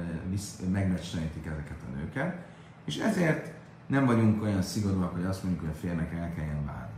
megmeccsenítik 0.72 1.45
ezeket 1.45 1.78
a 1.88 1.95
nőket, 1.95 2.45
és 2.86 2.97
ezért 2.97 3.59
nem 3.90 4.06
vagyunk 4.06 4.42
olyan 4.42 4.62
szigorúak, 4.62 5.14
hogy 5.14 5.26
azt 5.26 5.44
mondjuk, 5.44 5.66
hogy 5.66 5.74
a 5.74 5.80
férnek 5.80 6.14
el 6.14 6.34
kelljen 6.34 6.66
válni. 6.66 6.94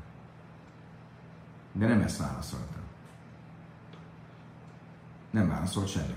De 1.72 1.88
nem 1.88 2.02
ezt 2.02 2.18
válaszoltam. 2.18 2.82
Nem 5.30 5.50
válaszolt 5.50 5.88
semmit. 5.88 6.16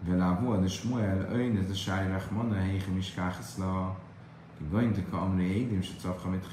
Vele 0.00 0.38
volt, 0.42 0.64
és 0.64 0.82
Moel, 0.82 1.28
öjn, 1.32 1.56
ez 1.56 1.70
a 1.70 1.74
sájrach, 1.74 2.30
mondja, 2.30 2.58
heichem 2.58 2.96
is 2.96 3.14
ki 3.14 3.20
gajntika 4.70 5.20
amri 5.20 5.44
édim, 5.44 5.82
se 5.82 5.92
cafha, 6.00 6.28
mit. 6.28 6.46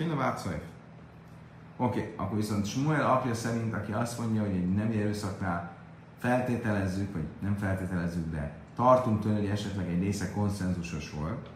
Oké, 1.77 2.13
akkor 2.17 2.37
viszont 2.37 2.65
Smuel 2.65 3.11
apja 3.11 3.33
szerint, 3.33 3.73
aki 3.73 3.91
azt 3.91 4.19
mondja, 4.19 4.41
hogy 4.41 4.55
egy 4.55 4.73
nem 4.73 4.91
erőszaknál 4.91 5.71
feltételezzük, 6.17 7.13
vagy 7.13 7.25
nem 7.39 7.55
feltételezzük, 7.55 8.31
de 8.31 8.55
tartunk 8.75 9.21
tőle, 9.21 9.35
hogy 9.35 9.45
esetleg 9.45 9.87
egy 9.87 9.99
része 9.99 10.31
konszenzusos 10.31 11.11
volt, 11.11 11.49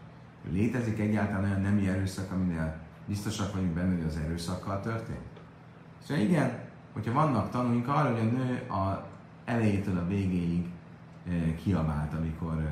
létezik 0.50 0.98
egyáltalán 0.98 1.44
olyan 1.44 1.60
nemi 1.60 1.88
erőszak, 1.88 2.32
aminél 2.32 2.76
biztosak 3.06 3.52
vagyunk 3.52 3.72
benne, 3.72 3.94
hogy 3.94 4.04
az 4.04 4.16
erőszakkal 4.16 4.80
történt? 4.80 5.18
Szóval 6.02 6.22
igen, 6.22 6.58
hogyha 6.92 7.12
vannak 7.12 7.50
tanulink 7.50 7.88
arra, 7.88 8.10
hogy 8.10 8.20
a 8.20 8.30
nő 8.30 8.66
a 8.68 9.06
elejétől 9.44 9.98
a 9.98 10.06
végéig 10.06 10.66
kiabált, 11.62 12.14
amikor 12.14 12.68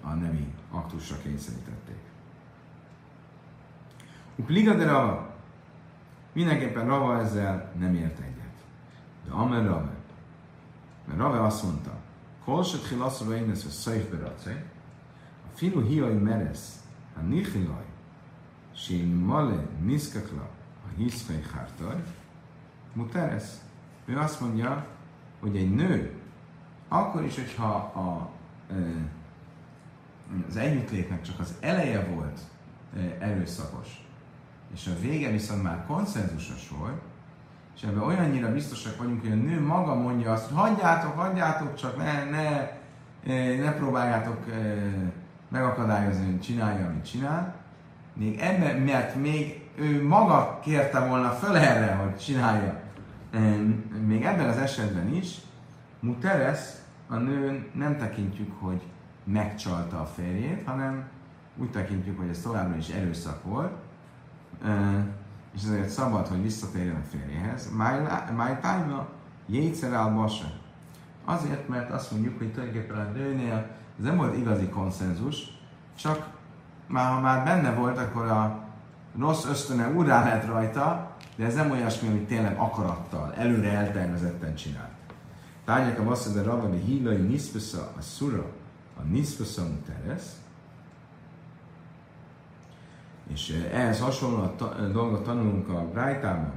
a 0.00 0.14
nemi 0.14 0.54
aktusra 0.70 1.16
kényszerítették. 1.22 1.98
Upliga 4.36 4.74
de 4.74 4.84
Rava. 4.84 5.32
Mindenképpen 6.32 6.86
Rava 6.86 7.20
ezzel 7.20 7.72
nem 7.78 7.94
ért 7.94 8.18
egyet. 8.18 8.54
De 9.26 9.32
Amer 9.32 9.64
Rava. 9.64 9.90
Mert 11.04 11.18
Rava 11.18 11.44
azt 11.44 11.62
mondta, 11.62 11.96
Kolset 12.44 12.86
hilaszra 12.86 13.36
én 13.36 13.50
ez 13.50 13.64
a 13.64 13.70
szajf 13.70 14.10
beracé, 14.10 14.64
a 15.46 15.56
filu 15.56 15.82
hiai 15.82 16.14
meresz, 16.14 16.82
a 17.16 17.20
hiszfej 20.96 21.42
hártaj, 21.54 22.02
muteresz. 22.92 23.60
Ő 24.04 24.18
azt 24.18 24.40
mondja, 24.40 24.86
hogy 25.40 25.56
egy 25.56 25.74
nő, 25.74 26.20
akkor 26.88 27.24
is, 27.24 27.34
hogyha 27.34 27.74
a, 27.74 28.30
az 30.48 30.56
együttlétnek 30.56 31.22
csak 31.22 31.40
az 31.40 31.54
eleje 31.60 32.04
volt 32.14 32.40
erőszakos, 33.18 34.06
és 34.72 34.86
a 34.86 35.00
vége 35.00 35.30
viszont 35.30 35.62
már 35.62 35.86
konszenzusos 35.86 36.68
volt, 36.68 37.02
és 37.76 37.82
ebben 37.82 38.02
olyannyira 38.02 38.52
biztosak 38.52 38.96
vagyunk, 38.96 39.20
hogy 39.20 39.32
a 39.32 39.34
nő 39.34 39.60
maga 39.60 39.94
mondja 39.94 40.32
azt, 40.32 40.50
hogy 40.50 40.56
hagyjátok, 40.56 41.18
hagyjátok, 41.18 41.74
csak 41.74 41.96
ne, 41.96 42.24
ne, 42.24 42.68
ne 43.56 43.72
próbáljátok 43.72 44.44
megakadályozni, 45.48 46.24
hogy 46.24 46.40
csinálja, 46.40 46.86
amit 46.86 47.10
csinál. 47.10 47.54
Még 48.12 48.38
ebben, 48.38 48.76
mert 48.76 49.14
még 49.14 49.68
ő 49.76 50.06
maga 50.06 50.60
kérte 50.62 51.06
volna 51.06 51.30
föl 51.30 51.56
erre, 51.56 51.94
hogy 51.94 52.16
csinálja. 52.16 52.80
Még 54.06 54.24
ebben 54.24 54.48
az 54.48 54.56
esetben 54.56 55.14
is, 55.14 55.36
Muteres, 56.00 56.58
a 57.08 57.16
nő 57.16 57.70
nem 57.74 57.96
tekintjük, 57.96 58.52
hogy 58.60 58.82
megcsalta 59.24 60.00
a 60.00 60.06
férjét, 60.06 60.62
hanem 60.66 61.04
úgy 61.56 61.70
tekintjük, 61.70 62.18
hogy 62.18 62.28
ez 62.28 62.40
továbbra 62.40 62.76
is 62.76 62.88
erőszak 62.88 63.44
volt, 63.44 63.72
és 65.54 65.62
ezért 65.62 65.88
szabad, 65.88 66.26
hogy 66.26 66.42
visszatérjen 66.42 66.96
a 66.96 67.08
férjéhez. 67.10 67.70
Máj 68.36 68.58
tájna 68.60 69.08
jétszer 69.46 70.14
basa. 70.14 70.52
Azért, 71.24 71.68
mert 71.68 71.90
azt 71.90 72.10
mondjuk, 72.10 72.38
hogy 72.38 72.52
tulajdonképpen 72.52 72.98
a 72.98 73.10
nőnél 73.10 73.66
ez 73.98 74.04
nem 74.04 74.16
volt 74.16 74.36
igazi 74.36 74.68
konszenzus, 74.68 75.58
csak 75.98 76.28
már 76.86 77.12
ha 77.12 77.20
már 77.20 77.44
benne 77.44 77.74
volt, 77.74 77.98
akkor 77.98 78.26
a 78.26 78.64
rossz 79.18 79.44
ösztöne 79.44 79.90
úrá 79.90 80.24
lett 80.24 80.46
rajta, 80.46 81.16
de 81.36 81.44
ez 81.44 81.54
nem 81.54 81.70
olyasmi, 81.70 82.08
hogy 82.08 82.26
tényleg 82.26 82.56
akarattal, 82.58 83.34
előre 83.34 83.70
eltervezetten 83.70 84.54
csinált. 84.54 84.92
Tányák 85.64 86.00
a 86.00 86.04
vasszad 86.04 86.36
a 86.36 86.42
ravani 86.42 86.80
hílai 86.80 87.16
niszpesza 87.16 87.92
a 87.98 88.00
szura, 88.00 88.46
a 88.96 89.02
niszpesza 89.02 89.62
muteres, 89.62 90.22
és 93.32 93.50
eh, 93.50 93.80
ehhez 93.80 94.00
hasonló 94.00 94.42
a 94.42 94.54
ta, 94.56 94.76
eh, 94.78 94.88
dolgot 94.92 95.24
tanulunk 95.24 95.68
a 95.68 95.88
Brájtában, 95.92 96.52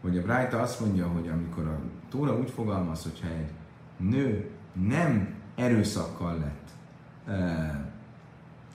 hogy 0.00 0.18
a 0.18 0.22
Brájta 0.22 0.60
azt 0.60 0.80
mondja, 0.80 1.06
hogy 1.08 1.28
amikor 1.28 1.66
a 1.66 1.78
Tóra 2.10 2.36
úgy 2.36 2.50
fogalmaz, 2.50 3.02
hogyha 3.02 3.28
egy 3.28 3.50
nő 3.96 4.50
nem 4.72 5.34
erőszakkal 5.54 6.38
lett 6.38 6.68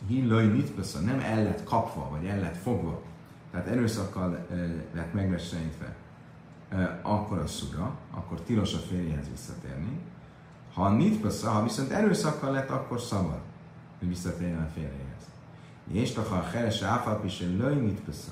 hillai 0.07 0.47
nitpesza 0.47 0.99
nem 0.99 1.19
el 1.19 1.43
lett 1.43 1.63
kapva, 1.63 2.09
vagy 2.09 2.25
el 2.25 2.39
lett 2.39 2.57
fogva, 2.57 3.01
tehát 3.51 3.67
erőszakkal 3.67 4.45
lett 4.93 5.13
megvesenítve, 5.13 5.95
akkor 7.01 7.37
a 7.37 7.47
szura, 7.47 7.97
akkor 8.11 8.41
tilos 8.41 8.73
a 8.73 8.77
férjéhez 8.77 9.29
visszatérni. 9.29 9.99
Ha 10.73 10.89
nitpesza, 10.89 11.49
ha 11.49 11.63
viszont 11.63 11.91
erőszakkal 11.91 12.51
lett, 12.51 12.69
akkor 12.69 12.99
szabad, 12.99 13.39
hogy 13.99 14.07
visszatérjen 14.07 14.61
a 14.61 14.69
férjéhez. 14.73 15.14
És 15.91 16.15
ha 16.15 16.35
a 16.35 16.43
heres 16.43 16.81
áfalp 16.81 17.25
is 17.25 17.39
löj 17.57 17.75
nitpesza, 17.75 18.31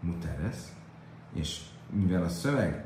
muteres, 0.00 0.56
és 1.32 1.60
mivel 1.90 2.22
a 2.22 2.28
szöveg 2.28 2.84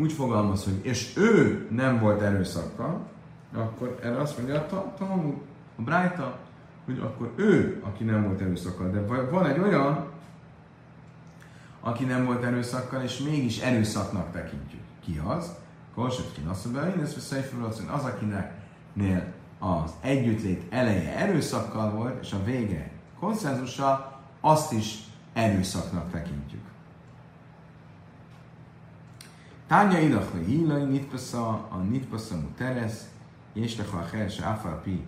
úgy 0.00 0.12
fogalmaz, 0.12 0.64
hogy 0.64 0.78
és 0.82 1.16
ő 1.16 1.66
nem 1.70 1.98
volt 1.98 2.20
erőszakkal, 2.20 3.06
akkor 3.54 3.98
erre 4.02 4.20
azt 4.20 4.36
mondja 4.36 4.60
a 4.60 4.94
Talmud, 4.98 5.34
a 5.76 5.82
Brájta, 5.82 6.38
hogy 6.84 6.98
akkor 6.98 7.32
ő, 7.36 7.82
aki 7.84 8.04
nem 8.04 8.24
volt 8.24 8.40
erőszakkal. 8.40 8.90
De 8.90 9.00
van 9.30 9.46
egy 9.46 9.58
olyan, 9.58 10.08
aki 11.80 12.04
nem 12.04 12.24
volt 12.24 12.44
erőszakkal, 12.44 13.02
és 13.02 13.18
mégis 13.18 13.60
erőszaknak 13.60 14.32
tekintjük. 14.32 14.80
Ki 15.04 15.20
az? 15.26 15.54
Kolsotkin 15.94 16.46
azt 16.46 16.64
mondja, 16.64 16.94
én 16.94 17.02
ezt 17.02 17.34
az, 17.90 18.04
akinek 18.04 18.54
nél 18.92 19.32
az 19.60 19.90
együttlét 20.00 20.72
eleje 20.72 21.16
erőszakkal 21.16 21.90
volt, 21.90 22.22
és 22.24 22.32
a 22.32 22.44
vége 22.44 22.90
konszenzussal, 23.18 24.20
azt 24.40 24.72
is 24.72 24.98
erőszaknak 25.32 26.10
tekintjük. 26.10 26.60
Tánya 29.66 29.98
idach, 29.98 30.30
hogy 30.32 30.46
hílai 30.46 30.84
nitpasza, 30.84 31.48
a 31.48 31.76
nitpasza 31.76 32.36
muteres, 32.36 32.92
és 33.52 33.76
lecha 33.76 33.98
a 33.98 34.06
herse 34.12 34.80
pi, 34.82 35.04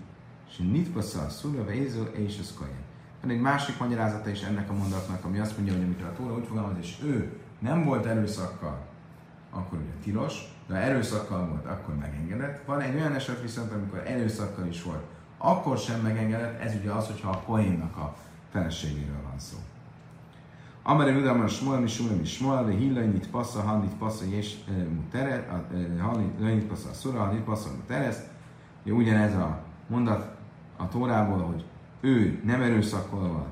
és 0.48 0.56
nitpasza 0.56 1.20
a 1.20 1.28
szura, 1.28 1.64
véző, 1.64 2.02
és 2.02 2.38
az 2.40 2.54
kajen. 2.58 2.82
Van 3.20 3.30
egy 3.30 3.40
másik 3.40 3.78
magyarázata 3.78 4.30
is 4.30 4.42
ennek 4.42 4.70
a 4.70 4.72
mondatnak, 4.72 5.24
ami 5.24 5.38
azt 5.38 5.56
mondja, 5.56 5.74
hogy 5.74 5.84
amikor 5.84 6.04
a 6.04 6.12
Tóra 6.12 6.34
úgy 6.34 6.46
fogalmaz, 6.46 6.76
és 6.80 6.98
ő 7.04 7.40
nem 7.58 7.84
volt 7.84 8.06
erőszakkal, 8.06 8.86
akkor 9.50 9.78
ugye 9.78 9.92
tilos, 10.02 10.54
ha 10.72 10.78
erőszakkal 10.78 11.46
volt, 11.46 11.66
akkor 11.66 11.94
megengedett. 11.94 12.64
Van 12.66 12.80
egy 12.80 12.94
olyan 12.94 13.14
eset 13.14 13.42
viszont, 13.42 13.72
amikor 13.72 14.02
erőszakkal 14.06 14.66
is 14.66 14.82
volt, 14.82 15.02
akkor 15.38 15.78
sem 15.78 16.00
megengedett, 16.00 16.60
ez 16.60 16.74
ugye 16.74 16.90
az, 16.90 17.06
hogyha 17.06 17.30
a 17.30 17.36
poénnak 17.36 17.96
a 17.96 18.16
feleségéről 18.50 19.22
van 19.28 19.38
szó. 19.38 19.56
Amare 20.82 21.12
Udamar 21.12 21.48
Shmuel, 21.48 21.80
mi 21.80 21.88
Shmuel, 21.88 22.16
mi 22.16 22.24
Shmuel, 22.24 22.64
de 22.64 22.70
Hillai 22.70 23.20
Passa, 23.30 23.60
Hanit 23.60 23.94
Passa, 23.98 24.24
és 24.24 24.56
Mutere, 24.94 25.64
Hanit 26.40 26.64
Passa, 26.64 26.92
Sura, 26.92 27.18
Hanit 27.18 27.40
Passa, 27.40 27.70
Muteres. 27.70 28.16
Ugye 28.84 28.92
ugyanez 28.92 29.34
a 29.34 29.62
mondat 29.86 30.36
a 30.76 30.88
Tórából, 30.88 31.38
hogy 31.38 31.64
ő 32.00 32.40
nem 32.44 32.62
erőszakkal, 32.62 33.46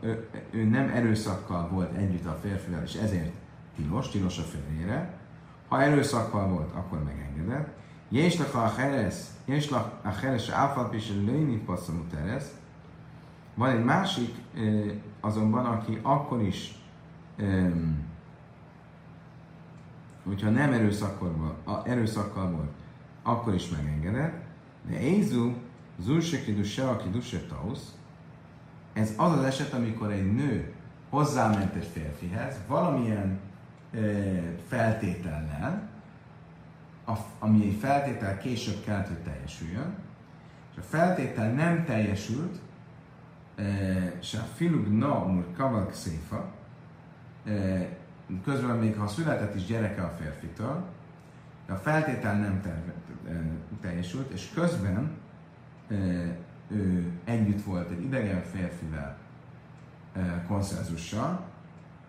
ő, 0.00 0.28
ő 0.50 0.64
nem 0.64 0.88
erőszakkal 0.88 1.68
volt 1.68 1.96
együtt 1.96 2.26
a 2.26 2.38
férfivel, 2.42 2.82
és 2.82 2.94
ezért 2.94 3.32
tilos, 3.76 4.08
tilos 4.08 4.38
a 4.38 4.42
férjére. 4.42 5.19
Ha 5.70 5.82
erőszakkal 5.82 6.48
volt, 6.48 6.74
akkor 6.74 7.02
megengedett. 7.04 7.68
Jéslach 8.08 8.56
a 8.56 8.68
Heres, 8.68 9.14
Jéslach 9.44 9.90
a 10.02 10.08
Heres, 10.08 10.48
Áfalpis, 10.48 11.08
Lőni 11.08 11.56
Passa, 11.56 11.92
Muteres. 11.92 12.44
Van 13.54 13.70
egy 13.70 13.84
másik 13.84 14.34
azonban, 15.20 15.64
aki 15.64 15.98
akkor 16.02 16.42
is, 16.42 16.74
hogyha 20.24 20.50
nem 20.50 20.72
erőszakkal, 20.72 21.56
erőszakkal 21.84 22.50
volt, 22.50 22.70
akkor 23.22 23.54
is 23.54 23.68
megengedett, 23.68 24.42
de 24.88 25.00
Ézu, 25.00 25.52
Zulsekidu 25.98 26.62
se, 26.62 26.88
aki 26.88 27.10
Dusetausz, 27.10 27.94
ez 28.92 29.12
az 29.16 29.32
az 29.32 29.44
eset, 29.44 29.72
amikor 29.72 30.10
egy 30.10 30.32
nő 30.32 30.72
hozzáment 31.10 31.74
egy 31.74 31.86
férfihez, 31.92 32.56
valamilyen 32.68 33.38
feltétellel, 34.68 35.88
ami 37.38 37.66
egy 37.66 37.78
feltétel 37.80 38.38
később 38.38 38.84
kellett, 38.84 39.06
hogy 39.06 39.18
teljesüljön, 39.18 39.94
és 40.72 40.78
a 40.78 40.82
feltétel 40.82 41.52
nem 41.52 41.84
teljesült, 41.84 42.58
se 44.20 44.38
a 44.38 44.48
filug 44.54 44.98
na 44.98 45.24
umur 45.24 45.52
kaval 45.56 45.92
széfa, 45.92 46.52
közben 48.44 48.76
még 48.76 48.96
ha 48.96 49.06
született 49.06 49.54
is 49.54 49.64
gyereke 49.64 50.02
a 50.02 50.16
férfitől, 50.20 50.84
de 51.66 51.72
a 51.72 51.76
feltétel 51.76 52.38
nem 52.38 52.62
teljesült, 53.80 54.30
és 54.30 54.50
közben 54.54 55.10
ő 56.68 57.12
együtt 57.24 57.64
volt 57.64 57.90
egy 57.90 58.02
idegen 58.02 58.42
férfivel 58.42 59.16
konszenzussal, 60.46 61.49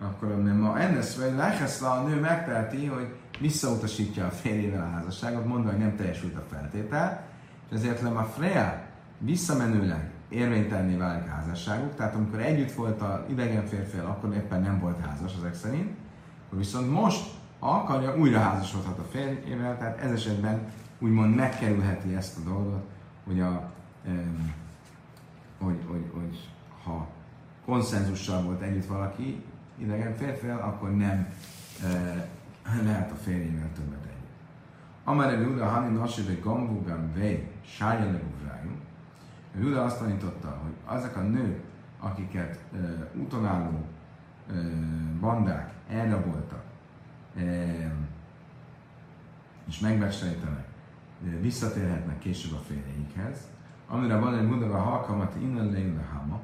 akkor 0.01 0.35
ma 0.43 0.79
ennek 0.79 1.15
vagy 1.19 1.35
Lecheszla 1.35 1.91
a 1.91 2.07
nő 2.07 2.19
megteheti, 2.19 2.85
hogy 2.85 3.15
visszautasítja 3.39 4.25
a 4.25 4.29
férjével 4.29 4.81
a 4.81 4.95
házasságot, 4.95 5.45
mondva, 5.45 5.69
hogy 5.69 5.79
nem 5.79 5.95
teljesült 5.95 6.35
a 6.35 6.43
feltétel, 6.49 7.23
és 7.69 7.75
ezért 7.75 8.03
a 8.03 8.23
Freya 8.23 8.81
visszamenőleg 9.17 10.09
érvénytelné 10.29 10.95
válik 10.95 11.27
a 11.27 11.31
házasságuk, 11.31 11.95
tehát 11.95 12.15
amikor 12.15 12.39
együtt 12.39 12.71
volt 12.71 13.01
a 13.01 13.25
idegen 13.29 13.65
férfivel, 13.65 14.05
akkor 14.05 14.33
éppen 14.33 14.61
nem 14.61 14.79
volt 14.79 15.05
házas 15.05 15.33
ezek 15.39 15.53
szerint, 15.53 15.97
akkor 16.45 16.57
viszont 16.57 16.91
most, 16.91 17.29
akarja, 17.59 18.17
újra 18.17 18.39
házasodhat 18.39 18.99
a 18.99 19.03
férjével, 19.11 19.77
tehát 19.77 19.99
ez 19.99 20.11
esetben 20.11 20.59
úgymond 20.99 21.35
megkerülheti 21.35 22.15
ezt 22.15 22.37
a 22.37 22.49
dolgot, 22.49 22.83
hogy, 23.25 23.39
a, 23.39 23.71
hogy, 25.59 25.79
hogy, 25.87 26.05
hogy 26.13 26.49
ha 26.83 27.07
konszenzussal 27.65 28.41
volt 28.41 28.61
együtt 28.61 28.85
valaki 28.85 29.43
idegen 29.81 30.15
férfivel, 30.15 30.57
akkor 30.57 30.95
nem 30.95 31.27
uh, 31.83 32.83
lehet 32.83 33.11
a 33.11 33.15
férjével 33.15 33.69
többet 33.75 34.03
együtt. 34.03 34.29
Amare 35.03 35.39
Luda 35.39 35.65
Hani 35.65 35.97
Nasi 35.97 36.21
de 36.21 36.33
Gambugam 36.41 37.13
Vej 37.13 37.51
Sája 37.65 38.19
Júda 39.59 39.83
azt 39.83 39.99
tanította, 39.99 40.59
hogy 40.63 40.73
azok 40.85 41.15
a 41.15 41.21
nők, 41.21 41.63
akiket 41.99 42.59
uh, 42.73 43.21
utonálló 43.21 43.85
uh, 44.49 44.55
bandák 45.19 45.73
elraboltak, 45.89 46.63
uh, 47.35 47.91
és 49.67 49.79
megbecsejtenek, 49.79 50.65
uh, 51.21 51.41
visszatérhetnek 51.41 52.19
később 52.19 52.53
a 52.53 52.61
férjeikhez, 52.67 53.37
amire 53.87 54.17
van 54.17 54.37
egy 54.37 54.47
mudaga 54.47 54.77
halkamat 54.77 55.35
innen 55.41 55.71
leille 55.71 56.03
hama, 56.13 56.39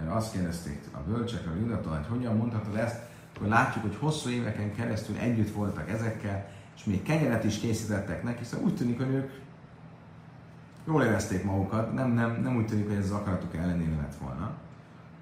erre 0.00 0.12
azt 0.14 0.32
kérdezték 0.32 0.80
a 0.92 0.98
bölcsek, 0.98 1.46
a 1.46 1.56
Judatól, 1.60 1.92
hogy 1.92 2.06
hogyan 2.06 2.36
mondhatod 2.36 2.76
ezt, 2.76 3.00
hogy 3.38 3.48
látjuk, 3.48 3.84
hogy 3.84 3.96
hosszú 3.96 4.28
éveken 4.28 4.74
keresztül 4.74 5.16
együtt 5.16 5.54
voltak 5.54 5.90
ezekkel, 5.90 6.46
és 6.76 6.84
még 6.84 7.02
kenyeret 7.02 7.44
is 7.44 7.58
készítettek 7.58 8.22
neki, 8.22 8.44
szóval 8.44 8.66
úgy 8.66 8.76
tűnik, 8.76 8.96
hogy 8.96 9.12
ők 9.12 9.30
jól 10.86 11.02
érezték 11.02 11.44
magukat, 11.44 11.92
nem, 11.92 12.10
nem, 12.10 12.40
nem 12.42 12.56
úgy 12.56 12.66
tűnik, 12.66 12.88
hogy 12.88 12.96
ez 12.96 13.04
az 13.04 13.10
akaratuk 13.10 13.56
ellenére 13.56 13.96
lett 13.96 14.14
volna. 14.14 14.50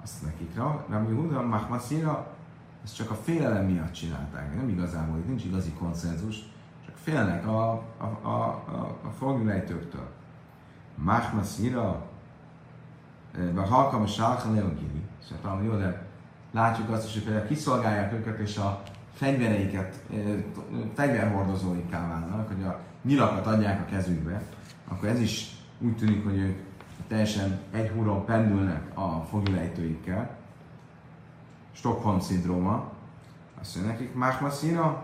Azt 0.02 0.22
nekik, 0.22 0.56
Rabbi 0.88 1.14
Huda, 1.14 1.42
Mahmasira, 1.42 2.36
ezt 2.84 2.96
csak 2.96 3.10
a 3.10 3.14
félelem 3.14 3.64
miatt 3.64 3.92
csinálták, 3.92 4.54
nem 4.54 4.68
igazából, 4.68 5.18
itt 5.18 5.26
nincs 5.26 5.44
igazi 5.44 5.72
konszenzus, 5.72 6.36
csak 6.86 6.96
félnek 6.96 7.46
a, 7.46 7.70
a, 7.72 8.18
a, 8.22 8.28
a, 8.28 8.98
a 9.02 9.10
fogjulejtőktől. 9.18 10.10
Mahmasira, 10.94 12.06
vagy 13.52 13.68
halkam 13.68 14.02
a 14.02 14.06
sálkan 14.06 14.54
leogili, 14.54 15.02
szóval 15.28 15.64
jó, 15.64 15.76
de 15.76 16.06
látjuk 16.50 16.90
azt 16.90 17.06
is, 17.06 17.12
hogy 17.12 17.22
például 17.22 17.46
kiszolgálják 17.46 18.12
őket, 18.12 18.38
és 18.38 18.56
a 18.56 18.82
fegyvereiket, 19.14 20.04
fegyverhordozóikká 20.94 22.08
válnak, 22.08 22.48
hogy 22.48 22.62
a 22.62 22.80
nyilakat 23.02 23.46
adják 23.46 23.80
a 23.80 23.90
kezükbe, 23.90 24.42
akkor 24.88 25.08
ez 25.08 25.20
is 25.20 25.56
úgy 25.78 25.96
tűnik, 25.96 26.24
hogy 26.24 26.36
ők 26.36 26.58
teljesen 27.08 27.60
egy 27.70 27.88
húron 27.88 28.24
pendülnek 28.24 28.98
a 28.98 29.20
fogilejtőikkel. 29.30 30.36
Stockholm 31.72 32.20
szindróma. 32.20 32.92
Azt 33.60 33.74
mondja 33.74 33.92
nekik, 33.92 34.14
Mákmaszina, 34.14 35.02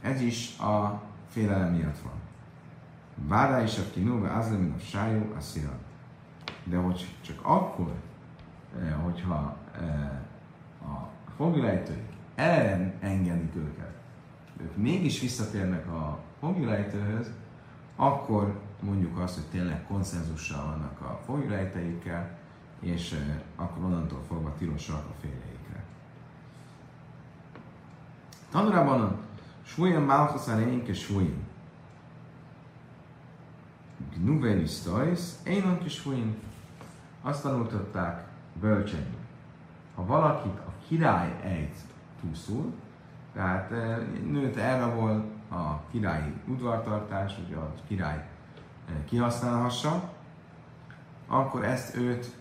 ez 0.00 0.20
is 0.20 0.58
a 0.58 1.02
félelem 1.28 1.72
miatt 1.72 1.98
van. 1.98 2.12
Várá 3.14 3.62
is 3.62 3.78
a 3.78 3.82
kinóva, 3.92 4.28
az 4.28 4.50
a 4.50 4.78
sájú, 4.78 5.32
a 5.38 5.40
szira. 5.40 5.72
De 6.64 6.76
hogy 6.76 7.14
csak 7.20 7.38
akkor, 7.42 7.92
eh, 8.80 8.94
hogyha 9.02 9.56
eh, 9.80 10.10
a 10.92 11.08
fogilejtőik 11.36 12.10
engedik 13.00 13.56
őket, 13.56 13.92
ők 14.62 14.76
mégis 14.76 15.20
visszatérnek 15.20 15.86
a 15.86 16.18
fogilejtőhöz, 16.40 17.30
akkor 17.96 18.60
mondjuk 18.80 19.18
azt, 19.18 19.34
hogy 19.34 19.44
tényleg 19.50 19.86
konszenzussal 19.86 20.64
vannak 20.64 21.00
a 21.00 21.20
folyrejteikkel, 21.24 22.38
és 22.80 23.12
eh, 23.12 23.64
akkor 23.64 23.84
onnantól 23.84 24.22
fogva 24.28 24.54
tilosak 24.58 25.04
a 25.10 25.14
férjeikre. 25.20 25.84
Tanulában 28.50 29.00
a 29.00 29.18
súlyan 29.62 30.02
málhoszán 30.02 30.68
énke 30.68 30.94
súlyan. 30.94 31.50
Nuvelis 34.24 34.80
Tois, 34.80 35.20
Énon 35.44 35.78
Kisfuin. 35.78 36.34
Azt 37.22 37.42
tanultatták 37.42 38.24
bölcseim. 38.60 39.16
Ha 39.94 40.06
valakit 40.06 40.58
a 40.58 40.72
király 40.88 41.40
ejt 41.42 41.76
túlszul, 42.20 42.72
tehát 43.32 43.70
nőt 44.30 44.56
elrabol 44.56 45.24
a 45.50 45.80
királyi 45.90 46.32
udvartartás, 46.46 47.34
hogy 47.34 47.54
a 47.54 47.74
király 47.86 48.28
kihasználhassa, 49.04 50.10
akkor 51.26 51.64
ezt 51.64 51.96
őt 51.96 52.36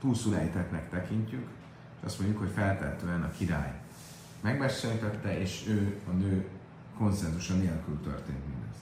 túlszulejtetnek 0.00 0.90
tekintjük, 0.90 1.48
és 1.98 2.06
azt 2.06 2.18
mondjuk, 2.18 2.40
hogy 2.40 2.50
feltehetően 2.50 3.22
a 3.22 3.30
király 3.30 3.80
megbeszéltette, 4.40 5.38
és 5.38 5.66
ő, 5.68 6.00
a 6.08 6.12
nő 6.12 6.48
konszenzusa 6.98 7.54
nélkül 7.54 8.00
történt 8.00 8.42
mindez. 8.48 8.76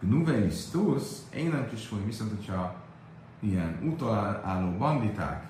Gnuvelis 0.00 0.64
tusz, 0.64 1.26
én 1.34 1.50
nem 1.50 1.68
kis 1.68 1.88
hogy 1.88 2.04
viszont, 2.04 2.30
hogyha 2.36 2.74
ilyen 3.38 3.78
utaláló 3.82 4.76
banditák, 4.76 5.44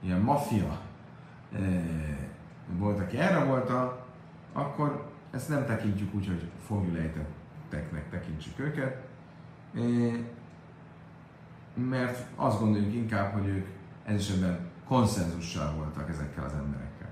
ilyen 0.00 0.20
maffia 0.20 0.80
e, 1.52 1.58
volt, 2.78 3.00
aki 3.00 3.16
erre 3.18 3.44
volt, 3.44 3.72
akkor 4.52 5.10
ezt 5.30 5.48
nem 5.48 5.66
tekintjük 5.66 6.14
úgy, 6.14 6.26
hogy 6.26 6.50
fogjulejtetteknek 6.66 8.10
tekintsük 8.10 8.58
őket, 8.58 9.06
e, 9.74 9.80
mert 11.74 12.26
azt 12.36 12.58
gondoljuk 12.58 12.94
inkább, 12.94 13.32
hogy 13.32 13.46
ők 13.46 13.66
ez 14.04 14.14
esetben 14.14 14.70
konszenzussal 14.86 15.74
voltak 15.74 16.08
ezekkel 16.08 16.44
az 16.44 16.52
emberekkel. 16.52 17.08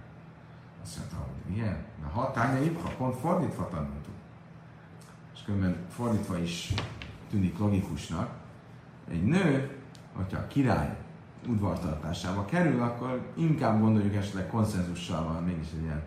Azt 0.83 0.99
mondta, 0.99 1.17
hogy 1.17 1.57
igen, 1.57 1.85
de 2.01 2.07
ha 2.07 2.31
tányai, 2.31 2.79
ha 2.83 2.89
pont 2.89 3.17
fordítva 3.17 3.69
tanultuk. 3.69 4.15
És 5.35 5.43
különben 5.43 5.77
fordítva 5.89 6.39
is 6.39 6.75
tűnik 7.31 7.59
logikusnak. 7.59 8.31
Egy 9.11 9.25
nő, 9.25 9.80
hogyha 10.13 10.39
a 10.39 10.47
király 10.47 10.97
udvartartásába 11.47 12.45
kerül, 12.45 12.83
akkor 12.83 13.21
inkább 13.35 13.81
gondoljuk 13.81 14.15
esetleg 14.15 14.47
konszenzussal 14.47 15.25
van, 15.25 15.43
mégis 15.43 15.69
egy 15.77 15.83
ilyen, 15.83 16.03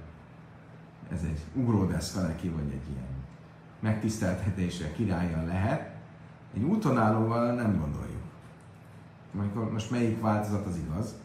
ez 1.11 1.19
egy 1.23 1.39
ugródeszka 1.53 2.21
neki, 2.21 2.49
vagy 2.49 2.71
egy 2.71 2.89
ilyen 2.89 3.13
megtiszteltetésre 3.79 4.91
királya 4.91 5.45
lehet. 5.45 5.91
Egy 6.55 6.63
útonállóval 6.63 7.53
nem 7.53 7.79
gondoljuk. 7.79 9.71
Most 9.71 9.91
melyik 9.91 10.21
változat 10.21 10.65
az 10.65 10.77
igaz? 10.77 11.15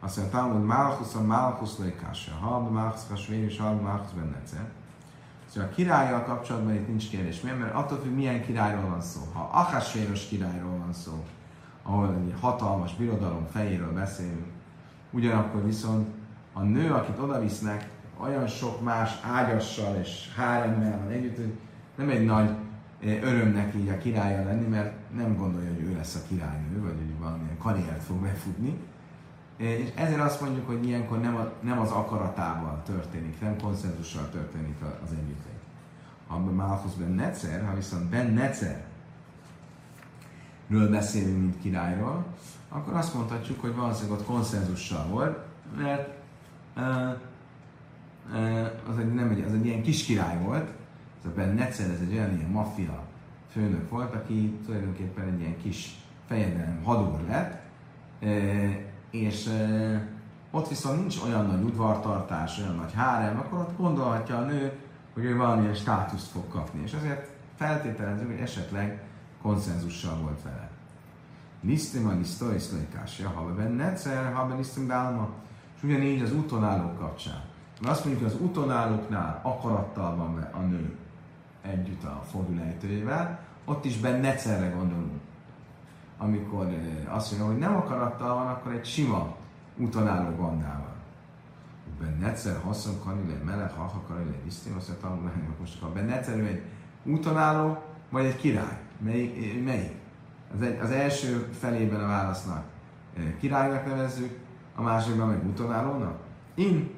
Azt 0.00 0.16
mondja, 0.16 0.38
Talmud, 0.38 0.64
Malchus 0.64 1.14
a 1.14 1.22
Malchus 1.22 1.78
leikása. 1.78 2.32
Halb 2.40 2.72
Malchus 2.72 3.10
a 3.12 3.16
svér 3.16 3.44
és 3.44 3.58
halb 3.58 3.82
Malchus 3.82 4.12
bennece. 4.12 4.70
Szóval 5.48 5.68
a 5.68 5.72
királlyal 5.74 6.22
kapcsolatban 6.22 6.74
itt 6.74 6.88
nincs 6.88 7.08
kérdés. 7.08 7.40
Miért? 7.40 7.58
Mert 7.58 7.74
attól 7.74 7.98
függ, 7.98 8.14
milyen 8.14 8.44
királyról 8.44 8.88
van 8.90 9.00
szó. 9.00 9.20
Ha 9.32 9.50
Akasvéros 9.52 10.26
királyról 10.26 10.78
van 10.78 10.92
szó, 10.92 11.24
ahol 11.86 12.14
egy 12.14 12.34
hatalmas 12.40 12.94
birodalom 12.94 13.46
fejéről 13.52 13.92
beszélünk, 13.92 14.46
ugyanakkor 15.10 15.64
viszont 15.64 16.08
a 16.52 16.62
nő, 16.62 16.92
akit 16.92 17.18
oda 17.18 17.40
visznek, 17.40 17.88
olyan 18.20 18.46
sok 18.46 18.82
más 18.82 19.10
ágyassal 19.22 19.96
és 19.96 20.32
háremmel 20.36 20.98
van 20.98 21.10
együtt, 21.10 21.36
hogy 21.36 21.52
nem 21.96 22.08
egy 22.08 22.24
nagy 22.24 22.50
eh, 23.00 23.22
örömnek 23.22 23.74
így 23.74 23.88
a 23.88 23.98
királya 23.98 24.44
lenni, 24.44 24.66
mert 24.66 24.92
nem 25.16 25.36
gondolja, 25.36 25.68
hogy 25.74 25.82
ő 25.82 25.94
lesz 25.96 26.14
a 26.14 26.26
királynő, 26.28 26.80
vagy 26.80 26.94
hogy 26.96 27.18
valamilyen 27.18 27.58
karriert 27.58 28.02
fog 28.02 28.16
befutni, 28.16 28.80
és 29.56 29.92
ezért 29.94 30.20
azt 30.20 30.40
mondjuk, 30.40 30.66
hogy 30.66 30.86
ilyenkor 30.86 31.20
nem, 31.20 31.36
a, 31.36 31.52
nem 31.60 31.78
az 31.78 31.90
akaratával 31.90 32.82
történik, 32.84 33.40
nem 33.40 33.56
konszenzussal 33.56 34.28
történik 34.30 34.76
az 35.04 35.12
együttlét. 35.12 35.52
Ha 36.26 36.38
Malchus 36.38 36.94
ben 36.94 37.10
Netzer, 37.10 37.66
ha 37.66 37.74
viszont 37.74 38.04
ben 38.04 38.32
Netzer 38.32 38.84
ről 40.68 40.90
beszélünk, 40.90 41.40
mint 41.40 41.60
királyról, 41.60 42.24
akkor 42.68 42.94
azt 42.94 43.14
mondhatjuk, 43.14 43.60
hogy 43.60 43.74
valószínűleg 43.74 44.18
ott 44.18 44.26
konszenzussal 44.26 45.06
volt, 45.06 45.38
mert 45.76 46.08
uh, 46.76 46.84
uh, 48.32 48.68
az 48.90 48.98
egy, 48.98 49.14
nem 49.14 49.30
egy, 49.30 49.44
az 49.46 49.52
egy 49.52 49.66
ilyen 49.66 49.82
kis 49.82 50.04
király 50.04 50.38
volt, 50.42 50.68
ez 51.20 51.30
a 51.30 51.34
Ben 51.34 51.54
Netzer, 51.54 51.90
ez 51.90 52.00
egy 52.00 52.14
olyan 52.14 52.36
ilyen 52.36 52.50
maffia 52.50 53.02
főnök 53.50 53.90
volt, 53.90 54.14
aki 54.14 54.58
tulajdonképpen 54.64 55.24
egy 55.24 55.40
ilyen 55.40 55.56
kis 55.62 55.94
fejedelem 56.26 56.82
hadúr 56.82 57.20
lett, 57.28 57.62
uh, 58.22 58.74
és 59.14 59.46
e, 59.46 60.08
ott 60.50 60.68
viszont 60.68 60.98
nincs 60.98 61.16
olyan 61.24 61.46
nagy 61.46 61.62
udvartartás, 61.62 62.58
olyan 62.58 62.74
nagy 62.74 62.92
hárem, 62.92 63.38
akkor 63.38 63.58
ott 63.58 63.76
gondolhatja 63.76 64.36
a 64.36 64.44
nő, 64.44 64.72
hogy 65.14 65.24
ő 65.24 65.36
valamilyen 65.36 65.74
státuszt 65.74 66.26
fog 66.26 66.48
kapni. 66.48 66.82
És 66.82 66.92
azért 66.92 67.28
feltételező, 67.56 68.26
hogy 68.26 68.40
esetleg 68.40 69.02
konszenzussal 69.44 70.16
volt 70.16 70.42
vele. 70.42 70.70
A 72.10 72.12
nisztó 72.12 72.50
és 72.50 73.18
ja, 73.18 73.28
ha 73.28 73.44
benne 73.44 73.90
egyszer, 73.90 74.32
ha 74.32 74.46
benne 74.46 74.56
nisztim 74.56 74.86
dálma. 74.86 75.28
És 75.76 75.82
ugyanígy 75.82 76.22
az 76.22 76.32
útonállók 76.32 76.98
kapcsán. 76.98 77.42
Mert 77.80 77.92
azt 77.92 78.04
mondjuk, 78.04 78.24
hogy 78.24 78.34
az 78.34 78.40
útonállóknál 78.40 79.40
akarattal 79.42 80.16
van 80.16 80.48
a 80.52 80.60
nő 80.60 80.96
együtt 81.62 82.04
a 82.04 82.24
fordulejtőjével, 82.30 83.38
ott 83.64 83.84
is 83.84 83.98
benne 83.98 84.32
egyszerre 84.32 84.68
gondolunk 84.68 85.20
amikor 86.18 86.66
azt 87.08 87.30
mondja, 87.30 87.48
hogy 87.48 87.58
nem 87.58 87.76
akarattal 87.76 88.34
van, 88.34 88.46
akkor 88.46 88.72
egy 88.72 88.84
sima 88.84 89.36
úton 89.76 90.08
álló 90.08 90.36
bandával. 90.36 90.94
Ben 92.00 92.24
egyszer 92.24 92.60
haszon 92.62 93.00
kanile 93.04 93.38
meleg, 93.44 93.70
ha 93.70 94.02
kanile 94.08 94.36
isztim, 94.46 94.76
azt 94.76 94.88
mondja, 94.88 95.08
tanulni, 95.08 95.54
most 95.60 95.80
ha 95.80 95.88
ben 95.88 96.08
egyszer 96.08 96.38
egy 96.38 96.62
úton 97.04 97.36
álló, 97.36 97.82
vagy 98.10 98.24
egy 98.24 98.36
király. 98.36 98.83
Melyik? 98.98 99.64
melyik? 99.64 99.92
Az, 100.54 100.66
az 100.82 100.90
első 100.90 101.48
felében 101.60 102.00
a 102.00 102.06
válasznak 102.06 102.64
királynak 103.40 103.86
nevezzük, 103.86 104.38
a 104.74 104.82
másikban 104.82 105.28
meg 105.28 105.46
útonállónak. 105.46 106.18
In, 106.54 106.90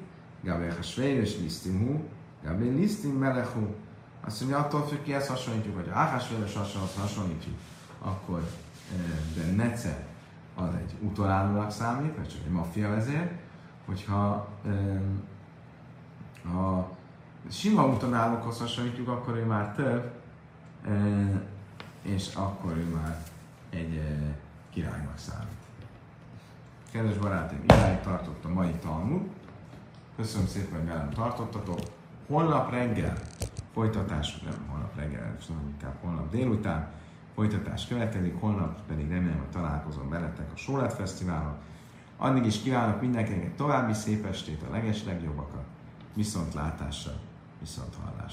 Gabriel 0.43 0.75
Hasvér 0.75 1.17
és 1.17 1.37
Lisztimhu, 1.39 1.99
Gabriel 2.43 2.75
Lisztim 2.75 3.17
Melechu. 3.17 3.75
Azt 4.25 4.39
mondja, 4.39 4.59
attól 4.59 4.87
függ, 4.87 5.03
ki 5.03 5.13
ezt 5.13 5.29
hasonlítjuk, 5.29 5.75
hogy 5.75 5.89
Áhásvér 5.89 6.43
és 6.45 6.57
hasonlítjuk, 6.99 7.55
akkor 8.01 8.49
de 9.35 9.51
Nece 9.55 10.05
az 10.55 10.73
egy 10.73 10.93
utolállónak 11.01 11.71
számít, 11.71 12.15
vagy 12.15 12.27
csak 12.27 12.41
egy 12.45 12.51
maffia 12.51 12.89
vezér, 12.89 13.31
hogyha 13.85 14.47
ha 16.51 16.97
sima 17.49 17.85
utonállókhoz 17.85 18.59
hasonlítjuk, 18.59 19.07
akkor 19.07 19.35
ő 19.35 19.45
már 19.45 19.75
több, 19.75 20.11
és 22.07 22.35
akkor 22.35 22.77
ő 22.77 22.85
már 22.93 23.23
egy 23.69 24.01
királynak 24.69 25.17
számít. 25.17 25.65
Kedves 26.91 27.17
barátaim, 27.17 27.63
idáig 27.63 27.99
tartott 27.99 28.45
a 28.45 28.49
mai 28.49 28.71
Talmud. 28.71 29.21
Köszönöm 30.15 30.47
szépen, 30.47 30.79
hogy 30.79 30.87
velem 30.87 31.09
tartottatok. 31.09 31.79
Holnap 32.27 32.71
reggel 32.71 33.17
folytatás, 33.77 34.39
nem 34.39 34.67
holnap 34.69 34.95
reggel, 34.95 35.37
hanem 35.47 35.67
inkább 35.67 35.95
holnap 36.01 36.31
délután, 36.31 36.87
folytatás 37.35 37.87
következik, 37.87 38.39
holnap 38.39 38.81
pedig 38.87 39.09
remélem, 39.09 39.37
hogy 39.37 39.49
találkozom 39.49 40.09
veletek 40.09 40.51
a 40.53 40.57
Sólet 40.57 40.93
Fesztiválon. 40.93 41.55
Addig 42.17 42.45
is 42.45 42.61
kívánok 42.61 43.01
mindenkinek 43.01 43.55
további 43.55 43.93
szép 43.93 44.25
estét, 44.25 44.63
a 44.69 44.71
leges 44.71 45.03
legjobbakat, 45.03 45.63
viszont 46.13 46.53
látásra, 46.53 47.11
viszont 47.59 47.95
hallásra. 47.95 48.17